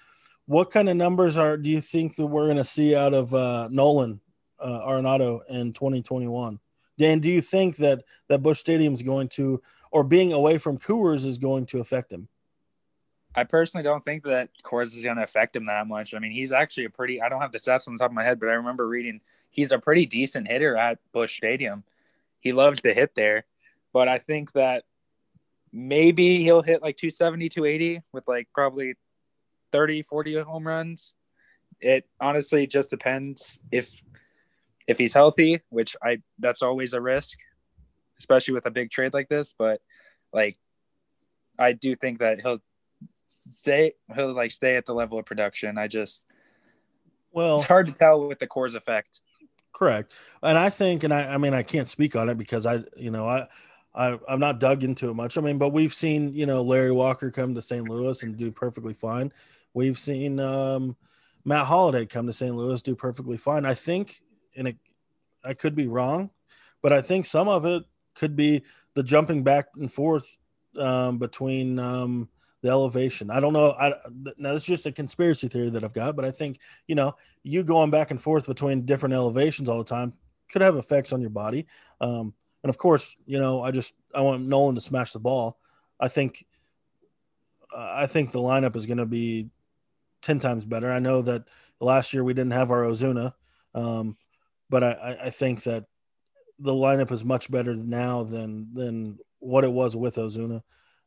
What 0.46 0.72
kind 0.72 0.90
of 0.90 0.98
numbers 0.98 1.38
are 1.38 1.56
do 1.56 1.70
you 1.70 1.82
think 1.82 2.16
that 2.16 2.26
we're 2.26 2.46
going 2.46 2.58
to 2.58 2.64
see 2.64 2.96
out 2.96 3.14
of 3.14 3.34
uh, 3.34 3.70
Nolan 3.72 4.20
uh, 4.60 4.86
Arenado 4.86 5.42
in 5.50 5.74
2021? 5.74 6.60
Dan, 6.98 7.20
do 7.20 7.30
you 7.30 7.42
think 7.42 7.78
that 7.78 8.04
that 8.28 8.44
Busch 8.44 8.60
Stadium 8.60 8.94
is 8.94 9.02
going 9.02 9.30
to, 9.30 9.62
or 9.92 10.04
being 10.04 10.34
away 10.34 10.58
from 10.58 10.78
Coors 10.78 11.26
is 11.26 11.38
going 11.38 11.66
to 11.68 11.80
affect 11.80 12.12
him? 12.12 12.28
I 13.34 13.46
personally 13.46 13.84
don't 13.84 14.04
think 14.04 14.24
that 14.24 14.50
Coors 14.64 14.96
is 14.98 15.04
going 15.04 15.16
to 15.16 15.24
affect 15.24 15.56
him 15.56 15.66
that 15.68 15.88
much. 15.88 16.14
I 16.14 16.20
mean, 16.20 16.32
he's 16.32 16.52
actually 16.52 16.86
a 16.86 16.90
pretty, 16.90 17.22
I 17.22 17.30
don't 17.30 17.42
have 17.42 17.54
the 17.54 17.60
stats 17.60 17.88
on 17.88 17.94
the 17.94 18.00
top 18.00 18.12
of 18.12 18.16
my 18.16 18.24
head, 18.24 18.40
but 18.40 18.50
I 18.50 18.54
remember 18.54 18.88
reading 18.88 19.22
he's 19.50 19.72
a 19.72 19.80
pretty 19.80 20.06
decent 20.06 20.48
hitter 20.48 20.76
at 20.76 21.00
Busch 21.14 21.38
Stadium. 21.38 21.84
He 22.40 22.52
loves 22.52 22.82
to 22.82 22.94
hit 22.94 23.16
there. 23.16 23.46
But 23.94 24.08
I 24.08 24.18
think 24.18 24.52
that 24.54 24.84
maybe 25.72 26.44
he'll 26.44 26.62
hit 26.62 26.82
like 26.82 26.98
270, 26.98 27.50
280 27.50 28.02
with 28.12 28.28
like 28.28 28.48
probably 28.54 28.96
30, 29.72 30.02
40 30.02 30.40
home 30.40 30.68
runs. 30.68 31.16
It 31.80 32.08
honestly 32.20 32.68
just 32.68 32.90
depends 32.90 33.60
if 33.72 34.04
if 34.88 34.98
he's 34.98 35.14
healthy, 35.14 35.62
which 35.70 35.96
I 36.04 36.22
that's 36.40 36.62
always 36.62 36.94
a 36.94 37.02
risk, 37.02 37.38
especially 38.20 38.54
with 38.54 38.66
a 38.66 38.72
big 38.72 38.92
trade 38.92 39.14
like 39.14 39.30
this. 39.30 39.54
But 39.58 39.82
like 40.34 40.58
I 41.58 41.74
do 41.74 41.96
think 41.96 42.20
that 42.20 42.42
he'll 42.42 42.62
stay 43.52 43.94
he'll 44.16 44.34
like 44.34 44.52
stay 44.52 44.76
at 44.76 44.86
the 44.86 44.94
level 44.94 45.20
of 45.20 45.26
production. 45.26 45.78
I 45.78 45.88
just 45.88 46.24
well 47.32 47.56
it's 47.58 47.66
hard 47.66 47.88
to 47.88 47.94
tell 47.94 48.28
with 48.28 48.40
the 48.40 48.48
Coors 48.48 48.76
effect. 48.76 49.22
Correct. 49.74 50.12
And 50.44 50.58
I 50.58 50.70
think 50.70 51.04
and 51.04 51.14
I 51.14 51.34
I 51.34 51.38
mean 51.38 51.54
I 51.54 51.64
can't 51.64 51.88
speak 51.88 52.16
on 52.16 52.30
it 52.30 52.38
because 52.38 52.66
I 52.66 52.84
you 52.96 53.12
know 53.12 53.28
I 53.28 53.48
I, 53.94 54.18
I've 54.28 54.40
not 54.40 54.60
dug 54.60 54.84
into 54.84 55.10
it 55.10 55.16
much. 55.16 55.38
I 55.38 55.42
mean, 55.42 55.58
but 55.58 55.70
we've 55.70 55.94
seen, 55.94 56.34
you 56.34 56.46
know, 56.46 56.62
Larry 56.62 56.92
Walker 56.92 57.30
come 57.30 57.56
to 57.56 57.62
St. 57.62 57.88
Louis 57.90 58.24
and 58.24 58.38
do 58.38 58.52
perfectly 58.52 58.94
fine. 58.94 59.34
We've 59.74 60.00
seen 60.00 60.40
um, 60.40 60.96
Matt 61.44 61.66
Holliday 61.66 62.06
come 62.06 62.28
to 62.28 62.34
St. 62.34 62.56
Louis 62.56 62.82
do 62.82 62.96
perfectly 62.96 63.38
fine. 63.38 63.66
I 63.66 63.74
think, 63.74 64.22
and 64.56 64.70
it, 64.70 64.78
I 65.44 65.54
could 65.54 65.76
be 65.76 65.88
wrong, 65.88 66.30
but 66.82 66.94
I 66.94 67.02
think 67.02 67.26
some 67.26 67.48
of 67.48 67.66
it 67.66 67.84
could 68.16 68.36
be 68.36 68.64
the 68.94 69.04
jumping 69.04 69.44
back 69.44 69.68
and 69.76 69.92
forth 69.92 70.38
um, 70.78 71.18
between 71.18 71.80
um, 71.80 72.30
the 72.62 72.70
elevation. 72.70 73.30
I 73.30 73.40
don't 73.40 73.54
know. 73.54 73.72
I 73.72 73.94
now 74.38 74.54
it's 74.54 74.66
just 74.66 74.86
a 74.86 74.92
conspiracy 74.92 75.48
theory 75.48 75.70
that 75.72 75.84
I've 75.84 75.94
got, 75.94 76.16
but 76.16 76.26
I 76.26 76.32
think 76.32 76.60
you 76.88 76.96
know 76.96 77.16
you 77.44 77.64
going 77.64 77.90
back 77.90 78.12
and 78.12 78.22
forth 78.22 78.46
between 78.46 78.86
different 78.86 79.14
elevations 79.14 79.70
all 79.70 79.80
the 79.80 79.84
time 79.84 80.14
could 80.50 80.62
have 80.62 80.76
effects 80.76 81.14
on 81.14 81.22
your 81.22 81.30
body. 81.30 81.66
Um, 82.00 82.34
and 82.64 82.70
of 82.70 82.78
course, 82.78 83.16
you 83.26 83.40
know, 83.40 83.64
I 83.64 83.72
just 83.72 83.96
I 84.14 84.22
want 84.22 84.46
Nolan 84.46 84.76
to 84.76 84.82
smash 84.82 85.14
the 85.14 85.20
ball. 85.20 85.58
I 86.00 86.08
think 86.08 86.46
I 87.76 88.06
think 88.06 88.32
the 88.32 88.40
lineup 88.40 88.76
is 88.76 88.86
going 88.86 88.98
to 88.98 89.06
be 89.06 89.50
ten 90.22 90.40
times 90.40 90.66
better. 90.66 90.92
I 90.92 91.00
know 91.00 91.22
that 91.24 91.46
last 91.80 92.14
year 92.14 92.24
we 92.24 92.34
didn't 92.34 92.52
have 92.52 92.70
our 92.72 92.84
Ozuna, 92.84 93.34
um, 93.74 94.18
but 94.70 94.84
I, 94.84 95.18
I 95.24 95.30
think 95.32 95.64
that 95.64 95.86
the 96.60 96.74
lineup 96.74 97.12
is 97.12 97.26
much 97.26 97.50
better 97.50 97.76
now 97.76 98.24
than 98.24 98.74
than 98.74 99.20
what 99.40 99.64
it 99.64 99.72
was 99.72 99.96
with 99.96 100.18
Ozuna. 100.18 100.62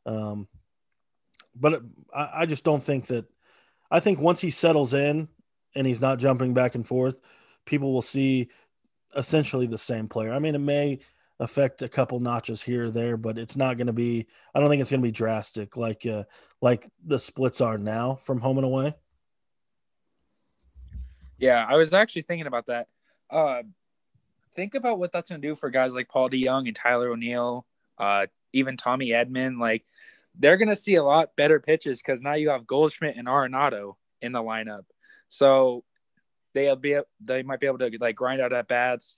Um, 0.05 0.47
but 1.55 1.81
I, 2.13 2.29
I 2.33 2.45
just 2.45 2.63
don't 2.63 2.83
think 2.83 3.07
that. 3.07 3.25
I 3.91 3.99
think 3.99 4.19
once 4.19 4.41
he 4.41 4.49
settles 4.49 4.93
in 4.93 5.27
and 5.75 5.85
he's 5.85 6.01
not 6.01 6.19
jumping 6.19 6.53
back 6.53 6.75
and 6.75 6.85
forth, 6.85 7.19
people 7.65 7.93
will 7.93 8.01
see 8.01 8.49
essentially 9.15 9.67
the 9.67 9.77
same 9.77 10.07
player. 10.07 10.33
I 10.33 10.39
mean, 10.39 10.55
it 10.55 10.59
may 10.59 10.99
affect 11.39 11.81
a 11.81 11.89
couple 11.89 12.19
notches 12.19 12.61
here 12.61 12.85
or 12.85 12.91
there, 12.91 13.17
but 13.17 13.37
it's 13.37 13.55
not 13.55 13.77
going 13.77 13.87
to 13.87 13.93
be. 13.93 14.27
I 14.53 14.59
don't 14.59 14.69
think 14.69 14.81
it's 14.81 14.89
going 14.89 15.01
to 15.01 15.07
be 15.07 15.11
drastic 15.11 15.77
like 15.77 16.05
uh, 16.05 16.23
like 16.61 16.89
the 17.05 17.19
splits 17.19 17.61
are 17.61 17.77
now 17.77 18.19
from 18.23 18.39
home 18.39 18.57
and 18.57 18.65
away. 18.65 18.95
Yeah, 21.37 21.65
I 21.67 21.75
was 21.75 21.93
actually 21.93 22.23
thinking 22.23 22.47
about 22.47 22.67
that. 22.67 22.87
Uh, 23.29 23.63
think 24.55 24.75
about 24.75 24.99
what 24.99 25.11
that's 25.11 25.29
going 25.29 25.41
to 25.41 25.47
do 25.47 25.55
for 25.55 25.69
guys 25.69 25.93
like 25.93 26.07
Paul 26.07 26.29
DeJong 26.29 26.67
and 26.67 26.75
Tyler 26.75 27.09
O'Neill, 27.09 27.65
uh, 27.97 28.27
even 28.53 28.77
Tommy 28.77 29.09
Edman. 29.09 29.59
Like 29.59 29.83
they're 30.39 30.57
going 30.57 30.69
to 30.69 30.75
see 30.75 30.95
a 30.95 31.03
lot 31.03 31.35
better 31.35 31.59
pitches 31.59 32.01
because 32.01 32.21
now 32.21 32.33
you 32.33 32.49
have 32.49 32.67
Goldschmidt 32.67 33.17
and 33.17 33.27
Arenado 33.27 33.93
in 34.21 34.31
the 34.31 34.41
lineup. 34.41 34.83
So 35.27 35.83
they'll 36.53 36.75
be 36.75 36.97
they 37.23 37.43
might 37.43 37.59
be 37.59 37.67
able 37.67 37.79
to 37.79 37.91
like 37.99 38.15
grind 38.15 38.41
out 38.41 38.53
at 38.53 38.67
bats 38.67 39.17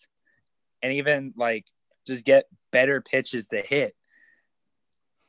and 0.81 0.93
even 0.93 1.33
like 1.37 1.65
just 2.05 2.25
get 2.25 2.45
better 2.71 3.01
pitches 3.01 3.47
to 3.47 3.61
hit. 3.61 3.95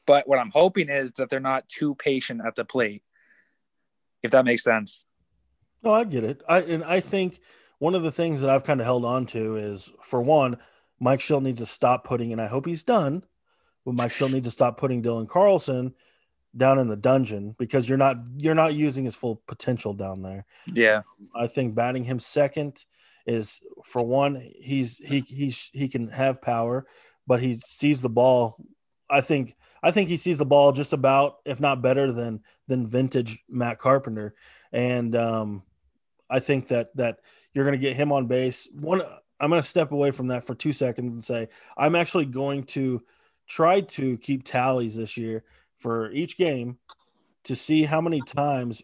But 0.07 0.27
what 0.27 0.38
I'm 0.38 0.51
hoping 0.51 0.88
is 0.88 1.12
that 1.12 1.29
they're 1.29 1.40
not 1.40 1.68
too 1.68 1.94
patient 1.94 2.40
at 2.44 2.55
the 2.55 2.64
plate, 2.64 3.03
if 4.22 4.31
that 4.31 4.44
makes 4.44 4.64
sense. 4.64 5.05
No, 5.83 5.92
I 5.92 6.05
get 6.05 6.24
it. 6.24 6.42
I 6.48 6.62
and 6.62 6.83
I 6.83 7.01
think 7.01 7.40
one 7.79 7.94
of 7.94 8.03
the 8.03 8.12
things 8.12 8.40
that 8.40 8.51
I've 8.51 8.64
kind 8.64 8.81
of 8.81 8.87
held 8.87 9.05
on 9.05 9.27
to 9.27 9.57
is 9.57 9.92
for 10.03 10.20
one, 10.20 10.57
Mike 10.98 11.20
Shildt 11.20 11.42
needs 11.42 11.59
to 11.59 11.66
stop 11.66 12.05
putting, 12.05 12.33
and 12.33 12.40
I 12.40 12.46
hope 12.46 12.66
he's 12.66 12.85
done, 12.85 13.24
but 13.88 13.94
Mike 13.94 14.12
Shildt 14.12 14.35
needs 14.35 14.46
to 14.46 14.51
stop 14.51 14.77
putting 14.77 15.03
Dylan 15.03 15.27
Carlson 15.27 15.94
down 16.55 16.79
in 16.79 16.88
the 16.88 16.96
dungeon 16.96 17.57
because 17.59 17.88
you're 17.88 17.96
not 17.96 18.18
you're 18.37 18.55
not 18.55 18.74
using 18.74 19.07
his 19.07 19.14
full 19.14 19.40
potential 19.46 19.94
down 19.94 20.20
there. 20.20 20.44
Yeah. 20.66 21.01
I 21.35 21.46
think 21.46 21.74
batting 21.74 22.05
him 22.05 22.20
second 22.20 22.85
is 23.27 23.62
for 23.87 24.03
one, 24.03 24.46
he's 24.61 24.98
he 24.98 25.20
he's 25.20 25.70
he 25.72 25.88
can 25.88 26.09
have 26.09 26.42
power, 26.42 26.85
but 27.27 27.40
he 27.40 27.55
sees 27.55 28.03
the 28.03 28.11
ball. 28.11 28.62
I 29.09 29.22
think 29.22 29.57
I 29.83 29.90
think 29.90 30.11
he 30.11 30.18
sees 30.18 30.37
the 30.37 30.44
ball 30.44 30.72
just 30.72 30.92
about, 30.92 31.37
if 31.46 31.59
not 31.59 31.81
better 31.81 32.12
than 32.12 32.42
than 32.66 32.90
vintage 32.90 33.42
Matt 33.48 33.79
Carpenter, 33.79 34.35
and 34.70 35.16
um, 35.16 35.62
I 36.29 36.40
think 36.40 36.68
that 36.68 36.94
that 36.96 37.20
you're 37.55 37.64
going 37.64 37.72
to 37.72 37.79
get 37.79 37.96
him 37.96 38.12
on 38.12 38.27
base. 38.27 38.68
One, 38.70 39.01
I'm 39.40 39.48
going 39.48 39.62
to 39.62 39.66
step 39.66 39.92
away 39.92 40.11
from 40.11 40.27
that 40.27 40.44
for 40.44 40.55
two 40.55 40.74
seconds 40.74 41.11
and 41.11 41.24
say 41.24 41.48
I'm 41.74 41.96
actually 41.96 42.27
going 42.27 42.64
to 42.64 43.03
try 43.49 43.81
to 43.81 44.17
keep 44.19 44.45
tallies 44.45 44.97
this 44.97 45.17
year 45.17 45.43
for 45.79 46.11
each 46.13 46.37
game 46.37 46.79
to 47.45 47.57
see 47.57 47.85
how 47.85 48.01
many 48.01 48.21
times 48.21 48.83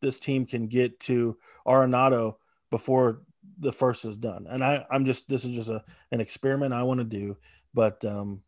this 0.00 0.18
team 0.18 0.44
can 0.46 0.66
get 0.66 0.98
to 1.00 1.36
Arenado 1.66 2.36
before 2.70 3.20
the 3.58 3.72
first 3.72 4.04
is 4.04 4.16
done. 4.16 4.46
And 4.48 4.64
I, 4.64 4.84
I'm 4.90 5.04
just 5.04 5.28
this 5.28 5.44
is 5.44 5.52
just 5.52 5.68
a 5.68 5.84
an 6.10 6.20
experiment 6.20 6.74
I 6.74 6.82
want 6.82 6.98
to 6.98 7.04
do, 7.04 7.36
but 7.74 8.04
um, 8.04 8.42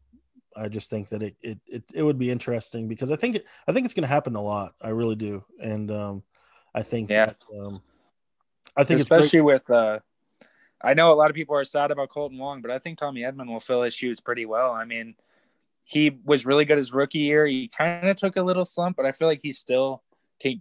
I 0.56 0.68
just 0.68 0.90
think 0.90 1.10
that 1.10 1.22
it, 1.22 1.36
it 1.42 1.58
it 1.66 1.84
it 1.94 2.02
would 2.02 2.18
be 2.18 2.30
interesting 2.30 2.88
because 2.88 3.10
I 3.10 3.16
think 3.16 3.36
it, 3.36 3.46
I 3.68 3.72
think 3.72 3.84
it's 3.84 3.94
going 3.94 4.02
to 4.02 4.08
happen 4.08 4.34
a 4.34 4.42
lot. 4.42 4.74
I 4.80 4.88
really 4.88 5.16
do, 5.16 5.44
and 5.60 5.90
um, 5.90 6.22
I 6.74 6.82
think 6.82 7.10
yeah. 7.10 7.26
That, 7.26 7.36
um, 7.60 7.82
I 8.76 8.84
think 8.84 9.00
especially 9.00 9.42
with 9.42 9.68
uh, 9.70 9.98
I 10.82 10.94
know 10.94 11.12
a 11.12 11.14
lot 11.14 11.30
of 11.30 11.36
people 11.36 11.56
are 11.56 11.64
sad 11.64 11.90
about 11.90 12.08
Kolten 12.08 12.38
Wong, 12.38 12.60
but 12.60 12.70
I 12.70 12.78
think 12.78 12.98
Tommy 12.98 13.22
Edman 13.22 13.48
will 13.48 13.60
fill 13.60 13.82
his 13.82 13.94
shoes 13.94 14.20
pretty 14.20 14.46
well. 14.46 14.72
I 14.72 14.84
mean, 14.84 15.14
he 15.84 16.10
was 16.24 16.44
really 16.46 16.64
good 16.64 16.78
his 16.78 16.92
rookie 16.92 17.18
year. 17.18 17.46
He 17.46 17.68
kind 17.68 18.08
of 18.08 18.16
took 18.16 18.36
a 18.36 18.42
little 18.42 18.64
slump, 18.64 18.96
but 18.96 19.06
I 19.06 19.12
feel 19.12 19.28
like 19.28 19.40
he 19.42 19.52
still 19.52 20.02
take, 20.40 20.60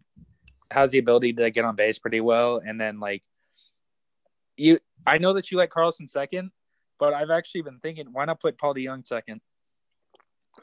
has 0.69 0.91
the 0.91 0.99
ability 0.99 1.33
to 1.33 1.49
get 1.49 1.65
on 1.65 1.75
base 1.75 1.99
pretty 1.99 2.21
well. 2.21 2.61
And 2.63 2.79
then 2.79 2.99
like 2.99 3.23
you 4.61 4.79
I 5.05 5.17
know 5.17 5.33
that 5.33 5.51
you 5.51 5.57
like 5.57 5.69
Carlson 5.69 6.07
second, 6.07 6.51
but 6.99 7.13
I've 7.13 7.31
actually 7.31 7.61
been 7.61 7.79
thinking 7.79 8.07
why 8.11 8.25
not 8.25 8.39
put 8.39 8.57
Paul 8.57 8.75
DeJong 8.75 9.07
second? 9.07 9.41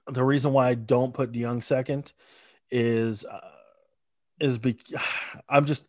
The 0.06 0.24
reason 0.24 0.52
why 0.52 0.68
I 0.68 0.74
don't 0.74 1.12
put 1.12 1.32
DeJong 1.32 1.62
second 1.62 2.12
is 2.70 3.24
uh, 3.24 3.40
is 4.38 4.58
be 4.58 4.76
I'm 5.48 5.64
just 5.64 5.88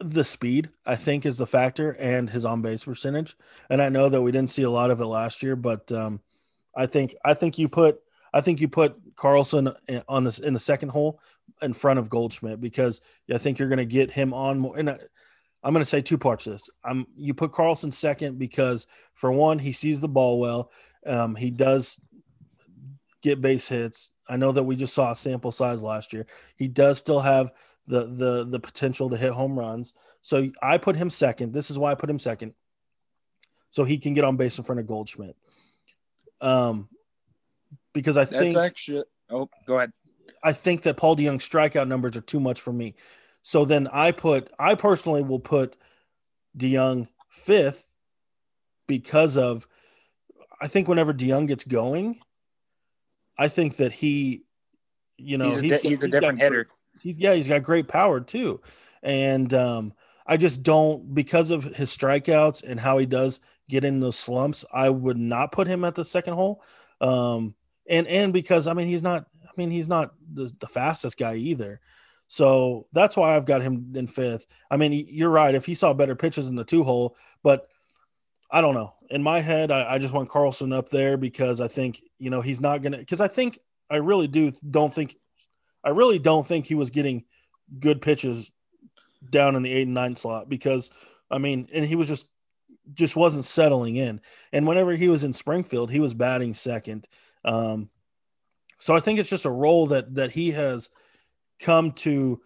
the 0.00 0.24
speed 0.24 0.70
I 0.84 0.96
think 0.96 1.24
is 1.24 1.38
the 1.38 1.46
factor 1.46 1.92
and 1.92 2.30
his 2.30 2.44
on 2.44 2.62
base 2.62 2.84
percentage. 2.84 3.36
And 3.70 3.82
I 3.82 3.88
know 3.88 4.08
that 4.08 4.22
we 4.22 4.32
didn't 4.32 4.50
see 4.50 4.62
a 4.62 4.70
lot 4.70 4.90
of 4.90 5.00
it 5.00 5.06
last 5.06 5.42
year, 5.42 5.56
but 5.56 5.90
um, 5.92 6.20
I 6.76 6.86
think 6.86 7.14
I 7.24 7.34
think 7.34 7.58
you 7.58 7.68
put 7.68 8.00
I 8.32 8.40
think 8.40 8.60
you 8.60 8.68
put 8.68 8.96
Carlson 9.16 9.72
on 10.08 10.24
this 10.24 10.38
in 10.38 10.54
the 10.54 10.60
second 10.60 10.88
hole 10.90 11.20
in 11.62 11.72
front 11.72 11.98
of 11.98 12.10
Goldschmidt 12.10 12.60
because 12.60 13.00
I 13.32 13.38
think 13.38 13.58
you're 13.58 13.68
going 13.68 13.78
to 13.78 13.84
get 13.84 14.10
him 14.10 14.34
on 14.34 14.58
more. 14.58 14.76
And 14.76 14.90
I'm 14.90 15.72
going 15.72 15.84
to 15.84 15.88
say 15.88 16.02
two 16.02 16.18
parts 16.18 16.46
of 16.46 16.54
this. 16.54 16.68
I'm 16.84 17.06
you 17.16 17.32
put 17.32 17.52
Carlson 17.52 17.90
second 17.90 18.38
because 18.38 18.86
for 19.14 19.30
one, 19.30 19.58
he 19.58 19.72
sees 19.72 20.00
the 20.00 20.08
ball 20.08 20.40
well. 20.40 20.70
Um, 21.06 21.36
he 21.36 21.50
does 21.50 22.00
get 23.22 23.40
base 23.40 23.68
hits. 23.68 24.10
I 24.28 24.36
know 24.36 24.52
that 24.52 24.64
we 24.64 24.76
just 24.76 24.94
saw 24.94 25.12
a 25.12 25.16
sample 25.16 25.52
size 25.52 25.82
last 25.82 26.12
year. 26.12 26.26
He 26.56 26.66
does 26.66 26.98
still 26.98 27.20
have 27.20 27.52
the 27.86 28.06
the 28.06 28.44
the 28.44 28.60
potential 28.60 29.10
to 29.10 29.16
hit 29.16 29.32
home 29.32 29.58
runs. 29.58 29.92
So 30.22 30.50
I 30.62 30.78
put 30.78 30.96
him 30.96 31.10
second. 31.10 31.52
This 31.52 31.70
is 31.70 31.78
why 31.78 31.92
I 31.92 31.94
put 31.94 32.08
him 32.08 32.18
second. 32.18 32.54
So 33.70 33.84
he 33.84 33.98
can 33.98 34.14
get 34.14 34.24
on 34.24 34.36
base 34.36 34.56
in 34.58 34.64
front 34.64 34.80
of 34.80 34.86
Goldschmidt. 34.86 35.36
Um, 36.40 36.88
because 37.92 38.16
I 38.16 38.24
That's 38.24 38.38
think 38.38 38.56
actually. 38.56 39.04
Oh, 39.30 39.48
go 39.66 39.78
ahead. 39.78 39.92
I 40.42 40.52
think 40.52 40.82
that 40.82 40.96
Paul 40.96 41.16
DeJong's 41.16 41.48
strikeout 41.48 41.88
numbers 41.88 42.16
are 42.16 42.20
too 42.20 42.40
much 42.40 42.60
for 42.60 42.72
me. 42.72 42.94
So 43.42 43.64
then 43.64 43.88
I 43.92 44.12
put, 44.12 44.50
I 44.58 44.74
personally 44.74 45.22
will 45.22 45.40
put 45.40 45.76
DeJong 46.56 47.08
fifth 47.30 47.88
because 48.86 49.36
of, 49.38 49.66
I 50.60 50.68
think 50.68 50.86
whenever 50.86 51.14
DeJong 51.14 51.46
gets 51.46 51.64
going, 51.64 52.20
I 53.38 53.48
think 53.48 53.76
that 53.76 53.92
he, 53.92 54.44
you 55.16 55.38
know, 55.38 55.50
he's 55.50 55.58
a, 55.58 55.82
di- 55.82 55.88
he's 55.88 56.02
a 56.02 56.08
got 56.08 56.20
different 56.20 56.38
great- 56.40 56.52
hitter. 56.52 56.68
He's 57.04 57.16
yeah, 57.18 57.34
he's 57.34 57.46
got 57.46 57.62
great 57.62 57.86
power 57.86 58.18
too, 58.18 58.62
and 59.02 59.52
um, 59.52 59.92
I 60.26 60.38
just 60.38 60.62
don't 60.62 61.14
because 61.14 61.50
of 61.50 61.64
his 61.64 61.94
strikeouts 61.94 62.64
and 62.66 62.80
how 62.80 62.96
he 62.96 63.04
does 63.04 63.40
get 63.68 63.84
in 63.84 64.00
those 64.00 64.18
slumps. 64.18 64.64
I 64.72 64.88
would 64.88 65.18
not 65.18 65.52
put 65.52 65.66
him 65.66 65.84
at 65.84 65.94
the 65.94 66.04
second 66.04 66.32
hole, 66.32 66.62
um, 67.02 67.54
and 67.88 68.06
and 68.06 68.32
because 68.32 68.66
I 68.66 68.72
mean 68.72 68.88
he's 68.88 69.02
not. 69.02 69.26
I 69.44 69.50
mean 69.56 69.70
he's 69.70 69.86
not 69.86 70.14
the, 70.32 70.50
the 70.58 70.66
fastest 70.66 71.18
guy 71.18 71.34
either. 71.34 71.80
So 72.26 72.86
that's 72.92 73.18
why 73.18 73.36
I've 73.36 73.44
got 73.44 73.60
him 73.60 73.92
in 73.94 74.06
fifth. 74.06 74.46
I 74.70 74.78
mean, 74.78 74.92
you're 74.92 75.30
right. 75.30 75.54
If 75.54 75.66
he 75.66 75.74
saw 75.74 75.92
better 75.92 76.16
pitches 76.16 76.48
in 76.48 76.56
the 76.56 76.64
two 76.64 76.82
hole, 76.82 77.16
but 77.42 77.68
I 78.50 78.62
don't 78.62 78.74
know. 78.74 78.94
In 79.10 79.22
my 79.22 79.40
head, 79.40 79.70
I, 79.70 79.94
I 79.94 79.98
just 79.98 80.14
want 80.14 80.30
Carlson 80.30 80.72
up 80.72 80.88
there 80.88 81.18
because 81.18 81.60
I 81.60 81.68
think 81.68 82.02
you 82.18 82.30
know 82.30 82.40
he's 82.40 82.62
not 82.62 82.80
gonna. 82.80 82.96
Because 82.96 83.20
I 83.20 83.28
think 83.28 83.58
I 83.90 83.96
really 83.96 84.26
do 84.26 84.52
don't 84.70 84.92
think 84.92 85.16
I 85.84 85.90
really 85.90 86.18
don't 86.18 86.46
think 86.46 86.66
he 86.66 86.74
was 86.74 86.90
getting 86.90 87.24
good 87.78 88.00
pitches 88.00 88.50
down 89.28 89.56
in 89.56 89.62
the 89.62 89.72
eight 89.72 89.86
and 89.86 89.94
nine 89.94 90.16
slot 90.16 90.48
because 90.48 90.90
I 91.30 91.38
mean, 91.38 91.68
and 91.72 91.84
he 91.84 91.94
was 91.94 92.08
just 92.08 92.28
just 92.92 93.16
wasn't 93.16 93.44
settling 93.44 93.96
in. 93.96 94.20
And 94.52 94.66
whenever 94.66 94.92
he 94.92 95.08
was 95.08 95.24
in 95.24 95.32
Springfield, 95.32 95.90
he 95.90 96.00
was 96.00 96.14
batting 96.14 96.54
second. 96.54 97.06
Um, 97.44 97.90
so 98.78 98.94
I 98.94 99.00
think 99.00 99.18
it's 99.18 99.30
just 99.30 99.46
a 99.46 99.50
role 99.50 99.86
that 99.88 100.14
that 100.14 100.32
he 100.32 100.50
has 100.52 100.90
come 101.60 101.92
to 101.92 102.40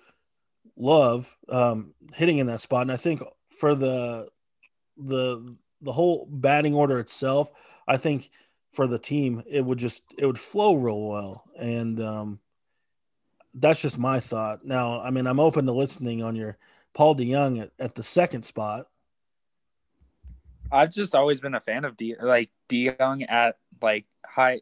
love 0.77 1.35
um, 1.49 1.95
hitting 2.15 2.39
in 2.39 2.47
that 2.47 2.61
spot. 2.61 2.83
And 2.83 2.93
I 2.93 2.97
think 2.97 3.23
for 3.59 3.75
the 3.75 4.29
the 4.97 5.57
the 5.81 5.93
whole 5.93 6.27
batting 6.31 6.75
order 6.75 6.99
itself, 6.99 7.51
I 7.87 7.97
think 7.97 8.31
for 8.73 8.87
the 8.87 8.99
team 8.99 9.43
it 9.47 9.65
would 9.65 9.79
just 9.79 10.03
it 10.17 10.27
would 10.27 10.39
flow 10.39 10.75
real 10.75 11.01
well. 11.01 11.45
And 11.59 12.01
um, 12.01 12.41
that's 13.55 13.81
just 13.81 13.99
my 13.99 14.21
thought. 14.21 14.65
Now, 14.65 15.01
I 15.01 15.11
mean, 15.11 15.27
I'm 15.27 15.41
open 15.41 15.67
to 15.67 15.73
listening 15.73 16.23
on 16.23 16.37
your 16.37 16.57
Paul 16.95 17.17
DeJong 17.17 17.63
at, 17.63 17.71
at 17.79 17.95
the 17.95 18.03
second 18.03 18.43
spot. 18.43 18.87
I've 20.71 20.93
just 20.93 21.15
always 21.15 21.41
been 21.41 21.55
a 21.55 21.61
fan 21.61 21.85
of 21.85 21.97
D 21.97 22.15
like 22.21 22.51
DeJong 22.69 23.25
at 23.29 23.57
like 23.81 24.05
high 24.27 24.61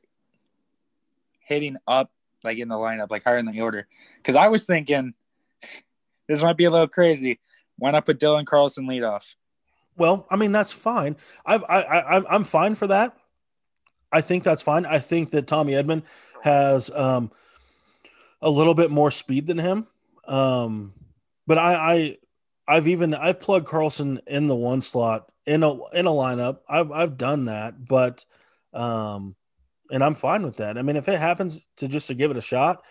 hitting 1.41 1.76
up 1.87 2.11
like 2.45 2.59
in 2.59 2.68
the 2.68 2.76
lineup, 2.76 3.11
like 3.11 3.24
higher 3.24 3.39
in 3.39 3.47
the 3.47 3.61
order. 3.61 3.87
Because 4.16 4.37
I 4.37 4.49
was 4.49 4.64
thinking 4.64 5.14
this 6.28 6.43
might 6.43 6.57
be 6.57 6.64
a 6.64 6.70
little 6.70 6.89
crazy. 6.89 7.41
Why 7.78 7.91
not 7.91 8.07
put 8.07 8.20
Dylan 8.20 8.47
Carlson 8.47 8.87
lead 8.87 9.03
off? 9.03 9.34
Well, 9.97 10.26
I 10.30 10.37
mean, 10.37 10.53
that's 10.53 10.72
fine. 10.72 11.16
I've, 11.45 11.64
I, 11.64 11.80
I, 11.80 12.34
I'm 12.34 12.45
fine 12.45 12.74
for 12.74 12.87
that. 12.87 13.16
I 14.12 14.20
think 14.20 14.45
that's 14.45 14.62
fine. 14.62 14.87
I 14.87 14.99
think 14.99 15.30
that 15.30 15.47
Tommy 15.47 15.72
Edman 15.72 16.03
has 16.43 16.91
um, 16.91 17.30
a 18.47 18.51
little 18.51 18.74
bit 18.74 18.92
more 18.92 19.11
speed 19.11 19.49
than 19.49 19.59
him. 19.59 19.88
Um, 20.24 20.94
but 21.49 21.59
I, 21.59 21.74
I, 21.74 22.18
I've 22.68 22.88
even 22.88 23.12
I've 23.12 23.40
plugged 23.40 23.66
Carlson 23.66 24.20
in 24.26 24.47
the 24.47 24.55
one 24.55 24.80
slot 24.80 25.30
in 25.47 25.64
a 25.64 25.72
in 25.88 26.07
a 26.07 26.11
lineup. 26.11 26.59
I've 26.68 26.92
I've 26.92 27.18
done 27.18 27.47
that, 27.47 27.86
but 27.86 28.24
um, 28.72 29.34
and 29.90 30.05
I'm 30.05 30.14
fine 30.14 30.44
with 30.44 30.59
that. 30.59 30.78
I 30.78 30.82
mean, 30.82 30.97
if 30.97 31.09
it 31.09 31.18
happens 31.18 31.61
to 31.78 31.88
just 31.88 32.07
to 32.07 32.14
give 32.14 32.30
it 32.30 32.36
a 32.36 32.42
shot, 32.42 32.84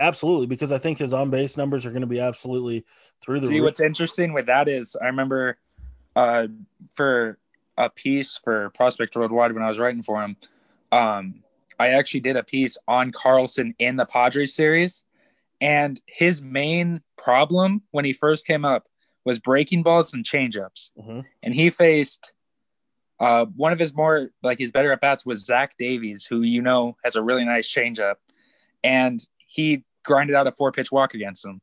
absolutely, 0.00 0.46
because 0.46 0.72
I 0.72 0.78
think 0.78 0.98
his 0.98 1.12
on 1.12 1.30
base 1.30 1.56
numbers 1.56 1.86
are 1.86 1.90
going 1.90 2.02
to 2.02 2.06
be 2.08 2.20
absolutely 2.20 2.84
through 3.20 3.40
the 3.40 3.46
See, 3.46 3.54
roof. 3.54 3.64
what's 3.64 3.80
interesting 3.80 4.32
with 4.32 4.46
that 4.46 4.68
is 4.68 4.96
I 5.00 5.06
remember 5.06 5.58
uh, 6.16 6.48
for 6.94 7.38
a 7.76 7.88
piece 7.88 8.36
for 8.36 8.70
Prospect 8.70 9.14
Worldwide 9.14 9.52
when 9.52 9.62
I 9.62 9.68
was 9.68 9.78
writing 9.78 10.02
for 10.02 10.22
him, 10.22 10.36
um, 10.90 11.42
I 11.78 11.88
actually 11.88 12.20
did 12.20 12.36
a 12.36 12.42
piece 12.42 12.76
on 12.86 13.12
Carlson 13.12 13.74
in 13.78 13.96
the 13.96 14.06
Padres 14.06 14.54
series. 14.54 15.02
And 15.60 16.00
his 16.06 16.40
main 16.40 17.02
problem 17.16 17.82
when 17.90 18.04
he 18.04 18.12
first 18.12 18.46
came 18.46 18.64
up 18.64 18.86
was 19.24 19.38
breaking 19.38 19.82
balls 19.82 20.14
and 20.14 20.24
changeups. 20.24 20.90
Mhm. 20.98 21.24
And 21.42 21.54
he 21.54 21.70
faced 21.70 22.32
uh, 23.20 23.46
one 23.56 23.72
of 23.72 23.80
his 23.80 23.92
more, 23.94 24.30
like 24.44 24.60
his 24.60 24.70
better 24.70 24.92
at 24.92 25.00
bats 25.00 25.26
was 25.26 25.44
Zach 25.44 25.76
Davies, 25.76 26.24
who 26.24 26.42
you 26.42 26.62
know 26.62 26.96
has 27.02 27.16
a 27.16 27.22
really 27.22 27.44
nice 27.44 27.68
changeup. 27.68 28.14
And 28.84 29.20
he 29.38 29.84
grinded 30.04 30.36
out 30.36 30.46
a 30.46 30.52
four 30.52 30.70
pitch 30.70 30.92
walk 30.92 31.14
against 31.14 31.44
him. 31.44 31.60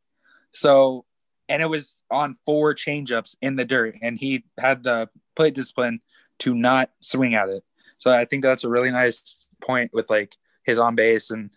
So 0.51 1.05
and 1.47 1.61
it 1.61 1.67
was 1.67 1.97
on 2.11 2.35
four 2.45 2.73
changeups 2.73 3.35
in 3.41 3.55
the 3.55 3.65
dirt, 3.65 3.95
and 4.01 4.17
he 4.17 4.43
had 4.59 4.83
the 4.83 5.09
plate 5.35 5.53
discipline 5.53 5.99
to 6.39 6.53
not 6.53 6.89
swing 7.01 7.35
at 7.35 7.49
it. 7.49 7.63
So 7.97 8.11
I 8.11 8.25
think 8.25 8.43
that's 8.43 8.63
a 8.63 8.69
really 8.69 8.91
nice 8.91 9.44
point 9.61 9.91
with 9.93 10.09
like 10.09 10.35
his 10.63 10.79
on 10.79 10.95
base 10.95 11.31
and 11.31 11.51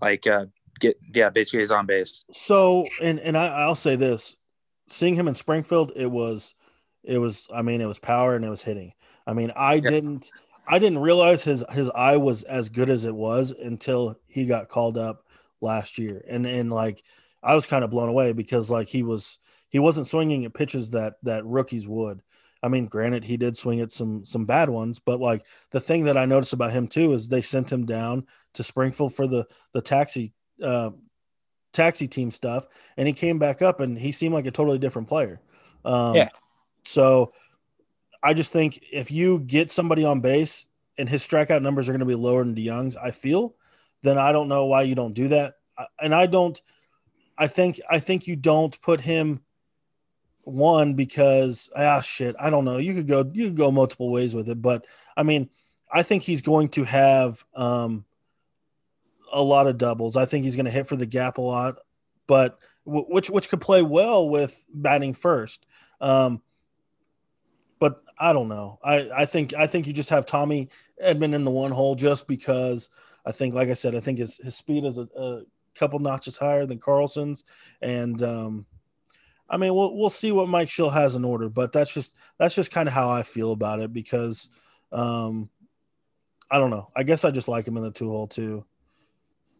like 0.00 0.26
uh 0.26 0.46
get 0.80 0.98
yeah 1.14 1.30
basically 1.30 1.60
his 1.60 1.72
on 1.72 1.86
base. 1.86 2.24
So, 2.30 2.86
and 3.02 3.18
and 3.20 3.36
I, 3.36 3.46
I'll 3.46 3.74
say 3.74 3.96
this: 3.96 4.36
seeing 4.88 5.14
him 5.14 5.28
in 5.28 5.34
Springfield, 5.34 5.92
it 5.96 6.10
was, 6.10 6.54
it 7.02 7.18
was. 7.18 7.48
I 7.52 7.62
mean, 7.62 7.80
it 7.80 7.86
was 7.86 7.98
power 7.98 8.34
and 8.34 8.44
it 8.44 8.50
was 8.50 8.62
hitting. 8.62 8.92
I 9.26 9.32
mean, 9.32 9.52
I 9.56 9.80
didn't, 9.80 10.30
I 10.68 10.78
didn't 10.78 10.98
realize 10.98 11.42
his 11.42 11.64
his 11.72 11.90
eye 11.90 12.16
was 12.16 12.42
as 12.44 12.68
good 12.68 12.90
as 12.90 13.04
it 13.04 13.14
was 13.14 13.52
until 13.52 14.18
he 14.26 14.46
got 14.46 14.68
called 14.68 14.98
up 14.98 15.24
last 15.60 15.98
year, 15.98 16.24
and 16.28 16.46
and 16.46 16.70
like 16.70 17.02
I 17.42 17.54
was 17.54 17.66
kind 17.66 17.84
of 17.84 17.90
blown 17.90 18.08
away 18.08 18.32
because 18.32 18.70
like 18.70 18.88
he 18.88 19.02
was 19.02 19.38
he 19.68 19.78
wasn't 19.78 20.06
swinging 20.06 20.44
at 20.44 20.54
pitches 20.54 20.90
that 20.90 21.14
that 21.22 21.44
rookies 21.44 21.88
would. 21.88 22.22
I 22.64 22.68
mean, 22.68 22.86
granted, 22.86 23.24
he 23.24 23.36
did 23.36 23.58
swing 23.58 23.80
at 23.80 23.92
some 23.92 24.24
some 24.24 24.46
bad 24.46 24.70
ones, 24.70 24.98
but 24.98 25.20
like 25.20 25.44
the 25.70 25.80
thing 25.80 26.04
that 26.04 26.16
I 26.16 26.24
noticed 26.24 26.54
about 26.54 26.72
him 26.72 26.88
too 26.88 27.12
is 27.12 27.28
they 27.28 27.42
sent 27.42 27.70
him 27.70 27.84
down 27.84 28.26
to 28.54 28.64
Springfield 28.64 29.14
for 29.14 29.26
the 29.26 29.44
the 29.74 29.82
taxi 29.82 30.32
uh, 30.62 30.90
taxi 31.74 32.08
team 32.08 32.30
stuff, 32.30 32.66
and 32.96 33.06
he 33.06 33.12
came 33.12 33.38
back 33.38 33.60
up 33.60 33.80
and 33.80 33.98
he 33.98 34.12
seemed 34.12 34.32
like 34.32 34.46
a 34.46 34.50
totally 34.50 34.78
different 34.78 35.08
player. 35.08 35.42
Um, 35.84 36.14
Yeah. 36.14 36.30
So 36.84 37.34
I 38.22 38.32
just 38.32 38.50
think 38.50 38.80
if 38.90 39.10
you 39.10 39.40
get 39.40 39.70
somebody 39.70 40.06
on 40.06 40.20
base 40.20 40.66
and 40.96 41.06
his 41.06 41.26
strikeout 41.26 41.60
numbers 41.60 41.90
are 41.90 41.92
going 41.92 42.00
to 42.00 42.06
be 42.06 42.14
lower 42.14 42.42
than 42.42 42.54
DeJong's, 42.54 42.96
I 42.96 43.10
feel, 43.10 43.56
then 44.02 44.16
I 44.16 44.32
don't 44.32 44.48
know 44.48 44.64
why 44.64 44.82
you 44.82 44.94
don't 44.94 45.12
do 45.12 45.28
that. 45.28 45.56
And 46.00 46.14
I 46.14 46.24
don't. 46.24 46.58
I 47.36 47.46
think 47.46 47.78
I 47.90 47.98
think 47.98 48.26
you 48.26 48.36
don't 48.36 48.80
put 48.80 49.02
him 49.02 49.40
one 50.44 50.94
because 50.94 51.70
ah 51.76 52.00
shit 52.00 52.36
I 52.38 52.50
don't 52.50 52.64
know. 52.64 52.78
You 52.78 52.94
could 52.94 53.06
go 53.06 53.30
you 53.32 53.46
could 53.46 53.56
go 53.56 53.70
multiple 53.70 54.10
ways 54.10 54.34
with 54.34 54.48
it 54.48 54.60
but 54.60 54.86
I 55.16 55.22
mean 55.22 55.48
I 55.92 56.02
think 56.02 56.22
he's 56.22 56.42
going 56.42 56.68
to 56.70 56.84
have 56.84 57.44
um 57.54 58.04
a 59.32 59.42
lot 59.42 59.66
of 59.66 59.78
doubles. 59.78 60.16
I 60.16 60.26
think 60.26 60.44
he's 60.44 60.56
going 60.56 60.66
to 60.66 60.70
hit 60.70 60.86
for 60.86 60.96
the 60.96 61.06
gap 61.06 61.38
a 61.38 61.42
lot 61.42 61.78
but 62.26 62.58
w- 62.86 63.06
which 63.08 63.30
which 63.30 63.48
could 63.48 63.60
play 63.60 63.82
well 63.82 64.28
with 64.28 64.64
batting 64.72 65.14
first. 65.14 65.66
Um 66.00 66.42
but 67.78 68.02
I 68.18 68.32
don't 68.32 68.48
know. 68.48 68.78
I 68.82 69.10
I 69.14 69.26
think 69.26 69.54
I 69.54 69.66
think 69.66 69.86
you 69.86 69.92
just 69.92 70.10
have 70.10 70.26
Tommy 70.26 70.68
Edman 71.02 71.34
in 71.34 71.44
the 71.44 71.50
one 71.50 71.72
hole 71.72 71.94
just 71.94 72.26
because 72.26 72.90
I 73.26 73.32
think 73.32 73.54
like 73.54 73.68
I 73.68 73.74
said 73.74 73.94
I 73.94 74.00
think 74.00 74.18
his 74.18 74.36
his 74.38 74.56
speed 74.56 74.84
is 74.84 74.98
a, 74.98 75.08
a 75.16 75.42
couple 75.74 75.98
notches 75.98 76.36
higher 76.36 76.66
than 76.66 76.78
Carlson's 76.78 77.44
and 77.82 78.22
um 78.22 78.66
I 79.48 79.56
mean, 79.56 79.74
we'll 79.74 79.96
we'll 79.96 80.10
see 80.10 80.32
what 80.32 80.48
Mike 80.48 80.68
Shildt 80.68 80.92
has 80.94 81.16
in 81.16 81.24
order, 81.24 81.48
but 81.48 81.72
that's 81.72 81.92
just 81.92 82.16
that's 82.38 82.54
just 82.54 82.70
kind 82.70 82.88
of 82.88 82.94
how 82.94 83.10
I 83.10 83.22
feel 83.22 83.52
about 83.52 83.80
it 83.80 83.92
because 83.92 84.48
um 84.92 85.50
I 86.50 86.58
don't 86.58 86.70
know. 86.70 86.88
I 86.94 87.02
guess 87.02 87.24
I 87.24 87.30
just 87.30 87.48
like 87.48 87.66
him 87.66 87.76
in 87.76 87.82
the 87.82 87.90
two 87.90 88.08
hole 88.08 88.26
too. 88.26 88.64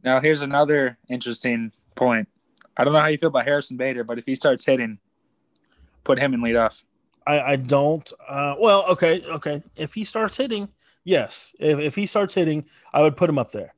Now 0.02 0.20
here's 0.20 0.42
another 0.42 0.98
interesting 1.08 1.72
point. 1.94 2.28
I 2.76 2.84
don't 2.84 2.92
know 2.92 3.00
how 3.00 3.06
you 3.06 3.18
feel 3.18 3.28
about 3.28 3.44
Harrison 3.44 3.76
Bader, 3.76 4.04
but 4.04 4.18
if 4.18 4.26
he 4.26 4.34
starts 4.34 4.64
hitting, 4.64 4.98
put 6.02 6.18
him 6.18 6.34
in 6.34 6.42
lead 6.42 6.56
off. 6.56 6.84
I 7.26 7.40
I 7.40 7.56
don't. 7.56 8.10
Uh, 8.26 8.54
well, 8.58 8.84
okay, 8.90 9.22
okay. 9.26 9.62
If 9.76 9.94
he 9.94 10.04
starts 10.04 10.36
hitting, 10.36 10.68
yes. 11.04 11.52
If 11.58 11.78
if 11.78 11.94
he 11.94 12.06
starts 12.06 12.34
hitting, 12.34 12.64
I 12.92 13.02
would 13.02 13.16
put 13.16 13.30
him 13.30 13.38
up 13.38 13.52
there. 13.52 13.74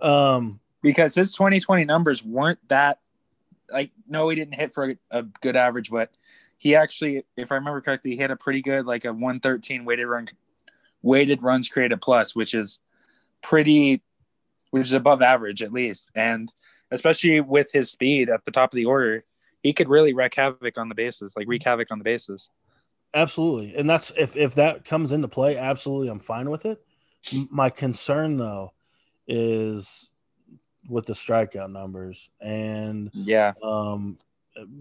Um, 0.00 0.60
because 0.82 1.14
his 1.14 1.32
2020 1.34 1.84
numbers 1.84 2.24
weren't 2.24 2.58
that 2.68 3.00
like 3.72 3.90
no 4.08 4.28
he 4.28 4.36
didn't 4.36 4.54
hit 4.54 4.74
for 4.74 4.90
a, 4.90 4.96
a 5.10 5.22
good 5.40 5.56
average 5.56 5.90
but 5.90 6.10
he 6.58 6.74
actually 6.74 7.24
if 7.36 7.50
i 7.52 7.54
remember 7.54 7.80
correctly 7.80 8.12
he 8.12 8.16
hit 8.16 8.30
a 8.30 8.36
pretty 8.36 8.62
good 8.62 8.86
like 8.86 9.04
a 9.04 9.12
113 9.12 9.84
weighted 9.84 10.06
run 10.06 10.28
weighted 11.02 11.42
runs 11.42 11.68
created 11.68 12.00
plus 12.00 12.34
which 12.34 12.54
is 12.54 12.80
pretty 13.42 14.02
which 14.70 14.84
is 14.84 14.92
above 14.92 15.22
average 15.22 15.62
at 15.62 15.72
least. 15.72 16.10
And 16.14 16.52
especially 16.90 17.40
with 17.40 17.70
his 17.72 17.90
speed 17.90 18.28
at 18.28 18.44
the 18.44 18.50
top 18.50 18.72
of 18.72 18.76
the 18.76 18.84
order 18.84 19.24
he 19.62 19.72
could 19.72 19.88
really 19.88 20.12
wreak 20.12 20.34
havoc 20.34 20.78
on 20.78 20.88
the 20.88 20.94
bases 20.94 21.32
like 21.36 21.48
wreak 21.48 21.64
havoc 21.64 21.88
on 21.90 21.98
the 21.98 22.04
bases. 22.04 22.48
Absolutely, 23.12 23.74
and 23.74 23.90
that's 23.90 24.12
if 24.16 24.36
if 24.36 24.54
that 24.54 24.84
comes 24.84 25.10
into 25.10 25.26
play, 25.26 25.56
absolutely, 25.56 26.08
I'm 26.08 26.20
fine 26.20 26.48
with 26.48 26.64
it. 26.64 26.80
My 27.50 27.68
concern 27.68 28.36
though 28.36 28.72
is 29.26 30.10
with 30.90 31.06
the 31.06 31.12
strikeout 31.12 31.70
numbers 31.70 32.28
and 32.40 33.10
yeah 33.14 33.52
um, 33.62 34.18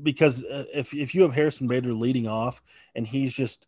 because 0.03 0.43
uh, 0.43 0.65
if 0.73 0.93
if 0.93 1.13
you 1.13 1.21
have 1.21 1.33
Harrison 1.33 1.67
Bader 1.67 1.93
leading 1.93 2.27
off 2.27 2.61
and 2.95 3.05
he's 3.05 3.33
just 3.33 3.65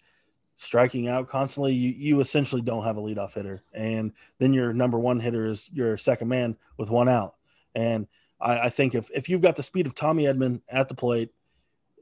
striking 0.56 1.08
out 1.08 1.28
constantly, 1.28 1.74
you, 1.74 1.90
you 1.90 2.20
essentially 2.20 2.62
don't 2.62 2.84
have 2.84 2.98
a 2.98 3.02
leadoff 3.02 3.34
hitter. 3.34 3.64
And 3.74 4.12
then 4.38 4.54
your 4.54 4.74
number 4.74 5.00
one 5.00 5.20
hitter 5.20 5.48
is 5.48 5.70
your 5.74 5.98
second 5.98 6.28
man 6.28 6.56
with 6.78 6.92
one 6.92 7.10
out. 7.10 7.36
And 7.74 8.08
I, 8.40 8.60
I 8.60 8.70
think 8.70 8.94
if, 8.94 9.10
if 9.12 9.28
you've 9.28 9.42
got 9.42 9.56
the 9.56 9.64
speed 9.64 9.88
of 9.88 9.96
Tommy 9.96 10.26
Edman 10.26 10.62
at 10.70 10.88
the 10.88 10.94
plate 10.94 11.32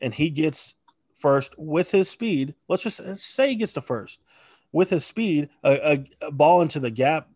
and 0.02 0.14
he 0.14 0.30
gets 0.30 0.76
first 1.18 1.58
with 1.58 1.92
his 1.92 2.10
speed, 2.10 2.54
let's 2.68 2.84
just 2.84 3.02
say 3.18 3.50
he 3.50 3.56
gets 3.56 3.74
to 3.74 3.82
first 3.82 4.20
with 4.74 4.90
his 4.90 5.06
speed, 5.06 5.50
a, 5.64 5.94
a, 5.94 6.28
a 6.28 6.32
ball 6.32 6.62
into 6.62 6.82
the 6.82 6.92
gap 6.92 7.30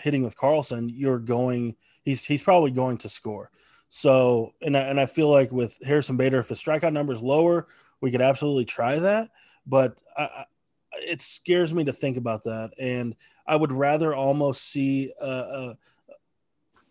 hitting 0.00 0.24
with 0.24 0.36
Carlson, 0.36 0.88
you're 0.88 1.18
going, 1.18 1.76
he's, 2.04 2.24
he's 2.24 2.42
probably 2.42 2.70
going 2.70 2.98
to 2.98 3.08
score. 3.08 3.50
So, 3.88 4.54
and 4.62 4.76
I, 4.76 4.80
and 4.82 4.98
I 4.98 5.06
feel 5.06 5.30
like 5.30 5.52
with 5.52 5.78
Harrison 5.84 6.16
Bader, 6.16 6.40
if 6.40 6.48
his 6.48 6.62
strikeout 6.62 6.92
number 6.92 7.12
is 7.12 7.22
lower, 7.22 7.66
we 8.00 8.10
could 8.10 8.20
absolutely 8.20 8.64
try 8.64 8.98
that. 8.98 9.30
But 9.66 10.02
I, 10.16 10.44
it 10.94 11.20
scares 11.20 11.72
me 11.72 11.84
to 11.84 11.92
think 11.92 12.16
about 12.16 12.44
that, 12.44 12.72
and 12.78 13.14
I 13.46 13.56
would 13.56 13.72
rather 13.72 14.14
almost 14.14 14.70
see 14.70 15.12
a, 15.20 15.26
a, 15.26 15.78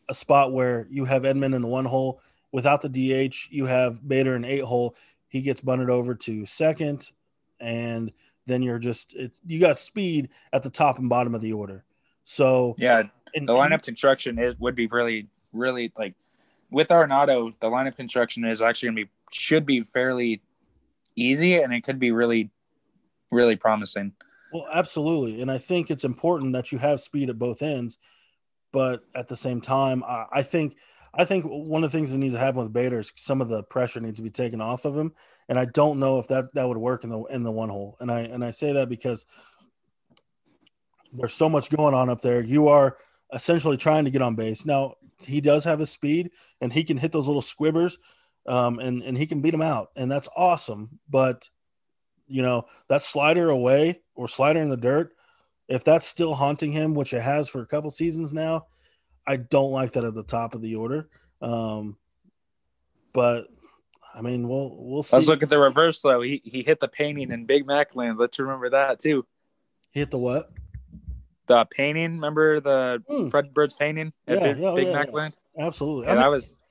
a 0.10 0.14
spot 0.14 0.52
where 0.52 0.88
you 0.90 1.06
have 1.06 1.24
Edman 1.24 1.56
in 1.56 1.62
the 1.62 1.68
one 1.68 1.86
hole 1.86 2.22
without 2.52 2.82
the 2.82 2.90
DH. 2.90 3.50
You 3.50 3.66
have 3.66 4.08
Bader 4.08 4.36
in 4.36 4.46
eight 4.46 4.64
hole. 4.64 4.96
He 5.28 5.42
gets 5.42 5.62
bunted 5.62 5.90
over 5.90 6.16
to 6.16 6.46
second, 6.46 7.10
and 7.60 8.12
then 8.46 8.62
you're 8.62 8.80
just 8.80 9.14
it's 9.16 9.42
you 9.46 9.60
got 9.60 9.78
speed 9.78 10.30
at 10.52 10.64
the 10.64 10.70
top 10.70 11.00
and 11.00 11.10
bottom 11.10 11.36
of 11.36 11.42
the 11.42 11.54
order. 11.54 11.84
So 12.24 12.76
yeah, 12.78 13.04
the 13.34 13.54
lineup 13.54 13.82
construction 13.84 14.40
is 14.40 14.58
would 14.60 14.76
be 14.76 14.88
really 14.88 15.28
really 15.52 15.92
like 15.98 16.16
with 16.72 16.88
Arenado, 16.88 17.54
the 17.60 17.68
lineup 17.68 17.96
construction 17.96 18.44
is 18.46 18.62
actually 18.62 18.88
going 18.88 18.98
to 18.98 19.06
be 19.06 19.12
should 19.32 19.66
be 19.66 19.84
fairly 19.84 20.42
easy, 21.16 21.56
and 21.56 21.74
it 21.74 21.84
could 21.84 22.00
be 22.00 22.12
really 22.12 22.50
really 23.32 23.56
promising. 23.56 24.14
Well, 24.52 24.68
absolutely, 24.72 25.42
and 25.42 25.52
I 25.52 25.58
think 25.58 25.90
it's 25.90 26.04
important 26.04 26.54
that 26.54 26.72
you 26.72 26.78
have 26.80 27.00
speed 27.00 27.30
at 27.30 27.40
both 27.40 27.62
ends, 27.62 27.98
but 28.72 29.04
at 29.16 29.28
the 29.28 29.36
same 29.36 29.62
time, 29.62 30.04
I, 30.04 30.26
I 30.34 30.42
think 30.44 30.76
I 31.16 31.26
think 31.26 31.46
one 31.46 31.84
of 31.84 31.92
the 31.92 31.98
things 31.98 32.12
that 32.12 32.18
needs 32.18 32.34
to 32.34 32.40
happen 32.40 32.62
with 32.62 32.74
Bader 32.74 33.00
is 33.00 33.14
some 33.16 33.40
of 33.40 33.50
the 33.50 33.64
pressure 33.64 34.00
needs 34.00 34.18
to 34.18 34.24
be 34.24 34.32
taken 34.32 34.62
off 34.62 34.86
of 34.86 34.98
him, 34.98 35.14
and 35.48 35.60
I 35.60 35.66
don't 35.66 36.00
know 36.00 36.20
if 36.20 36.28
that 36.30 36.54
that 36.56 36.68
would 36.68 36.78
work 36.78 37.04
in 37.04 37.10
the 37.10 37.24
in 37.26 37.44
the 37.44 37.52
one 37.52 37.70
hole. 37.70 37.98
And 38.00 38.12
I 38.12 38.22
and 38.22 38.44
I 38.44 38.52
say 38.52 38.74
that 38.74 38.90
because 38.90 39.26
there's 41.14 41.34
so 41.34 41.50
much 41.50 41.70
going 41.70 41.94
on 41.94 42.10
up 42.10 42.22
there. 42.22 42.42
You 42.42 42.68
are 42.70 42.98
essentially 43.34 43.78
trying 43.78 44.06
to 44.06 44.12
get 44.12 44.22
on 44.22 44.36
base. 44.36 44.66
Now 44.66 44.96
he 45.20 45.42
does 45.42 45.64
have 45.64 45.80
his 45.80 45.90
speed, 45.90 46.32
and 46.62 46.72
he 46.72 46.84
can 46.84 46.98
hit 46.98 47.12
those 47.12 47.28
little 47.28 47.42
squibbers, 47.42 47.98
um, 48.48 48.80
and 48.80 49.02
and 49.02 49.18
he 49.18 49.26
can 49.26 49.42
beat 49.42 49.52
them 49.52 49.62
out, 49.62 49.92
and 49.96 50.12
that's 50.12 50.30
awesome. 50.36 51.00
But 51.10 51.50
you 52.28 52.42
know, 52.42 52.66
that 52.88 53.02
slider 53.02 53.50
away 53.50 54.02
or 54.16 54.28
slider 54.28 54.62
in 54.62 54.70
the 54.70 54.78
dirt, 54.78 55.14
if 55.68 55.84
that's 55.84 56.08
still 56.08 56.34
haunting 56.34 56.72
him, 56.72 56.94
which 56.94 57.14
it 57.14 57.22
has 57.22 57.50
for 57.50 57.62
a 57.62 57.68
couple 57.68 57.90
seasons 57.90 58.34
now, 58.34 58.68
I 59.26 59.38
don't 59.38 59.72
like 59.72 59.94
that 59.94 60.06
at 60.06 60.14
the 60.14 60.24
top 60.24 60.56
of 60.56 60.62
the 60.62 60.76
order. 60.76 61.10
Um, 61.42 61.98
but 63.14 63.48
I 64.14 64.22
mean, 64.22 64.48
we'll 64.48 64.76
we'll 64.78 65.04
see. 65.04 65.16
Let's 65.16 65.28
look 65.28 65.44
at 65.44 65.50
the 65.50 65.60
reverse 65.60 66.02
though. 66.02 66.22
He 66.22 66.42
he 66.44 66.64
hit 66.64 66.80
the 66.80 66.88
painting 66.88 67.32
in 67.32 67.46
Big 67.46 67.66
Mac 67.66 67.96
land. 67.96 68.18
Let's 68.18 68.40
remember 68.40 68.70
that 68.70 69.00
too. 69.00 69.26
He 69.92 70.00
hit 70.00 70.12
the 70.12 70.18
what? 70.18 70.52
The 71.48 71.66
painting. 71.66 72.14
Remember 72.14 72.60
the 72.60 73.04
mm. 73.10 73.30
Fred 73.30 73.54
Bird's 73.54 73.74
painting 73.74 74.14
at 74.28 74.40
yeah, 74.40 74.54
Big, 74.54 74.64
yeah, 74.64 74.74
Big 74.76 74.88
yeah, 74.88 74.94
Mac 74.94 75.12
land? 75.12 75.34
Absolutely. 75.58 76.06
Yeah, 76.06 76.12
I 76.12 76.16
mean, 76.16 76.22
that 76.22 76.32
was. 76.32 76.62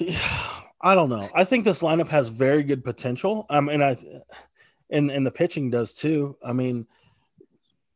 I 0.80 0.94
don't 0.94 1.10
know. 1.10 1.28
I 1.34 1.42
think 1.44 1.64
this 1.64 1.82
lineup 1.82 2.08
has 2.08 2.28
very 2.28 2.62
good 2.62 2.84
potential. 2.84 3.46
I 3.50 3.60
mean, 3.60 3.82
I 3.82 3.96
and 4.90 5.10
and 5.10 5.26
the 5.26 5.30
pitching 5.30 5.70
does 5.70 5.92
too. 5.92 6.36
I 6.42 6.52
mean, 6.52 6.86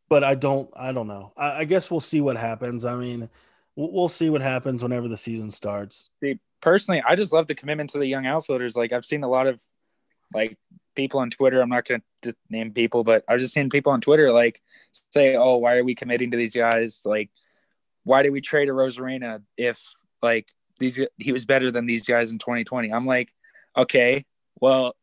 but 0.09 0.25
I 0.25 0.35
don't. 0.35 0.69
I 0.75 0.93
don't 0.93 1.07
know. 1.07 1.33
I, 1.37 1.59
I 1.61 1.65
guess 1.65 1.91
we'll 1.91 2.01
see 2.01 2.21
what 2.21 2.37
happens. 2.37 2.85
I 2.85 2.97
mean, 2.97 3.31
we'll, 3.77 3.93
we'll, 3.93 4.09
see 4.09 4.31
what 4.31 4.43
happens 4.43 4.83
whenever 4.83 5.07
the 5.07 5.17
season 5.17 5.51
starts. 5.51 6.11
See, 6.21 6.41
personally, 6.61 7.03
I 7.07 7.15
just 7.15 7.33
love 7.33 7.47
the 7.47 7.55
commitment 7.55 7.91
to 7.91 7.99
the 7.99 8.07
young 8.07 8.27
outfielders. 8.27 8.77
Like 8.77 8.93
I've 8.93 9.05
seen 9.05 9.23
a 9.23 9.29
lot 9.29 9.47
of 9.47 9.63
like 10.35 10.59
people 10.95 11.20
on 11.20 11.30
Twitter. 11.30 11.61
I'm 11.61 11.68
not 11.68 11.86
going 11.86 12.03
to 12.22 12.34
name 12.51 12.72
people, 12.72 13.05
but 13.05 13.24
I 13.28 13.34
was 13.34 13.43
just 13.43 13.55
seeing 13.55 13.70
people 13.70 13.93
on 13.93 14.01
Twitter 14.01 14.30
like 14.32 14.61
say, 15.12 15.36
"Oh, 15.36 15.57
why 15.57 15.76
are 15.76 15.84
we 15.84 15.95
committing 15.95 16.30
to 16.30 16.36
these 16.36 16.55
guys? 16.55 17.03
Like, 17.05 17.30
why 18.05 18.22
did 18.22 18.30
we 18.30 18.40
trade 18.40 18.68
Arozarena 18.68 19.43
if 19.57 19.95
like 20.22 20.53
these 20.78 21.01
he 21.18 21.32
was 21.32 21.45
better 21.45 21.70
than 21.70 21.86
these 21.86 22.05
guys 22.05 22.32
in 22.32 22.38
2020. 22.38 22.93
I'm 22.93 23.07
like, 23.07 23.32
okay, 23.76 24.24
well, 24.61 24.95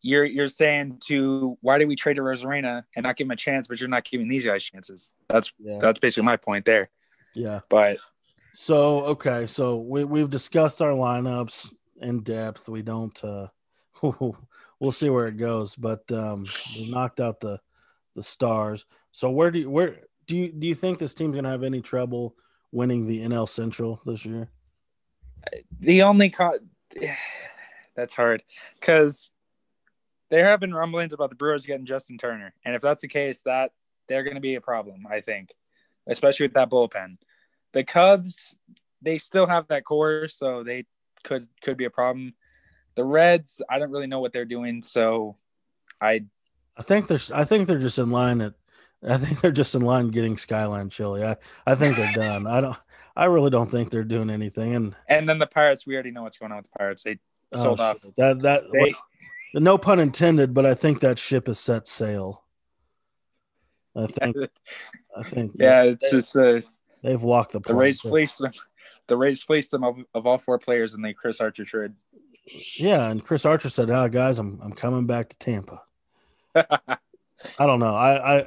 you're 0.00 0.24
you're 0.24 0.48
saying 0.48 0.98
to 1.06 1.56
why 1.60 1.78
did 1.78 1.88
we 1.88 1.96
trade 1.96 2.18
Arozarena 2.18 2.84
and 2.94 3.04
not 3.04 3.16
give 3.16 3.26
him 3.26 3.32
a 3.32 3.36
chance, 3.36 3.68
but 3.68 3.80
you're 3.80 3.88
not 3.88 4.04
giving 4.04 4.28
these 4.28 4.46
guys 4.46 4.64
chances. 4.64 5.12
That's 5.28 5.52
yeah. 5.58 5.78
that's 5.80 5.98
basically 5.98 6.26
my 6.26 6.36
point 6.36 6.64
there. 6.64 6.90
Yeah. 7.34 7.60
But 7.68 7.98
so 8.52 9.04
okay, 9.06 9.46
so 9.46 9.76
we 9.76 10.04
we've 10.04 10.30
discussed 10.30 10.82
our 10.82 10.92
lineups 10.92 11.72
in 12.00 12.22
depth. 12.22 12.68
We 12.68 12.82
don't 12.82 13.22
uh 13.24 13.48
we'll 14.80 14.92
see 14.92 15.10
where 15.10 15.28
it 15.28 15.36
goes, 15.36 15.76
but 15.76 16.10
um 16.12 16.46
we 16.76 16.90
knocked 16.90 17.20
out 17.20 17.40
the 17.40 17.60
the 18.14 18.22
stars. 18.22 18.84
So 19.12 19.30
where 19.30 19.50
do 19.50 19.60
you 19.60 19.70
where 19.70 20.00
do 20.26 20.36
you 20.36 20.52
do 20.52 20.66
you 20.66 20.74
think 20.74 20.98
this 20.98 21.14
team's 21.14 21.36
gonna 21.36 21.50
have 21.50 21.62
any 21.62 21.80
trouble 21.80 22.36
winning 22.72 23.06
the 23.06 23.20
NL 23.20 23.48
Central 23.48 24.00
this 24.04 24.24
year? 24.24 24.48
The 25.80 26.02
only 26.02 26.30
co- 26.30 26.58
that's 27.96 28.14
hard 28.14 28.42
because 28.80 29.32
there 30.30 30.46
have 30.46 30.60
been 30.60 30.74
rumblings 30.74 31.12
about 31.12 31.30
the 31.30 31.36
Brewers 31.36 31.66
getting 31.66 31.86
Justin 31.86 32.18
Turner, 32.18 32.54
and 32.64 32.74
if 32.74 32.82
that's 32.82 33.02
the 33.02 33.08
case, 33.08 33.42
that 33.42 33.72
they're 34.08 34.24
going 34.24 34.34
to 34.34 34.40
be 34.40 34.56
a 34.56 34.60
problem. 34.60 35.06
I 35.08 35.20
think, 35.20 35.52
especially 36.06 36.46
with 36.46 36.54
that 36.54 36.70
bullpen. 36.70 37.18
The 37.72 37.84
Cubs, 37.84 38.56
they 39.02 39.18
still 39.18 39.46
have 39.46 39.68
that 39.68 39.84
core, 39.84 40.28
so 40.28 40.62
they 40.62 40.86
could 41.22 41.46
could 41.62 41.76
be 41.76 41.84
a 41.84 41.90
problem. 41.90 42.34
The 42.94 43.04
Reds, 43.04 43.60
I 43.68 43.78
don't 43.78 43.90
really 43.90 44.06
know 44.06 44.20
what 44.20 44.32
they're 44.32 44.44
doing, 44.44 44.82
so 44.82 45.36
I. 46.00 46.24
I 46.76 46.82
think 46.82 47.06
they're. 47.06 47.20
I 47.32 47.44
think 47.44 47.68
they're 47.68 47.78
just 47.78 47.98
in 47.98 48.10
line 48.10 48.40
at 48.40 48.54
I 49.06 49.18
think 49.18 49.40
they're 49.40 49.52
just 49.52 49.74
in 49.74 49.82
line 49.82 50.08
getting 50.08 50.36
Skyline 50.36 50.90
Chili. 50.90 51.24
I, 51.24 51.36
I 51.66 51.74
think 51.74 51.96
they're 51.96 52.12
done. 52.14 52.46
I 52.46 52.60
don't. 52.60 52.76
I 53.16 53.26
really 53.26 53.50
don't 53.50 53.70
think 53.70 53.90
they're 53.90 54.04
doing 54.04 54.30
anything. 54.30 54.74
And 54.74 54.96
and 55.08 55.28
then 55.28 55.38
the 55.38 55.46
Pirates, 55.46 55.86
we 55.86 55.94
already 55.94 56.10
know 56.10 56.22
what's 56.22 56.38
going 56.38 56.52
on 56.52 56.58
with 56.58 56.70
the 56.72 56.78
Pirates. 56.78 57.02
They 57.02 57.18
oh, 57.52 57.62
sold 57.62 57.80
off. 57.80 58.00
That 58.16 58.40
that 58.42 58.64
they, 58.72 58.78
what, 58.78 59.62
no 59.62 59.78
pun 59.78 60.00
intended, 60.00 60.54
but 60.54 60.66
I 60.66 60.74
think 60.74 61.00
that 61.00 61.18
ship 61.18 61.46
has 61.46 61.58
set 61.58 61.86
sail. 61.86 62.42
I 63.94 64.06
think. 64.06 64.36
I 65.16 65.22
think. 65.22 65.52
Yeah, 65.58 65.82
it's 65.84 66.10
they, 66.10 66.16
just 66.16 66.36
uh, 66.36 66.60
they've 67.02 67.22
walked 67.22 67.52
the. 67.52 67.60
The 67.60 67.74
Rays 67.74 68.00
fleeced 68.00 68.38
them. 68.38 68.52
The 69.06 69.16
Rays 69.16 69.42
fleeced 69.42 69.70
them 69.70 69.84
of, 69.84 69.98
of 70.14 70.26
all 70.26 70.38
four 70.38 70.58
players, 70.58 70.94
and 70.94 71.04
they 71.04 71.12
Chris 71.12 71.40
Archer 71.40 71.64
trade. 71.64 71.92
Yeah, 72.46 73.08
and 73.08 73.24
Chris 73.24 73.44
Archer 73.44 73.70
said, 73.70 73.90
"Ah, 73.90 74.04
oh, 74.04 74.08
guys, 74.08 74.38
I'm 74.38 74.60
I'm 74.62 74.72
coming 74.72 75.06
back 75.06 75.30
to 75.30 75.38
Tampa." 75.38 75.82
I 76.54 77.66
don't 77.66 77.80
know. 77.80 77.94
I, 77.94 78.38
I 78.38 78.46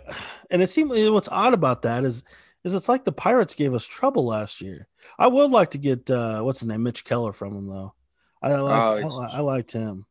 and 0.50 0.62
it 0.62 0.70
seemed 0.70 0.92
what's 1.12 1.30
odd 1.30 1.54
about 1.54 1.82
that 1.84 2.04
is 2.04 2.24
is 2.64 2.74
it's 2.74 2.90
like 2.90 3.06
the 3.06 3.12
Pirates 3.12 3.56
gave 3.56 3.74
us 3.74 3.86
trouble 3.86 4.26
last 4.26 4.62
year. 4.62 4.88
I 5.18 5.28
would 5.28 5.52
like 5.52 5.72
to 5.72 5.78
get 5.78 6.10
uh 6.10 6.42
what's 6.42 6.60
his 6.60 6.68
name, 6.68 6.84
Mitch 6.84 7.06
Keller 7.06 7.34
from 7.34 7.56
him 7.56 7.68
though. 7.68 7.94
I 8.42 8.50
like, 8.50 9.04
oh, 9.04 9.22
I, 9.22 9.38
I, 9.38 9.40
liked 9.40 9.72
him. 9.72 10.06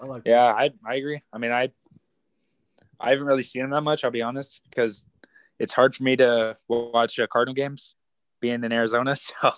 I 0.00 0.06
like. 0.06 0.22
Yeah, 0.24 0.44
I 0.44 0.70
I 0.84 0.94
agree. 0.94 1.20
I 1.32 1.38
mean, 1.38 1.50
I 1.50 1.70
I 3.00 3.10
haven't 3.10 3.26
really 3.26 3.42
seen 3.42 3.62
him 3.62 3.70
that 3.70 3.80
much. 3.80 4.04
I'll 4.04 4.12
be 4.12 4.22
honest, 4.22 4.60
because 4.70 5.04
it's 5.58 5.72
hard 5.72 5.94
for 5.94 6.04
me 6.04 6.16
to 6.16 6.56
watch 6.68 7.18
uh, 7.18 7.26
Cardinal 7.26 7.54
games, 7.54 7.96
being 8.40 8.62
in 8.64 8.72
Arizona. 8.72 9.16
So, 9.42 9.50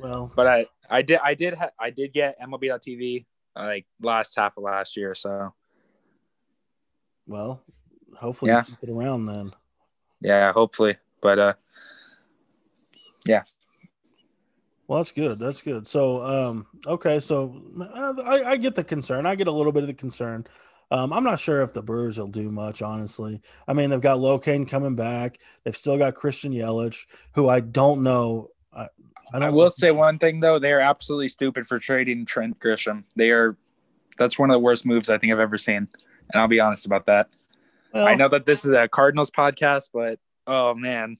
well, 0.00 0.32
but 0.36 0.46
I 0.46 0.66
I 0.90 1.02
did 1.02 1.20
I 1.22 1.34
did 1.34 1.54
ha- 1.54 1.70
I 1.78 1.90
did 1.90 2.12
get 2.12 2.40
MLB.TV 2.40 3.26
like 3.56 3.86
last 4.00 4.36
half 4.36 4.56
of 4.56 4.62
last 4.62 4.96
year. 4.96 5.14
So 5.14 5.52
well, 7.26 7.62
hopefully 8.16 8.50
yeah. 8.50 8.62
keep 8.62 8.82
it 8.82 8.90
around 8.90 9.26
then. 9.26 9.52
Yeah, 10.20 10.52
hopefully. 10.52 10.96
But 11.20 11.38
uh 11.38 11.54
yeah. 13.26 13.42
Well, 14.86 15.00
that's 15.00 15.12
good. 15.12 15.38
That's 15.38 15.60
good. 15.60 15.86
So, 15.86 16.24
um, 16.24 16.66
okay, 16.86 17.20
so 17.20 17.62
I, 18.24 18.42
I 18.42 18.56
get 18.56 18.74
the 18.74 18.82
concern. 18.82 19.26
I 19.26 19.34
get 19.34 19.46
a 19.46 19.52
little 19.52 19.70
bit 19.70 19.82
of 19.82 19.86
the 19.86 19.92
concern. 19.94 20.46
Um, 20.90 21.12
I'm 21.12 21.24
not 21.24 21.40
sure 21.40 21.60
if 21.60 21.74
the 21.74 21.82
Brewers 21.82 22.18
will 22.18 22.28
do 22.28 22.50
much, 22.50 22.80
honestly. 22.80 23.42
I 23.66 23.74
mean, 23.74 23.90
they've 23.90 24.00
got 24.00 24.18
Locane 24.18 24.66
coming 24.66 24.94
back. 24.94 25.38
They've 25.62 25.76
still 25.76 25.98
got 25.98 26.14
Christian 26.14 26.52
Yelich, 26.52 27.04
who 27.34 27.50
I 27.50 27.60
don't 27.60 28.02
know. 28.02 28.48
I, 29.32 29.38
I, 29.38 29.50
will 29.50 29.70
say 29.70 29.90
one 29.90 30.18
thing 30.18 30.40
though: 30.40 30.58
they 30.58 30.72
are 30.72 30.80
absolutely 30.80 31.28
stupid 31.28 31.66
for 31.66 31.78
trading 31.78 32.26
Trent 32.26 32.58
Grisham. 32.58 33.04
They 33.16 33.30
are. 33.30 33.56
That's 34.18 34.38
one 34.38 34.50
of 34.50 34.54
the 34.54 34.60
worst 34.60 34.84
moves 34.84 35.10
I 35.10 35.18
think 35.18 35.32
I've 35.32 35.38
ever 35.38 35.58
seen 35.58 35.88
and 36.32 36.40
I'll 36.40 36.48
be 36.48 36.60
honest 36.60 36.86
about 36.86 37.06
that. 37.06 37.28
Well, 37.92 38.06
I 38.06 38.14
know 38.14 38.28
that 38.28 38.46
this 38.46 38.64
is 38.64 38.72
a 38.72 38.88
Cardinals 38.88 39.30
podcast, 39.30 39.90
but 39.92 40.18
oh 40.46 40.74
man, 40.74 41.16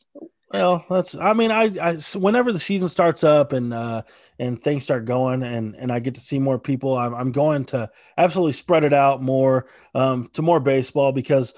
Well, 0.53 0.85
that's. 0.89 1.15
I 1.15 1.33
mean, 1.33 1.51
I, 1.51 1.73
I 1.81 1.95
whenever 2.15 2.53
the 2.53 2.59
season 2.59 2.89
starts 2.89 3.25
up 3.25 3.53
and 3.53 3.73
uh, 3.73 4.03
and 4.39 4.63
things 4.63 4.85
start 4.85 5.07
going, 5.07 5.43
and 5.43 5.75
and 5.77 5.91
I 5.91 6.01
get 6.01 6.15
to 6.15 6.21
see 6.21 6.39
more 6.39 6.59
people, 6.59 6.97
I'm, 6.97 7.15
I'm 7.15 7.33
going 7.33 7.65
to 7.67 7.91
absolutely 8.17 8.53
spread 8.53 8.85
it 8.85 8.93
out 8.93 9.23
more 9.23 9.67
um, 9.95 10.29
to 10.35 10.43
more 10.43 10.61
baseball 10.61 11.13
because, 11.13 11.55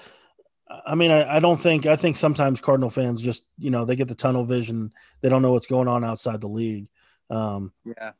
I 0.85 0.95
mean, 0.95 1.11
I, 1.11 1.37
I 1.37 1.39
don't 1.39 1.59
think 1.59 1.85
I 1.85 1.95
think 1.95 2.15
sometimes 2.15 2.61
Cardinal 2.61 2.89
fans 2.89 3.21
just 3.21 3.45
you 3.57 3.71
know 3.71 3.85
they 3.85 3.95
get 3.95 4.07
the 4.07 4.15
tunnel 4.15 4.45
vision, 4.45 4.93
they 5.21 5.29
don't 5.29 5.41
know 5.41 5.51
what's 5.51 5.67
going 5.67 5.87
on 5.87 6.03
outside 6.03 6.41
the 6.41 6.47
league. 6.47 6.87
Um, 7.29 7.71
Yeah. 7.85 8.11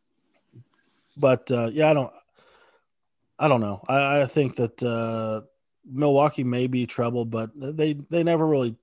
but 1.18 1.52
uh, 1.52 1.70
yeah, 1.72 1.90
I 1.90 1.94
don't. 1.94 2.14
I 3.40 3.48
don't 3.48 3.62
know. 3.62 3.82
I, 3.88 4.22
I 4.22 4.26
think 4.28 4.58
that 4.58 4.84
uh, 4.84 5.42
Milwaukee 5.84 6.44
may 6.44 6.68
be 6.68 6.86
trouble, 6.86 7.26
but 7.26 7.50
they 7.56 7.94
they 7.94 8.24
never 8.24 8.46
really 8.46 8.76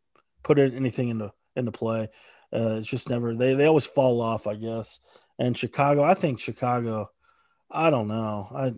put 0.42 0.58
anything 0.58 1.08
into 1.10 1.32
into 1.54 1.72
play. 1.72 2.08
Uh, 2.52 2.76
it's 2.78 2.88
just 2.88 3.08
never 3.08 3.34
they 3.34 3.54
they 3.54 3.66
always 3.66 3.86
fall 3.86 4.20
off, 4.20 4.46
I 4.46 4.54
guess. 4.56 5.00
And 5.38 5.56
Chicago, 5.56 6.02
I 6.02 6.14
think 6.14 6.40
Chicago. 6.40 7.10
I 7.70 7.90
don't 7.90 8.08
know. 8.08 8.48
I 8.54 8.72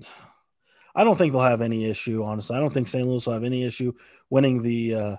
I 0.94 1.04
don't 1.04 1.16
think 1.16 1.32
they'll 1.32 1.42
have 1.42 1.62
any 1.62 1.84
issue. 1.84 2.22
Honestly, 2.24 2.56
I 2.56 2.60
don't 2.60 2.72
think 2.72 2.88
St. 2.88 3.06
Louis 3.06 3.24
will 3.24 3.32
have 3.32 3.44
any 3.44 3.64
issue 3.64 3.92
winning 4.28 4.62
the 4.62 4.94
uh, 4.94 5.16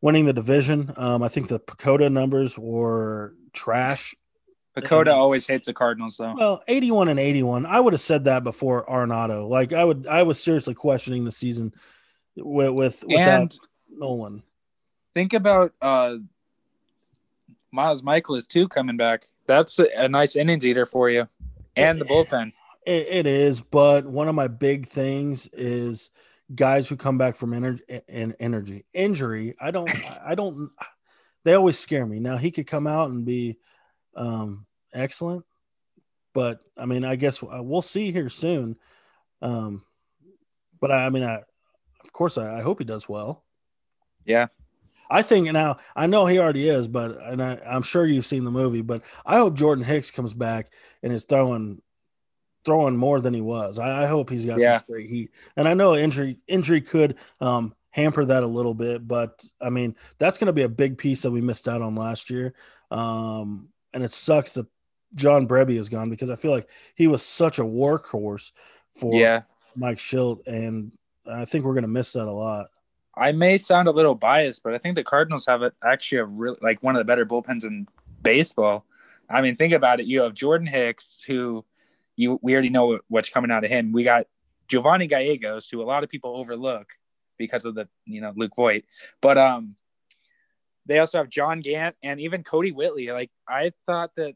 winning 0.00 0.24
the 0.24 0.32
division. 0.32 0.92
Um, 0.96 1.22
I 1.22 1.28
think 1.28 1.48
the 1.48 1.60
PECOTA 1.60 2.10
numbers 2.12 2.58
were 2.58 3.34
trash 3.52 4.14
PECOTA 4.76 5.12
always 5.12 5.46
hates 5.46 5.66
the 5.66 5.72
Cardinals, 5.72 6.16
though. 6.16 6.34
well, 6.36 6.62
81 6.66 7.08
and 7.08 7.20
81. 7.20 7.64
I 7.64 7.78
would 7.78 7.92
have 7.92 8.00
said 8.00 8.24
that 8.24 8.42
before 8.42 8.84
Arenado. 8.86 9.48
Like 9.48 9.72
I 9.72 9.84
would 9.84 10.06
I 10.06 10.24
was 10.24 10.42
seriously 10.42 10.74
questioning 10.74 11.24
the 11.24 11.32
season 11.32 11.72
with, 12.36 12.70
with 12.70 13.04
without 13.06 13.40
And 13.40 13.58
Nolan. 13.88 14.42
think 15.14 15.32
about 15.32 15.72
uh 15.80 16.16
Miles 17.70 18.02
Mikolas 18.02 18.48
too 18.48 18.68
coming 18.68 18.96
back. 18.96 19.26
That's 19.46 19.78
a, 19.78 19.86
a 19.96 20.08
nice 20.08 20.36
innings 20.36 20.66
eater 20.66 20.86
for 20.86 21.08
you, 21.08 21.28
and 21.76 22.00
the 22.00 22.04
bullpen. 22.04 22.52
It, 22.86 23.06
it 23.08 23.26
is, 23.26 23.60
but 23.60 24.06
one 24.06 24.28
of 24.28 24.34
my 24.34 24.48
big 24.48 24.88
things 24.88 25.48
is 25.52 26.10
guys 26.54 26.86
who 26.86 26.96
come 26.96 27.16
back 27.16 27.36
from 27.36 27.54
energy 27.54 27.82
and 28.08 28.34
energy 28.38 28.84
injury. 28.92 29.56
I 29.60 29.70
don't 29.70 29.90
I 30.24 30.34
don't 30.34 30.70
they 31.44 31.54
always 31.54 31.78
scare 31.78 32.06
me. 32.06 32.20
Now 32.20 32.36
he 32.36 32.50
could 32.50 32.66
come 32.66 32.86
out 32.86 33.10
and 33.10 33.24
be 33.24 33.58
um 34.14 34.66
excellent, 34.92 35.44
but 36.34 36.60
I 36.76 36.84
mean, 36.84 37.04
I 37.04 37.16
guess 37.16 37.42
uh, 37.42 37.62
we'll 37.62 37.82
see 37.82 38.12
here 38.12 38.28
soon. 38.28 38.76
Um 39.40 39.82
but 40.80 40.90
I, 40.90 41.06
I 41.06 41.10
mean 41.10 41.24
I 41.24 41.36
of 42.04 42.12
course 42.12 42.36
I, 42.36 42.58
I 42.58 42.62
hope 42.62 42.78
he 42.78 42.84
does 42.84 43.08
well. 43.08 43.44
Yeah, 44.26 44.48
I 45.10 45.22
think 45.22 45.50
now 45.52 45.78
I 45.96 46.06
know 46.06 46.26
he 46.26 46.38
already 46.38 46.68
is, 46.68 46.86
but 46.86 47.18
and 47.22 47.42
I, 47.42 47.60
I'm 47.66 47.82
sure 47.82 48.06
you've 48.06 48.26
seen 48.26 48.44
the 48.44 48.50
movie, 48.50 48.82
but 48.82 49.02
I 49.24 49.36
hope 49.36 49.54
Jordan 49.54 49.84
Hicks 49.84 50.10
comes 50.10 50.34
back 50.34 50.70
and 51.02 51.12
is 51.12 51.24
throwing 51.24 51.80
throwing 52.64 52.96
more 52.96 53.20
than 53.20 53.34
he 53.34 53.40
was. 53.40 53.78
I, 53.78 54.04
I 54.04 54.06
hope 54.06 54.30
he's 54.30 54.44
got 54.46 54.60
Yeah. 54.60 54.78
some 54.78 54.84
straight 54.84 55.08
heat. 55.08 55.30
And 55.56 55.68
I 55.68 55.74
know 55.74 55.94
injury 55.94 56.38
injury 56.46 56.80
could 56.80 57.16
um, 57.40 57.74
hamper 57.90 58.24
that 58.24 58.42
a 58.42 58.46
little 58.48 58.74
bit, 58.74 59.06
but 59.06 59.44
I 59.60 59.70
mean 59.70 59.96
that's 60.18 60.38
going 60.38 60.46
to 60.46 60.52
be 60.52 60.62
a 60.62 60.68
big 60.68 60.98
piece 60.98 61.22
that 61.22 61.30
we 61.30 61.40
missed 61.40 61.68
out 61.68 61.82
on 61.82 61.94
last 61.94 62.30
year. 62.30 62.54
Um, 62.90 63.68
and 63.92 64.02
it 64.02 64.12
sucks 64.12 64.54
that 64.54 64.66
John 65.14 65.46
Brebbia 65.46 65.78
is 65.78 65.88
gone 65.88 66.10
because 66.10 66.30
I 66.30 66.36
feel 66.36 66.50
like 66.50 66.68
he 66.94 67.06
was 67.06 67.24
such 67.24 67.58
a 67.58 67.64
workhorse 67.64 68.50
for 68.94 69.14
yeah. 69.14 69.42
Mike 69.76 69.98
Shildt, 69.98 70.46
and 70.46 70.92
I 71.26 71.44
think 71.44 71.64
we're 71.64 71.74
going 71.74 71.82
to 71.82 71.88
miss 71.88 72.12
that 72.14 72.26
a 72.26 72.32
lot. 72.32 72.68
I 73.16 73.30
may 73.32 73.58
sound 73.58 73.86
a 73.86 73.92
little 73.92 74.16
biased, 74.16 74.64
but 74.64 74.74
I 74.74 74.78
think 74.78 74.96
the 74.96 75.04
Cardinals 75.04 75.46
have 75.46 75.62
it 75.62 75.72
actually 75.84 76.18
a 76.18 76.24
really 76.24 76.58
like 76.62 76.82
one 76.82 76.96
of 76.96 76.98
the 76.98 77.04
better 77.04 77.24
bullpens 77.24 77.64
in 77.64 77.86
baseball. 78.22 78.84
I 79.30 79.40
mean, 79.40 79.54
think 79.56 79.72
about 79.72 80.00
it. 80.00 80.06
You 80.06 80.22
have 80.22 80.34
Jordan 80.34 80.66
Hicks, 80.66 81.20
who 81.24 81.64
you 82.16 82.38
we 82.42 82.52
already 82.52 82.70
know 82.70 82.98
what's 83.08 83.28
coming 83.28 83.50
out 83.50 83.64
of 83.64 83.70
him. 83.70 83.92
We 83.92 84.04
got 84.04 84.26
Giovanni 84.68 85.06
Gallegos, 85.06 85.68
who 85.68 85.82
a 85.82 85.84
lot 85.84 86.04
of 86.04 86.10
people 86.10 86.36
overlook 86.36 86.88
because 87.38 87.64
of 87.64 87.74
the 87.74 87.88
you 88.04 88.20
know 88.20 88.32
Luke 88.36 88.52
Voit, 88.56 88.84
but 89.20 89.38
um, 89.38 89.76
they 90.86 90.98
also 90.98 91.18
have 91.18 91.28
John 91.28 91.60
Gant 91.60 91.96
and 92.02 92.20
even 92.20 92.44
Kodi 92.44 92.72
Whitley. 92.72 93.10
Like 93.10 93.30
I 93.48 93.72
thought 93.86 94.14
that 94.16 94.34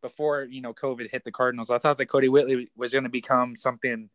before 0.00 0.44
you 0.44 0.60
know 0.60 0.74
COVID 0.74 1.10
hit 1.10 1.24
the 1.24 1.32
Cardinals, 1.32 1.70
I 1.70 1.78
thought 1.78 1.96
that 1.98 2.06
Kodi 2.06 2.28
Whitley 2.28 2.70
was 2.76 2.92
going 2.92 3.04
to 3.04 3.10
become 3.10 3.56
something 3.56 4.10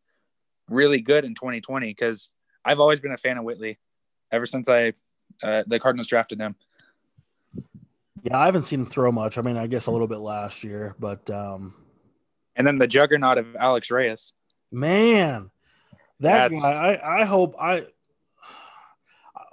really 0.70 1.02
good 1.02 1.24
in 1.24 1.34
2020 1.34 1.88
because 1.88 2.34
I've 2.66 2.80
always 2.80 3.00
been 3.00 3.14
a 3.14 3.18
fan 3.18 3.38
of 3.38 3.46
Whitley 3.46 3.80
ever 4.32 4.46
since 4.46 4.68
I 4.68 4.94
uh, 5.44 5.64
the 5.68 5.80
Cardinals 5.80 6.08
drafted 6.08 6.40
him. 6.40 6.56
Yeah, 8.24 8.40
I 8.40 8.46
haven't 8.46 8.64
seen 8.64 8.82
him 8.82 8.86
throw 8.86 9.12
much. 9.12 9.38
I 9.38 9.42
mean, 9.42 9.58
I 9.58 9.68
guess 9.68 9.86
a 9.86 9.92
little 9.92 10.08
bit 10.08 10.20
last 10.20 10.64
year, 10.64 10.96
but 11.00 11.30
um, 11.30 11.76
And 12.58 12.68
then 12.68 12.78
the 12.78 12.88
juggernaut 12.88 13.38
of 13.38 13.56
Alex 13.56 13.90
Reyes. 13.92 14.34
man, 14.72 15.52
that 16.20 16.50
That's- 16.52 16.62
guy. 16.62 16.96
I, 16.96 17.22
I 17.22 17.26
hope 17.26 17.56
I. 17.60 17.86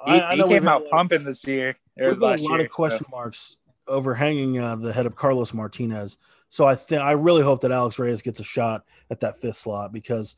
He, 0.07 0.13
I, 0.13 0.33
I 0.33 0.37
he 0.37 0.43
came 0.45 0.67
out 0.67 0.83
had- 0.83 0.91
pumping 0.91 1.25
this 1.25 1.47
year. 1.47 1.77
Or 1.99 2.09
We've 2.09 2.19
got 2.19 2.31
last 2.31 2.41
a 2.41 2.45
lot 2.45 2.57
year, 2.57 2.67
of 2.67 2.73
question 2.73 3.07
marks 3.11 3.57
overhanging 3.87 4.59
uh, 4.59 4.75
the 4.77 4.93
head 4.93 5.07
of 5.07 5.15
Carlos 5.15 5.55
Martinez. 5.55 6.17
So 6.49 6.65
I 6.67 6.75
think 6.75 7.01
I 7.03 7.13
really 7.13 7.43
hope 7.43 7.61
that 7.61 7.71
Alex 7.71 7.99
Reyes 7.99 8.23
gets 8.23 8.41
a 8.41 8.45
shot 8.45 8.85
at 9.11 9.21
that 9.21 9.37
fifth 9.37 9.57
slot 9.57 9.93
because, 9.93 10.37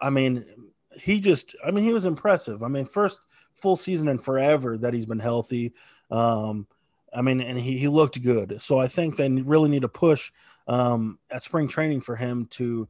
I 0.00 0.10
mean, 0.10 0.44
he 0.98 1.20
just. 1.20 1.54
I 1.64 1.70
mean, 1.72 1.84
he 1.84 1.92
was 1.92 2.04
impressive. 2.06 2.62
I 2.62 2.68
mean, 2.68 2.86
first 2.86 3.18
full 3.54 3.76
season 3.76 4.08
in 4.08 4.18
forever 4.18 4.78
that 4.78 4.94
he's 4.94 5.06
been 5.06 5.18
healthy. 5.18 5.72
Um, 6.10 6.66
I 7.14 7.22
mean, 7.22 7.40
and 7.40 7.58
he, 7.58 7.78
he 7.78 7.88
looked 7.88 8.22
good. 8.22 8.60
So 8.62 8.78
I 8.78 8.88
think 8.88 9.16
they 9.16 9.28
really 9.30 9.68
need 9.68 9.82
to 9.82 9.88
push 9.88 10.30
um, 10.66 11.18
at 11.30 11.42
spring 11.42 11.68
training 11.68 12.00
for 12.00 12.16
him 12.16 12.46
to 12.46 12.88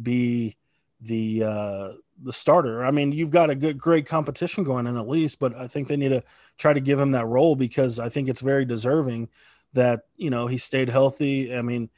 be 0.00 0.56
the 1.00 1.44
uh, 1.44 1.88
the 2.22 2.32
starter. 2.32 2.84
I 2.84 2.90
mean, 2.90 3.12
you've 3.12 3.30
got 3.30 3.50
a 3.50 3.54
good, 3.54 3.78
great 3.78 4.06
competition 4.06 4.64
going 4.64 4.86
in 4.86 4.96
at 4.96 5.08
least, 5.08 5.38
but 5.38 5.54
I 5.54 5.68
think 5.68 5.88
they 5.88 5.96
need 5.96 6.10
to 6.10 6.22
try 6.58 6.72
to 6.72 6.80
give 6.80 6.98
him 6.98 7.12
that 7.12 7.26
role 7.26 7.56
because 7.56 7.98
I 7.98 8.08
think 8.08 8.28
it's 8.28 8.40
very 8.40 8.64
deserving 8.64 9.28
that 9.72 10.02
you 10.16 10.30
know 10.30 10.46
he 10.46 10.58
stayed 10.58 10.88
healthy. 10.88 11.54
I 11.54 11.62
mean, 11.62 11.90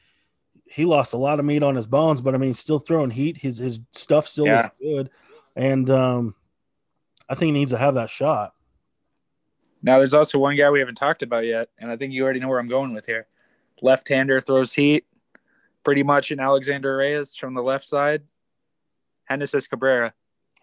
he 0.65 0.85
lost 0.85 1.13
a 1.13 1.17
lot 1.17 1.39
of 1.39 1.45
meat 1.45 1.63
on 1.63 1.75
his 1.75 1.87
bones, 1.87 2.21
but 2.21 2.35
I 2.35 2.37
mean, 2.37 2.53
still 2.53 2.79
throwing 2.79 3.11
heat. 3.11 3.37
His 3.37 3.57
his 3.57 3.79
stuff 3.93 4.27
still 4.27 4.45
Yeah. 4.47 4.63
looks 4.63 4.75
good, 4.81 5.09
and 5.55 5.89
um, 5.89 6.35
I 7.29 7.35
think 7.35 7.47
he 7.47 7.51
needs 7.59 7.71
to 7.71 7.77
have 7.77 7.95
that 7.95 8.09
shot. 8.09 8.53
Now 9.83 9.99
there's 9.99 10.13
also 10.13 10.39
one 10.39 10.55
guy 10.55 10.69
we 10.69 10.79
haven't 10.79 10.95
talked 10.95 11.23
about 11.23 11.45
yet, 11.45 11.69
and 11.79 11.91
I 11.91 11.95
think 11.95 12.13
you 12.13 12.23
already 12.23 12.39
know 12.39 12.47
where 12.47 12.59
I'm 12.59 12.67
going 12.67 12.93
with 12.93 13.05
here. 13.05 13.27
Left-hander 13.81 14.39
throws 14.39 14.73
heat, 14.73 15.05
pretty 15.83 16.03
much 16.03 16.31
in 16.31 16.39
Alexander 16.39 16.97
Reyes 16.97 17.35
from 17.35 17.53
the 17.53 17.61
left 17.63 17.85
side. 17.85 18.23
Genesis 19.29 19.67
Cabrera. 19.67 20.13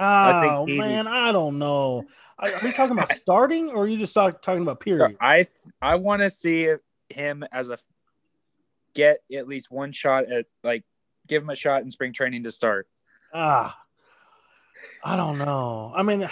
I 0.00 0.40
think 0.40 0.52
Oh 0.52 0.66
he- 0.66 0.78
man, 0.78 1.06
I 1.06 1.30
don't 1.32 1.58
know. 1.58 2.06
Are 2.38 2.52
are 2.52 2.66
you 2.66 2.72
talking 2.72 2.96
about 2.96 3.12
starting, 3.12 3.70
or 3.70 3.84
are 3.84 3.86
you 3.86 3.96
just 3.96 4.12
talk, 4.14 4.42
talking 4.42 4.62
about 4.62 4.80
period? 4.80 5.16
I 5.20 5.46
I 5.80 5.94
want 5.96 6.22
to 6.22 6.30
see 6.30 6.68
him 7.10 7.44
as 7.52 7.68
a 7.68 7.78
get 8.94 9.18
at 9.32 9.46
least 9.46 9.70
one 9.70 9.92
shot 9.92 10.24
at 10.32 10.46
like 10.64 10.82
give 11.28 11.42
him 11.42 11.50
a 11.50 11.54
shot 11.54 11.82
in 11.82 11.90
spring 11.90 12.12
training 12.12 12.42
to 12.42 12.50
start. 12.50 12.88
Ah, 13.32 13.78
I 15.04 15.16
don't 15.16 15.38
know. 15.38 15.92
I 15.94 16.02
mean, 16.02 16.28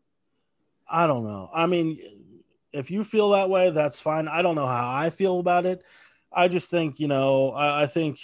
I 0.88 1.06
don't 1.06 1.24
know. 1.24 1.50
I 1.52 1.66
mean, 1.66 1.98
if 2.72 2.90
you 2.90 3.04
feel 3.04 3.30
that 3.30 3.50
way, 3.50 3.70
that's 3.70 4.00
fine. 4.00 4.28
I 4.28 4.42
don't 4.42 4.54
know 4.54 4.66
how 4.66 4.90
I 4.90 5.10
feel 5.10 5.40
about 5.40 5.66
it. 5.66 5.82
I 6.32 6.48
just 6.48 6.70
think, 6.70 7.00
you 7.00 7.08
know, 7.08 7.50
I, 7.50 7.82
I 7.82 7.86
think, 7.86 8.18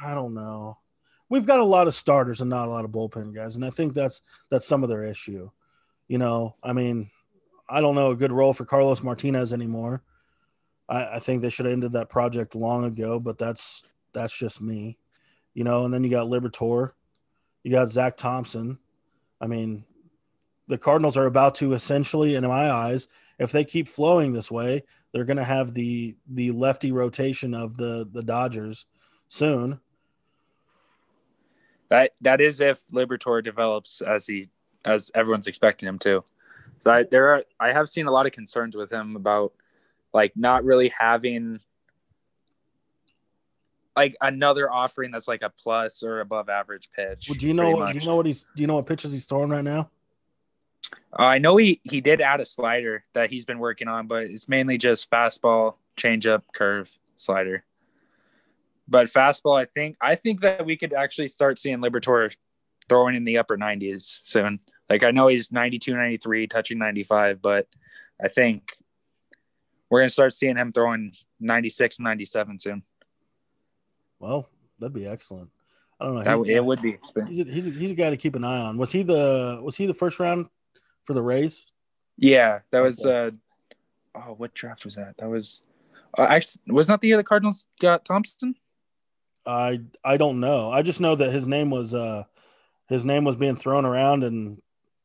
I 0.00 0.14
don't 0.14 0.34
know. 0.34 0.78
We've 1.28 1.46
got 1.46 1.60
a 1.60 1.64
lot 1.64 1.86
of 1.86 1.94
starters 1.94 2.40
and 2.40 2.50
not 2.50 2.66
a 2.66 2.70
lot 2.70 2.84
of 2.84 2.90
bullpen 2.90 3.32
guys, 3.32 3.54
and 3.54 3.64
I 3.64 3.70
think 3.70 3.94
that's 3.94 4.20
that's 4.50 4.66
some 4.66 4.82
of 4.82 4.88
their 4.88 5.04
issue. 5.04 5.50
You 6.08 6.18
know, 6.18 6.56
I 6.60 6.72
mean, 6.72 7.10
I 7.68 7.80
don't 7.80 7.94
know 7.94 8.10
a 8.10 8.16
good 8.16 8.32
role 8.32 8.52
for 8.52 8.64
Carlos 8.64 9.02
Martinez 9.04 9.52
anymore. 9.52 10.02
I, 10.88 11.04
I 11.04 11.18
think 11.20 11.40
they 11.40 11.50
should 11.50 11.66
have 11.66 11.72
ended 11.72 11.92
that 11.92 12.08
project 12.08 12.56
long 12.56 12.84
ago, 12.84 13.20
but 13.20 13.38
that's 13.38 13.84
that's 14.12 14.36
just 14.36 14.60
me. 14.60 14.98
You 15.54 15.62
know, 15.62 15.84
and 15.84 15.94
then 15.94 16.02
you 16.02 16.10
got 16.10 16.26
Liberatore, 16.26 16.90
you 17.62 17.70
got 17.70 17.88
Zack 17.88 18.16
Thompson. 18.16 18.78
I 19.40 19.46
mean, 19.46 19.84
the 20.70 20.78
Cardinals 20.78 21.16
are 21.16 21.26
about 21.26 21.56
to 21.56 21.72
essentially, 21.74 22.36
in 22.36 22.46
my 22.46 22.70
eyes, 22.70 23.08
if 23.40 23.50
they 23.50 23.64
keep 23.64 23.88
flowing 23.88 24.32
this 24.32 24.50
way, 24.50 24.84
they're 25.12 25.24
going 25.24 25.36
to 25.36 25.44
have 25.44 25.74
the 25.74 26.16
the 26.28 26.52
lefty 26.52 26.92
rotation 26.92 27.54
of 27.54 27.76
the 27.76 28.08
the 28.10 28.22
Dodgers 28.22 28.86
soon. 29.26 29.80
That 31.88 32.12
that 32.20 32.40
is 32.40 32.60
if 32.60 32.86
Liberatore 32.88 33.42
develops 33.42 34.00
as 34.00 34.26
he 34.26 34.48
as 34.84 35.10
everyone's 35.12 35.48
expecting 35.48 35.88
him 35.88 35.98
to. 35.98 36.24
So 36.78 36.90
I, 36.92 37.02
there 37.02 37.34
are 37.34 37.44
I 37.58 37.72
have 37.72 37.88
seen 37.88 38.06
a 38.06 38.12
lot 38.12 38.26
of 38.26 38.32
concerns 38.32 38.76
with 38.76 38.92
him 38.92 39.16
about 39.16 39.52
like 40.14 40.32
not 40.36 40.64
really 40.64 40.92
having 40.96 41.58
like 43.96 44.16
another 44.20 44.70
offering 44.70 45.10
that's 45.10 45.26
like 45.26 45.42
a 45.42 45.50
plus 45.50 46.04
or 46.04 46.20
above 46.20 46.48
average 46.48 46.90
pitch. 46.94 47.26
Well, 47.28 47.36
do 47.36 47.48
you 47.48 47.54
know? 47.54 47.84
Do 47.86 47.98
you 47.98 48.06
know 48.06 48.14
what 48.14 48.26
he's? 48.26 48.46
Do 48.54 48.62
you 48.62 48.68
know 48.68 48.76
what 48.76 48.86
pitches 48.86 49.10
he's 49.10 49.26
throwing 49.26 49.50
right 49.50 49.64
now? 49.64 49.90
Uh, 51.18 51.22
I 51.22 51.38
know 51.38 51.56
he 51.56 51.80
he 51.84 52.00
did 52.00 52.20
add 52.20 52.40
a 52.40 52.44
slider 52.44 53.02
that 53.14 53.30
he's 53.30 53.44
been 53.44 53.58
working 53.58 53.88
on, 53.88 54.06
but 54.06 54.24
it's 54.24 54.48
mainly 54.48 54.78
just 54.78 55.10
fastball, 55.10 55.74
changeup, 55.96 56.42
curve, 56.52 56.90
slider. 57.16 57.64
But 58.88 59.06
fastball, 59.06 59.60
I 59.60 59.64
think 59.64 59.96
I 60.00 60.14
think 60.14 60.40
that 60.40 60.64
we 60.64 60.76
could 60.76 60.92
actually 60.92 61.28
start 61.28 61.58
seeing 61.58 61.78
Liberatore 61.78 62.34
throwing 62.88 63.14
in 63.14 63.24
the 63.24 63.38
upper 63.38 63.56
90s 63.56 64.20
soon. 64.24 64.60
Like 64.88 65.04
I 65.04 65.12
know 65.12 65.28
he's 65.28 65.52
92, 65.52 65.94
93, 65.94 66.48
touching 66.48 66.78
95, 66.78 67.40
but 67.40 67.68
I 68.22 68.28
think 68.28 68.76
we're 69.88 70.00
gonna 70.00 70.10
start 70.10 70.34
seeing 70.34 70.56
him 70.56 70.72
throwing 70.72 71.12
96, 71.38 72.00
97 72.00 72.58
soon. 72.58 72.82
Well, 74.18 74.48
that'd 74.78 74.92
be 74.92 75.06
excellent. 75.06 75.50
I 76.00 76.06
don't 76.06 76.14
know. 76.14 76.22
That, 76.22 76.38
He's, 76.38 76.56
it 76.56 76.64
would 76.64 76.82
be. 76.82 76.98
he's, 77.28 77.40
a, 77.40 77.44
he's, 77.44 77.68
a, 77.68 77.70
he's 77.70 77.90
a 77.90 77.94
guy 77.94 78.10
to 78.10 78.16
keep 78.16 78.34
an 78.34 78.44
eye 78.44 78.60
on. 78.60 78.78
Was 78.78 78.90
he 78.90 79.02
the 79.02 79.60
was 79.62 79.76
he 79.76 79.86
the 79.86 79.94
first 79.94 80.18
round 80.18 80.46
for 81.04 81.14
the 81.14 81.22
Rays? 81.22 81.64
Yeah, 82.16 82.60
that 82.70 82.80
was. 82.80 83.04
uh 83.04 83.30
Oh, 84.14 84.34
what 84.36 84.54
draft 84.54 84.84
was 84.84 84.96
that? 84.96 85.16
That 85.18 85.28
was. 85.28 85.60
Uh, 86.18 86.22
actually, 86.22 86.62
was 86.66 86.88
not 86.88 87.00
the 87.00 87.08
year 87.08 87.16
the 87.16 87.24
Cardinals 87.24 87.66
got 87.80 88.04
Thompson. 88.04 88.56
I 89.46 89.80
I 90.04 90.16
don't 90.16 90.40
know. 90.40 90.70
I 90.70 90.82
just 90.82 91.00
know 91.00 91.14
that 91.14 91.32
his 91.32 91.46
name 91.46 91.70
was 91.70 91.94
uh 91.94 92.24
his 92.88 93.06
name 93.06 93.24
was 93.24 93.36
being 93.36 93.56
thrown 93.56 93.86
around 93.86 94.24
and 94.24 94.60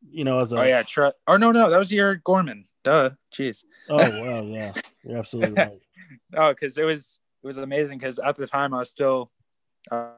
you 0.09 0.23
know 0.23 0.39
as 0.39 0.51
a 0.53 0.57
Oh 0.57 0.63
yeah, 0.63 0.83
or 1.27 1.37
no, 1.37 1.51
no, 1.51 1.69
that 1.69 1.77
was 1.77 1.91
your 1.91 2.15
Gorman. 2.15 2.65
Duh, 2.83 3.11
jeez. 3.33 3.63
oh 3.89 4.23
wow 4.23 4.43
yeah 4.43 4.73
you're 5.03 5.17
absolutely 5.17 5.53
right. 5.63 5.81
Oh, 6.35 6.49
because 6.49 6.77
it 6.77 6.83
was 6.83 7.19
it 7.43 7.47
was 7.47 7.57
amazing. 7.57 7.99
Because 7.99 8.19
at 8.19 8.35
the 8.35 8.47
time 8.47 8.73
I 8.73 8.79
was 8.79 8.89
still, 8.89 9.31
uh, 9.91 10.09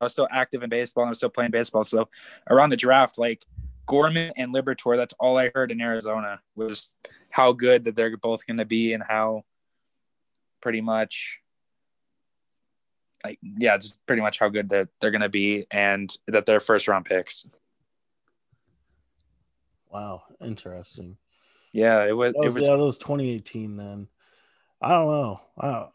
I 0.00 0.04
was 0.04 0.12
still 0.12 0.28
active 0.30 0.62
in 0.62 0.70
baseball 0.70 1.04
and 1.04 1.08
I 1.08 1.10
was 1.10 1.18
still 1.18 1.28
playing 1.28 1.50
baseball. 1.50 1.84
So 1.84 2.08
around 2.48 2.70
the 2.70 2.76
draft, 2.76 3.18
like 3.18 3.44
Gorman 3.86 4.32
and 4.36 4.54
Liberatore, 4.54 4.96
that's 4.96 5.14
all 5.18 5.36
I 5.36 5.50
heard 5.54 5.70
in 5.70 5.80
Arizona 5.80 6.40
was 6.56 6.90
how 7.30 7.52
good 7.52 7.84
that 7.84 7.96
they're 7.96 8.16
both 8.16 8.46
going 8.46 8.58
to 8.58 8.64
be 8.64 8.92
and 8.92 9.02
how 9.02 9.44
pretty 10.60 10.80
much 10.80 11.40
like 13.24 13.38
yeah, 13.42 13.76
just 13.76 14.04
pretty 14.06 14.22
much 14.22 14.38
how 14.38 14.48
good 14.48 14.68
that 14.70 14.88
they're 15.00 15.10
going 15.10 15.20
to 15.20 15.28
be 15.28 15.66
and 15.70 16.14
that 16.28 16.46
they're 16.46 16.60
first 16.60 16.88
round 16.88 17.06
picks. 17.06 17.46
Wow, 19.90 20.22
interesting. 20.40 21.16
Yeah, 21.72 22.04
it 22.04 22.16
was. 22.16 22.32
That 22.32 22.38
was, 22.40 22.56
it 22.56 22.60
was 22.60 22.68
yeah, 22.68 22.76
that 22.76 22.84
was 22.84 22.98
2018 22.98 23.76
then. 23.76 24.08
I 24.80 24.88
don't 24.90 25.06
know. 25.06 25.40
I, 25.58 25.86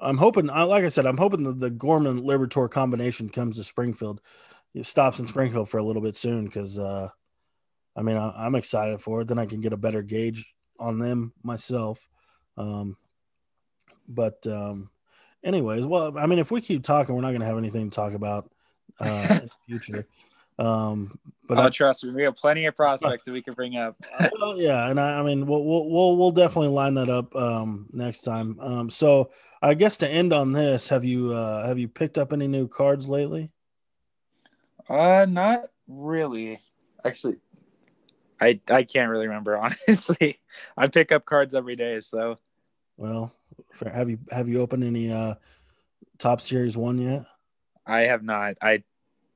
I'm 0.00 0.16
hoping, 0.16 0.48
I, 0.50 0.62
like 0.62 0.84
I 0.84 0.88
said, 0.88 1.06
I'm 1.06 1.16
hoping 1.16 1.42
that 1.42 1.60
the 1.60 1.70
Gorman 1.70 2.22
Liberatore 2.22 2.70
combination 2.70 3.28
comes 3.28 3.56
to 3.56 3.64
Springfield. 3.64 4.20
It 4.74 4.86
stops 4.86 5.18
in 5.18 5.26
Springfield 5.26 5.68
for 5.68 5.78
a 5.78 5.82
little 5.82 6.00
bit 6.00 6.14
soon 6.14 6.44
because, 6.46 6.78
uh, 6.78 7.10
I 7.96 8.02
mean, 8.02 8.16
I, 8.16 8.30
I'm 8.46 8.54
excited 8.54 9.00
for 9.00 9.20
it. 9.20 9.28
Then 9.28 9.38
I 9.38 9.46
can 9.46 9.60
get 9.60 9.72
a 9.72 9.76
better 9.76 10.02
gauge 10.02 10.46
on 10.78 10.98
them 10.98 11.32
myself. 11.42 12.08
Um, 12.56 12.96
but, 14.08 14.46
um, 14.46 14.90
anyways, 15.44 15.86
well, 15.86 16.18
I 16.18 16.26
mean, 16.26 16.38
if 16.38 16.50
we 16.50 16.60
keep 16.60 16.82
talking, 16.82 17.14
we're 17.14 17.20
not 17.20 17.30
going 17.30 17.40
to 17.40 17.46
have 17.46 17.58
anything 17.58 17.90
to 17.90 17.94
talk 17.94 18.12
about 18.12 18.50
uh, 19.00 19.26
in 19.30 19.46
the 19.46 19.50
future. 19.68 20.06
Um, 20.58 21.18
but 21.46 21.58
oh, 21.58 21.62
I, 21.62 21.70
trust 21.70 22.04
me, 22.04 22.12
we 22.12 22.22
have 22.24 22.36
plenty 22.36 22.66
of 22.66 22.76
prospects 22.76 23.24
that 23.24 23.32
we 23.32 23.42
can 23.42 23.54
bring 23.54 23.76
up. 23.76 23.96
well, 24.40 24.60
yeah, 24.60 24.90
and 24.90 25.00
I, 25.00 25.18
I 25.18 25.22
mean, 25.22 25.46
we'll, 25.46 25.64
we'll 25.64 25.88
we'll 25.88 26.16
we'll 26.18 26.30
definitely 26.32 26.68
line 26.68 26.94
that 26.94 27.08
up 27.08 27.34
um, 27.34 27.88
next 27.92 28.22
time. 28.22 28.60
Um, 28.60 28.90
so 28.90 29.30
I 29.62 29.72
guess 29.72 29.96
to 29.98 30.08
end 30.08 30.34
on 30.34 30.52
this, 30.52 30.90
have 30.90 31.02
you 31.02 31.32
uh, 31.32 31.66
have 31.66 31.78
you 31.78 31.88
picked 31.88 32.18
up 32.18 32.32
any 32.32 32.46
new 32.46 32.68
cards 32.68 33.08
lately? 33.08 33.50
Uh, 34.86 35.26
not 35.28 35.70
really. 35.88 36.60
Actually, 37.06 37.36
I 38.40 38.60
I 38.70 38.82
can't 38.84 39.10
really 39.10 39.26
remember 39.28 39.56
honestly. 39.88 40.40
I 40.76 40.88
pick 40.88 41.12
up 41.12 41.24
cards 41.24 41.54
every 41.54 41.76
day, 41.76 42.00
so 42.00 42.36
Well, 42.96 43.32
for, 43.72 43.88
have 43.88 44.10
you 44.10 44.18
have 44.30 44.48
you 44.48 44.60
opened 44.60 44.84
any 44.84 45.10
uh, 45.10 45.34
Topps 46.18 46.48
series 46.48 46.76
one 46.76 46.98
yet? 46.98 47.24
I 47.86 48.02
have 48.02 48.22
not. 48.22 48.56
I 48.62 48.82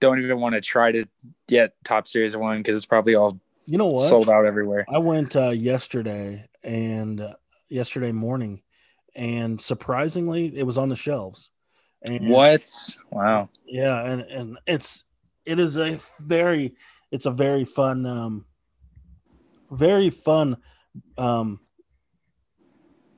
don't 0.01 0.23
even 0.23 0.39
want 0.41 0.55
to 0.55 0.61
try 0.61 0.93
to 0.93 1.07
get 1.49 1.75
Topps 1.85 2.13
series 2.13 2.37
one 2.37 2.59
because 2.59 2.77
it's 2.77 2.87
probably 2.87 3.15
all 3.15 3.39
You 3.67 3.79
know 3.79 3.87
what? 3.87 4.07
sold 4.09 4.29
out 4.29 4.45
everywhere. 4.47 4.85
I 4.89 4.99
went 4.99 5.35
uh, 5.35 5.51
yesterday 5.51 6.49
and 6.63 7.21
uh, 7.21 7.35
yesterday 7.69 8.13
morning, 8.13 8.63
and 9.15 9.61
surprisingly, 9.61 10.57
it 10.57 10.65
was 10.65 10.79
on 10.79 10.89
the 10.89 10.97
shelves. 10.97 11.51
And 12.03 12.29
What? 12.29 12.97
Wow. 13.11 13.49
Yeah, 13.67 14.05
and 14.05 14.21
and 14.23 14.59
it's 14.67 15.05
it 15.47 15.59
is 15.59 15.77
a 15.77 15.99
very 16.21 16.75
it's 17.11 17.27
a 17.27 17.31
very 17.31 17.65
fun 17.65 18.05
um 18.07 18.45
very 19.75 20.11
fun 20.11 20.57
um 21.19 21.61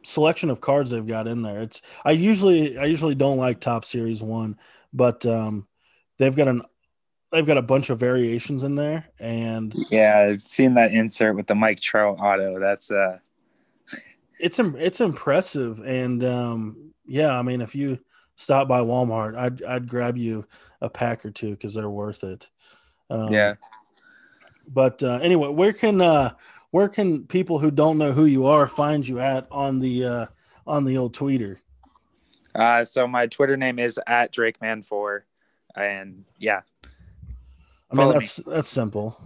selection 0.02 0.50
of 0.50 0.61
cards 0.61 0.90
they've 0.90 1.07
got 1.07 1.26
in 1.26 1.42
there. 1.42 1.62
It's 1.62 1.82
I 2.04 2.12
usually 2.12 2.78
I 2.78 2.84
usually 2.84 3.14
don't 3.14 3.38
like 3.38 3.61
Topps 3.61 3.88
series 3.88 4.22
1, 4.22 4.57
but 4.92 5.26
um 5.26 5.66
they've 6.18 6.34
got 6.34 6.48
an 6.48 6.62
they've 7.32 7.46
got 7.46 7.59
a 7.59 7.62
bunch 7.62 7.90
of 7.90 7.98
variations 7.98 8.62
in 8.62 8.76
there 8.76 9.09
and 9.18 9.74
Yeah, 9.90 10.28
I've 10.30 10.42
seen 10.42 10.74
that 10.74 10.92
insert 10.92 11.36
with 11.36 11.48
the 11.48 11.54
Mike 11.54 11.80
Trout 11.80 12.18
auto. 12.20 12.61
That's 12.61 12.90
uh 12.90 13.18
it's 14.38 14.59
it's 14.59 15.00
impressive 15.00 15.80
and 15.80 16.22
um 16.24 16.92
yeah, 17.04 17.36
I 17.36 17.42
mean 17.42 17.61
if 17.61 17.74
you 17.74 17.98
stop 18.36 18.68
by 18.68 18.80
Walmart, 18.80 19.36
I'd 19.36 19.62
I'd 19.64 19.88
grab 19.88 20.16
you 20.16 20.46
a 20.80 20.88
pack 20.88 21.26
or 21.26 21.30
two 21.30 21.57
cuz 21.57 21.74
they're 21.74 21.90
worth 21.90 22.22
it. 22.22 22.48
Um, 23.11 23.32
yeah. 23.32 23.54
But 24.69 25.03
uh, 25.03 25.19
anyway, 25.23 25.49
where 25.49 25.73
can 25.73 26.01
uh, 26.01 26.35
where 26.71 26.89
can 26.89 27.27
people 27.27 27.59
who 27.59 27.71
don't 27.71 27.99
know 27.99 28.12
who 28.12 28.25
you 28.25 28.47
are 28.47 28.67
find 28.67 29.07
you 29.07 29.19
at 29.21 29.47
on 29.51 29.79
the 29.81 30.05
uh, 30.05 30.27
on 30.67 30.85
the 30.85 30.97
old 30.99 31.14
tweeter? 31.14 31.59
Uh 32.55 32.85
so 32.85 33.07
my 33.07 33.27
Twitter 33.27 33.57
name 33.57 33.79
is 33.79 34.01
at 34.07 34.33
DrakeMann4. 34.33 35.21
And 35.77 36.25
yeah. 36.39 36.62
I 37.91 37.95
mean 37.95 37.97
Follow 37.97 38.12
me. 38.14 38.19
that's 38.21 38.37
that's 38.37 38.69
simple. 38.69 39.21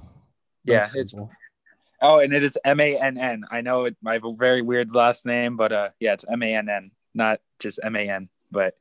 Yeah, 0.64 0.78
That's 0.80 0.97
it's 0.97 1.11
simple. 1.12 1.30
oh 2.03 2.18
and 2.18 2.32
it 2.34 2.43
is 2.43 2.59
M 2.64 2.80
A 2.80 2.99
N 2.99 3.16
N. 3.18 3.45
I 3.51 3.61
know 3.61 3.84
it 3.84 3.97
I 4.05 4.14
have 4.14 4.24
a 4.24 4.32
very 4.34 4.62
weird 4.62 4.95
last 4.95 5.26
name, 5.26 5.57
but 5.57 5.70
uh 5.72 5.88
yeah, 6.01 6.12
it's 6.14 6.24
M 6.28 6.43
A 6.43 6.53
N 6.55 6.68
N, 6.68 6.91
not 7.14 7.41
just 7.61 7.78
M 7.84 7.95
A 7.95 8.09
N. 8.09 8.28
But 8.51 8.74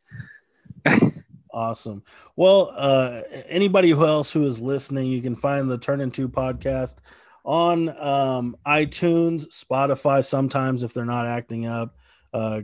awesome. 1.52 2.04
Well, 2.36 2.74
uh, 2.76 3.22
anybody 3.48 3.90
who 3.90 4.06
else 4.06 4.32
who 4.32 4.46
is 4.46 4.62
listening, 4.62 5.08
you 5.08 5.22
can 5.22 5.36
find 5.36 5.70
the 5.70 5.78
Turn 5.78 6.02
Into 6.02 6.30
podcast 6.30 6.98
on 7.44 7.90
um, 8.00 8.56
iTunes, 8.66 9.48
Spotify. 9.48 10.24
Sometimes 10.26 10.84
if 10.84 10.94
they're 10.94 11.06
not 11.06 11.28
acting 11.28 11.66
up, 11.66 11.96
uh, 12.34 12.62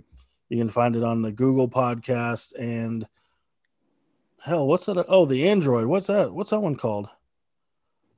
you 0.50 0.58
can 0.58 0.70
find 0.70 0.96
it 0.96 1.04
on 1.04 1.22
the 1.22 1.32
Google 1.32 1.68
podcast 1.68 2.54
and 2.58 3.08
hell, 4.46 4.68
what's 4.68 4.86
that? 4.86 5.04
Oh, 5.08 5.26
the 5.26 5.50
Android. 5.50 5.88
What's 5.88 6.08
that? 6.08 6.34
What's 6.34 6.52
that 6.52 6.60
one 6.60 6.76
called? 6.76 7.10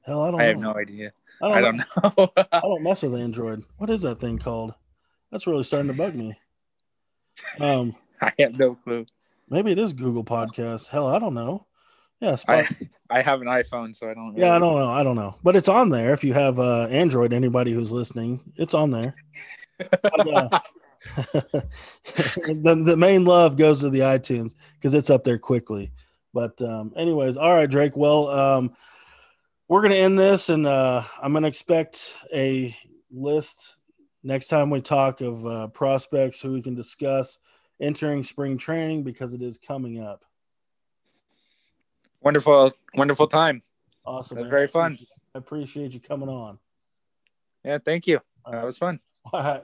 Hell, 0.01 0.21
I 0.21 0.31
don't. 0.31 0.41
I 0.41 0.43
have 0.45 0.57
know. 0.57 0.73
no 0.73 0.79
idea. 0.79 1.11
I 1.41 1.47
don't, 1.47 1.57
I 1.57 1.61
don't 1.61 1.77
know. 1.77 2.13
know. 2.17 2.43
I 2.51 2.59
don't 2.61 2.83
mess 2.83 3.01
with 3.01 3.15
Android. 3.15 3.63
What 3.77 3.89
is 3.89 4.01
that 4.01 4.19
thing 4.19 4.37
called? 4.37 4.73
That's 5.31 5.47
really 5.47 5.63
starting 5.63 5.91
to 5.91 5.97
bug 5.97 6.15
me. 6.15 6.37
Um, 7.59 7.95
I 8.19 8.33
have 8.39 8.57
no 8.57 8.73
clue. 8.73 9.05
Maybe 9.49 9.71
it 9.71 9.79
is 9.79 9.93
Google 9.93 10.23
Podcasts. 10.23 10.87
Hell, 10.87 11.07
I 11.07 11.19
don't 11.19 11.33
know. 11.33 11.65
Yeah, 12.19 12.35
I 12.47 12.67
I 13.09 13.21
have 13.21 13.41
an 13.41 13.47
iPhone, 13.47 13.95
so 13.95 14.09
I 14.09 14.13
don't. 14.13 14.37
yeah, 14.37 14.55
I 14.55 14.59
don't 14.59 14.75
know. 14.75 14.89
I 14.89 15.03
don't 15.03 15.15
know, 15.15 15.35
but 15.43 15.55
it's 15.55 15.69
on 15.69 15.89
there. 15.89 16.13
If 16.13 16.23
you 16.23 16.33
have 16.33 16.59
uh, 16.59 16.87
Android, 16.89 17.33
anybody 17.33 17.71
who's 17.71 17.91
listening, 17.91 18.41
it's 18.55 18.73
on 18.73 18.89
there. 18.89 19.15
But, 19.77 20.27
uh, 20.27 20.59
the 21.25 22.81
the 22.85 22.97
main 22.97 23.25
love 23.25 23.57
goes 23.57 23.81
to 23.81 23.89
the 23.89 23.99
iTunes 23.99 24.55
because 24.73 24.93
it's 24.93 25.09
up 25.09 25.23
there 25.23 25.37
quickly. 25.37 25.91
But 26.33 26.61
um, 26.61 26.93
anyways, 26.95 27.37
all 27.37 27.53
right, 27.53 27.69
Drake. 27.69 27.95
Well, 27.95 28.29
um, 28.29 28.73
we're 29.67 29.81
gonna 29.81 29.95
end 29.95 30.17
this, 30.17 30.49
and 30.49 30.65
uh, 30.65 31.03
I'm 31.21 31.33
gonna 31.33 31.47
expect 31.47 32.13
a 32.33 32.75
list 33.11 33.75
next 34.23 34.47
time 34.47 34.69
we 34.69 34.81
talk 34.81 35.21
of 35.21 35.45
uh, 35.45 35.67
prospects 35.67 36.41
who 36.41 36.53
we 36.53 36.61
can 36.61 36.75
discuss 36.75 37.39
entering 37.79 38.23
spring 38.23 38.57
training 38.57 39.03
because 39.03 39.33
it 39.33 39.41
is 39.41 39.57
coming 39.57 40.01
up. 40.01 40.23
Wonderful, 42.21 42.71
wonderful 42.95 43.27
time. 43.27 43.61
Awesome, 44.05 44.37
That's 44.37 44.49
very 44.49 44.67
fun. 44.67 44.97
I 45.35 45.37
appreciate 45.37 45.93
you 45.93 45.99
coming 45.99 46.29
on. 46.29 46.57
Yeah, 47.63 47.77
thank 47.77 48.07
you. 48.07 48.19
All 48.45 48.53
That 48.53 48.65
was 48.65 48.77
fun. 48.77 48.99
All 49.33 49.41
right. 49.41 49.55